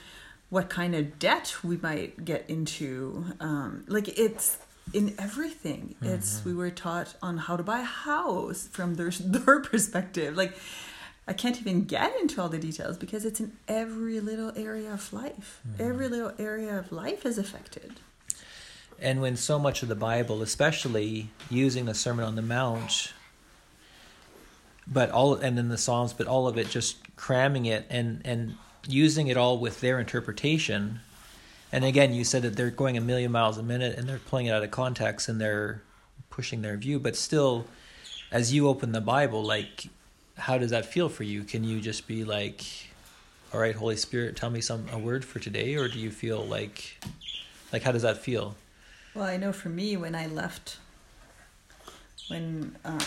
what 0.50 0.68
kind 0.70 0.94
of 0.94 1.18
debt 1.18 1.56
we 1.62 1.76
might 1.76 2.24
get 2.24 2.44
into. 2.48 3.24
Um, 3.40 3.84
like 3.88 4.08
it's 4.18 4.58
in 4.94 5.14
everything. 5.18 5.94
It's 6.02 6.44
we 6.44 6.54
were 6.54 6.70
taught 6.70 7.14
on 7.22 7.36
how 7.36 7.56
to 7.56 7.62
buy 7.62 7.80
a 7.80 7.84
house 7.84 8.66
from 8.70 8.94
their 8.94 9.10
their 9.20 9.60
perspective. 9.60 10.36
Like 10.36 10.54
I 11.26 11.34
can't 11.34 11.60
even 11.60 11.84
get 11.84 12.14
into 12.20 12.40
all 12.40 12.48
the 12.48 12.58
details 12.58 12.96
because 12.96 13.26
it's 13.26 13.38
in 13.40 13.52
every 13.68 14.18
little 14.20 14.52
area 14.56 14.92
of 14.92 15.12
life. 15.12 15.60
Every 15.78 16.08
little 16.08 16.32
area 16.38 16.78
of 16.78 16.90
life 16.92 17.26
is 17.26 17.36
affected. 17.38 18.00
and 19.00 19.20
when 19.20 19.36
so 19.36 19.58
much 19.60 19.82
of 19.84 19.88
the 19.88 19.94
bible 19.94 20.42
especially 20.42 21.28
using 21.48 21.84
the 21.84 21.94
sermon 21.94 22.24
on 22.24 22.34
the 22.34 22.42
mount 22.42 23.12
but 24.86 25.08
all 25.10 25.34
and 25.34 25.56
then 25.56 25.68
the 25.68 25.78
psalms 25.78 26.12
but 26.12 26.26
all 26.26 26.48
of 26.48 26.58
it 26.58 26.68
just 26.68 26.96
cramming 27.16 27.66
it 27.66 27.86
and 27.90 28.20
and 28.24 28.56
using 28.86 29.28
it 29.28 29.36
all 29.36 29.58
with 29.58 29.80
their 29.80 29.98
interpretation. 29.98 31.00
And 31.72 31.84
again 31.84 32.12
you 32.12 32.24
said 32.24 32.42
that 32.42 32.56
they're 32.56 32.70
going 32.70 32.96
a 32.96 33.00
million 33.00 33.32
miles 33.32 33.58
a 33.58 33.62
minute 33.62 33.98
and 33.98 34.08
they're 34.08 34.18
pulling 34.18 34.46
it 34.46 34.50
out 34.50 34.62
of 34.62 34.70
context 34.70 35.28
and 35.28 35.40
they're 35.40 35.82
pushing 36.30 36.62
their 36.62 36.76
view. 36.76 36.98
But 36.98 37.16
still 37.16 37.66
as 38.30 38.52
you 38.52 38.68
open 38.68 38.92
the 38.92 39.00
bible 39.00 39.42
like 39.42 39.86
how 40.36 40.56
does 40.56 40.70
that 40.70 40.86
feel 40.86 41.08
for 41.08 41.24
you? 41.24 41.42
Can 41.42 41.64
you 41.64 41.80
just 41.80 42.06
be 42.06 42.24
like 42.24 42.62
all 43.52 43.60
right 43.60 43.74
holy 43.74 43.96
spirit 43.96 44.36
tell 44.36 44.50
me 44.50 44.60
some 44.60 44.86
a 44.92 44.98
word 44.98 45.24
for 45.24 45.38
today 45.38 45.74
or 45.74 45.88
do 45.88 45.98
you 45.98 46.10
feel 46.10 46.44
like 46.44 46.98
like 47.72 47.82
how 47.82 47.92
does 47.92 48.02
that 48.02 48.18
feel? 48.18 48.56
Well, 49.14 49.26
I 49.26 49.36
know 49.36 49.52
for 49.52 49.68
me 49.68 49.96
when 49.96 50.14
I 50.14 50.26
left, 50.26 50.78
when 52.28 52.76
um, 52.84 52.98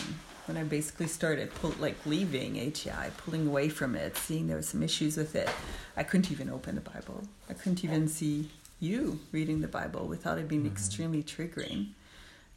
when 0.51 0.61
I 0.61 0.67
basically 0.67 1.07
started 1.07 1.53
pull, 1.55 1.73
like 1.79 1.95
leaving 2.05 2.59
ATI, 2.59 3.09
pulling 3.17 3.47
away 3.47 3.69
from 3.69 3.95
it, 3.95 4.17
seeing 4.17 4.47
there 4.47 4.57
were 4.57 4.61
some 4.61 4.83
issues 4.83 5.15
with 5.15 5.33
it, 5.35 5.49
I 5.95 6.03
couldn't 6.03 6.29
even 6.29 6.49
open 6.49 6.75
the 6.75 6.81
Bible. 6.81 7.23
I 7.49 7.53
couldn't 7.53 7.85
even 7.85 8.09
see 8.09 8.49
you 8.81 9.19
reading 9.31 9.61
the 9.61 9.69
Bible 9.69 10.07
without 10.07 10.37
it 10.39 10.49
being 10.49 10.65
extremely 10.67 11.23
triggering. 11.23 11.89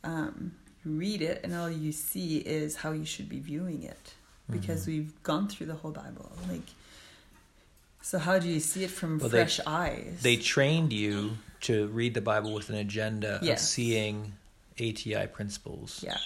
Um, 0.03 0.53
you 0.84 0.90
read 0.92 1.22
it, 1.22 1.40
and 1.45 1.55
all 1.55 1.70
you 1.70 1.92
see 1.92 2.38
is 2.38 2.74
how 2.76 2.90
you 2.90 3.05
should 3.05 3.28
be 3.28 3.38
viewing 3.38 3.84
it. 3.84 4.14
because 4.51 4.82
Mm-hmm. 4.82 4.90
we've 4.90 5.22
gone 5.22 5.47
through 5.49 5.66
the 5.68 5.74
whole 5.74 5.92
Bible. 5.92 6.30
Like, 6.51 6.68
so 8.03 8.18
how 8.18 8.38
do 8.40 8.49
you 8.49 8.59
see 8.61 8.82
it 8.84 8.90
from 8.90 9.18
Well, 9.18 9.28
they- 9.28 9.38
fresh 9.38 9.61
eyes? 9.66 10.18
They 10.22 10.36
trained 10.36 10.92
you 10.92 11.38
to 11.62 11.86
read 11.86 12.12
the 12.14 12.20
Bible 12.20 12.53
with 12.53 12.68
an 12.70 12.74
agenda 12.76 13.38
of 13.40 13.59
seeing 13.61 14.32
ATI 14.80 15.28
principles. 15.28 16.03
Yeah. 16.05 16.18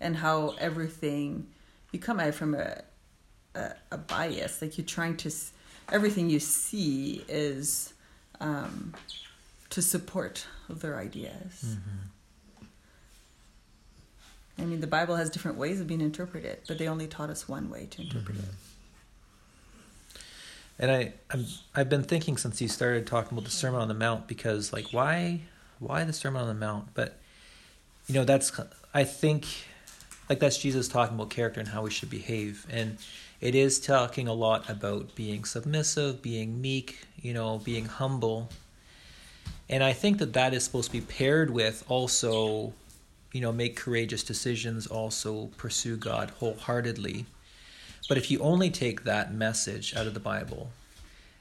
And 0.00 0.16
how 0.16 0.54
everything 0.60 1.48
you 1.92 1.98
come 1.98 2.20
at 2.20 2.28
it 2.28 2.34
from 2.34 2.54
a, 2.54 2.82
a 3.54 3.72
a 3.90 3.98
bias, 3.98 4.62
like 4.62 4.78
you're 4.78 4.86
trying 4.86 5.16
to 5.18 5.30
everything 5.90 6.30
you 6.30 6.38
see 6.38 7.24
is 7.28 7.92
um, 8.40 8.94
to 9.70 9.82
support 9.82 10.46
their 10.68 10.96
ideas. 10.98 11.64
Mm-hmm. 11.66 12.06
I 14.60 14.64
mean, 14.64 14.80
the 14.80 14.86
Bible 14.86 15.16
has 15.16 15.30
different 15.30 15.56
ways 15.56 15.80
of 15.80 15.86
being 15.86 16.00
interpreted, 16.00 16.58
but 16.66 16.78
they 16.78 16.88
only 16.88 17.06
taught 17.06 17.30
us 17.30 17.48
one 17.48 17.70
way 17.70 17.86
to 17.90 18.02
interpret 18.02 18.36
Mm-hmm. 18.38 18.48
it. 18.48 18.54
And 20.80 20.90
I, 20.92 21.12
I'm, 21.32 21.46
I've 21.74 21.88
been 21.88 22.04
thinking 22.04 22.36
since 22.36 22.60
you 22.60 22.68
started 22.68 23.06
talking 23.06 23.36
about 23.36 23.44
the 23.44 23.50
Sermon 23.50 23.80
on 23.80 23.88
the 23.88 23.94
Mount 23.94 24.28
because, 24.28 24.72
like, 24.72 24.92
why, 24.92 25.40
why 25.80 26.04
the 26.04 26.12
Sermon 26.12 26.42
on 26.42 26.48
the 26.48 26.54
Mount? 26.54 26.94
But, 26.94 27.18
you 28.06 28.14
know, 28.14 28.24
that's, 28.24 28.52
I 28.94 29.02
think, 29.02 29.46
like, 30.28 30.40
that's 30.40 30.58
Jesus 30.58 30.88
talking 30.88 31.14
about 31.14 31.30
character 31.30 31.60
and 31.60 31.68
how 31.68 31.82
we 31.82 31.90
should 31.90 32.10
behave. 32.10 32.66
And 32.70 32.98
it 33.40 33.54
is 33.54 33.80
talking 33.80 34.28
a 34.28 34.32
lot 34.32 34.68
about 34.68 35.14
being 35.14 35.44
submissive, 35.44 36.20
being 36.22 36.60
meek, 36.60 37.06
you 37.20 37.32
know, 37.32 37.58
being 37.58 37.86
humble. 37.86 38.50
And 39.68 39.84
I 39.84 39.92
think 39.92 40.18
that 40.18 40.32
that 40.32 40.54
is 40.54 40.64
supposed 40.64 40.90
to 40.90 41.00
be 41.00 41.04
paired 41.04 41.50
with 41.50 41.84
also, 41.88 42.72
you 43.32 43.40
know, 43.40 43.52
make 43.52 43.76
courageous 43.76 44.22
decisions, 44.22 44.86
also 44.86 45.46
pursue 45.56 45.96
God 45.96 46.30
wholeheartedly. 46.30 47.26
But 48.08 48.18
if 48.18 48.30
you 48.30 48.38
only 48.40 48.70
take 48.70 49.04
that 49.04 49.32
message 49.34 49.94
out 49.94 50.06
of 50.06 50.14
the 50.14 50.20
Bible, 50.20 50.70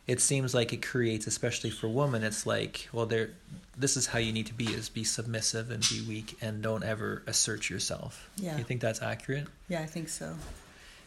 it 0.07 0.21
seems 0.21 0.55
like 0.55 0.71
it 0.71 0.81
creates, 0.81 1.27
especially 1.27 1.69
for 1.69 1.89
women, 1.89 2.23
it's 2.23 2.45
like, 2.45 2.87
well, 2.93 3.05
there, 3.05 3.31
this 3.77 3.97
is 3.97 4.07
how 4.07 4.19
you 4.19 4.31
need 4.31 4.45
to 4.47 4.53
be: 4.53 4.65
is 4.65 4.87
be 4.87 5.03
submissive 5.03 5.69
and 5.69 5.83
be 5.89 6.01
weak, 6.07 6.37
and 6.41 6.63
don't 6.63 6.83
ever 6.83 7.23
assert 7.27 7.69
yourself. 7.69 8.29
Yeah. 8.37 8.57
you 8.57 8.63
think 8.63 8.79
that's 8.79 9.01
accurate? 9.01 9.47
Yeah, 9.67 9.81
I 9.81 9.85
think 9.85 10.07
so. 10.07 10.35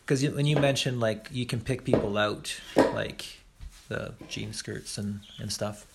Because 0.04 0.22
when 0.28 0.44
you 0.44 0.56
mentioned 0.56 1.00
like 1.00 1.28
you 1.32 1.46
can 1.46 1.60
pick 1.60 1.84
people 1.84 2.18
out, 2.18 2.60
like 2.76 3.24
the 3.88 4.12
jean 4.28 4.52
skirts 4.52 4.98
and 4.98 5.20
and 5.38 5.50
stuff, 5.50 5.86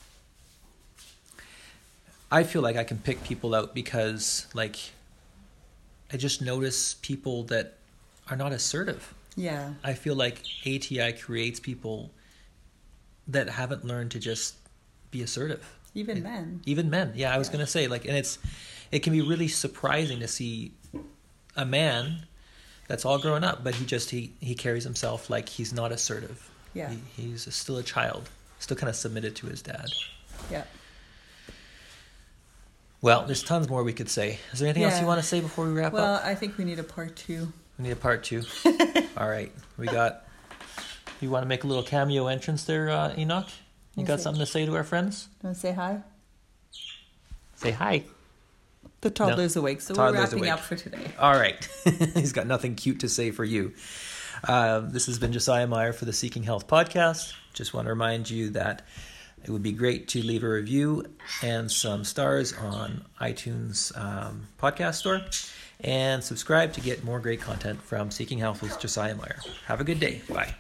I 2.31 2.43
feel 2.43 2.63
like 2.63 2.75
I 2.75 2.83
can 2.83 2.97
pick 2.97 3.23
people 3.23 3.53
out 3.53 3.75
because 3.75 4.47
like 4.55 4.77
I 6.11 6.17
just 6.17 6.41
notice 6.41 6.95
people 6.95 7.43
that 7.45 7.77
are 8.31 8.35
not 8.35 8.51
assertive. 8.51 9.13
Yeah, 9.35 9.73
I 9.83 9.93
feel 9.93 10.15
like 10.15 10.41
ATI 10.65 11.13
creates 11.13 11.59
people 11.59 12.09
that 13.27 13.49
haven't 13.49 13.83
learned 13.85 14.11
to 14.11 14.19
just 14.19 14.55
be 15.11 15.21
assertive. 15.23 15.63
even 15.93 16.21
men. 16.23 16.61
Even 16.65 16.89
men. 16.89 17.13
Yeah, 17.15 17.33
I 17.33 17.37
was 17.37 17.49
going 17.49 17.59
to 17.65 17.67
say 17.67 17.87
like 17.87 18.05
and 18.05 18.15
it's 18.17 18.37
it 18.91 18.99
can 18.99 19.13
be 19.13 19.21
really 19.21 19.47
surprising 19.47 20.19
to 20.19 20.27
see 20.27 20.73
a 21.55 21.65
man 21.65 22.25
that's 22.87 23.03
all 23.05 23.17
grown 23.17 23.43
up 23.43 23.63
but 23.63 23.73
he 23.75 23.85
just 23.85 24.09
he 24.11 24.33
he 24.41 24.53
carries 24.55 24.83
himself 24.83 25.29
like 25.29 25.49
he's 25.49 25.73
not 25.73 25.91
assertive. 25.91 26.49
Yeah, 26.73 26.91
He, 27.15 27.21
he's 27.29 27.53
still 27.55 27.77
a 27.77 27.83
child, 27.83 28.29
still 28.59 28.75
kind 28.75 28.89
of 28.89 28.95
submitted 28.97 29.35
to 29.37 29.47
his 29.47 29.61
dad. 29.61 29.87
yeah. 30.51 30.65
Well, 33.01 33.25
there's 33.25 33.43
tons 33.43 33.69
more 33.69 33.83
we 33.83 33.93
could 33.93 34.09
say. 34.09 34.39
Is 34.51 34.59
there 34.59 34.67
anything 34.67 34.83
else 34.83 34.99
you 34.99 35.05
want 35.05 35.21
to 35.21 35.25
say 35.27 35.39
before 35.39 35.65
we 35.65 35.71
wrap 35.73 35.93
Well, 35.93 36.15
up? 36.15 36.21
Well, 36.23 36.31
I 36.31 36.35
think 36.35 36.57
we 36.57 36.63
need 36.65 36.79
a 36.79 36.83
part 36.83 37.15
two. 37.15 37.53
We 37.77 37.83
need 37.83 37.91
a 37.91 37.95
part 37.95 38.23
2. 38.23 38.41
all 39.17 39.27
right. 39.29 39.51
We 39.77 39.85
got 39.85 40.24
You 41.21 41.29
want 41.29 41.43
to 41.43 41.47
make 41.47 41.63
a 41.63 41.67
little 41.67 41.83
cameo 41.83 42.27
entrance 42.27 42.63
there, 42.65 42.89
uh, 42.89 43.13
Enoch? 43.17 43.47
You 43.95 44.01
Yes, 44.01 44.07
got 44.07 44.19
sir. 44.19 44.23
something 44.23 44.39
to 44.41 44.45
say 44.45 44.65
to 44.65 44.75
our 44.75 44.83
friends? 44.83 45.29
Want 45.41 45.55
to 45.55 45.59
say 45.61 45.71
hi? 45.71 46.01
Say 47.55 47.71
hi. 47.71 48.03
The 49.01 49.09
toddler's 49.11 49.55
awake, 49.55 49.81
so 49.81 49.93
Toddler's 49.93 50.17
we're 50.17 50.23
wrapping 50.23 50.39
awake. 50.39 50.51
up 50.51 50.59
for 50.59 50.75
today. 50.75 51.11
All 51.19 51.33
right. 51.33 51.67
He's 52.15 52.33
got 52.33 52.47
nothing 52.47 52.75
cute 52.75 53.01
to 53.01 53.09
say 53.09 53.31
for 53.31 53.43
you. 53.43 53.73
Um, 54.47 54.91
this 54.91 55.05
has 55.05 55.19
been 55.19 55.31
Josiah 55.31 55.67
Meyer 55.67 55.93
for 55.93 56.05
the 56.05 56.13
Seeking 56.13 56.43
Health 56.43 56.67
podcast. 56.67 57.33
Just 57.53 57.73
want 57.73 57.85
to 57.85 57.89
remind 57.91 58.29
you 58.29 58.49
that 58.51 58.81
it 59.43 59.51
would 59.51 59.63
be 59.63 59.71
great 59.71 60.07
to 60.09 60.21
leave 60.23 60.43
a 60.43 60.49
review 60.49 61.05
and 61.43 61.71
some 61.71 62.03
stars 62.03 62.51
on 62.53 63.05
iTunes 63.21 63.95
um, 63.97 64.47
podcast 64.59 64.95
store 64.95 65.21
and 65.81 66.23
subscribe 66.23 66.73
to 66.73 66.81
get 66.81 67.03
more 67.03 67.19
great 67.19 67.41
content 67.41 67.81
from 67.81 68.11
Seeking 68.11 68.37
Health 68.37 68.61
with 68.61 68.79
Josiah 68.79 69.15
Meyer. 69.15 69.39
Have 69.65 69.81
a 69.81 69.83
good 69.83 69.99
day. 69.99 70.21
Bye. 70.29 70.55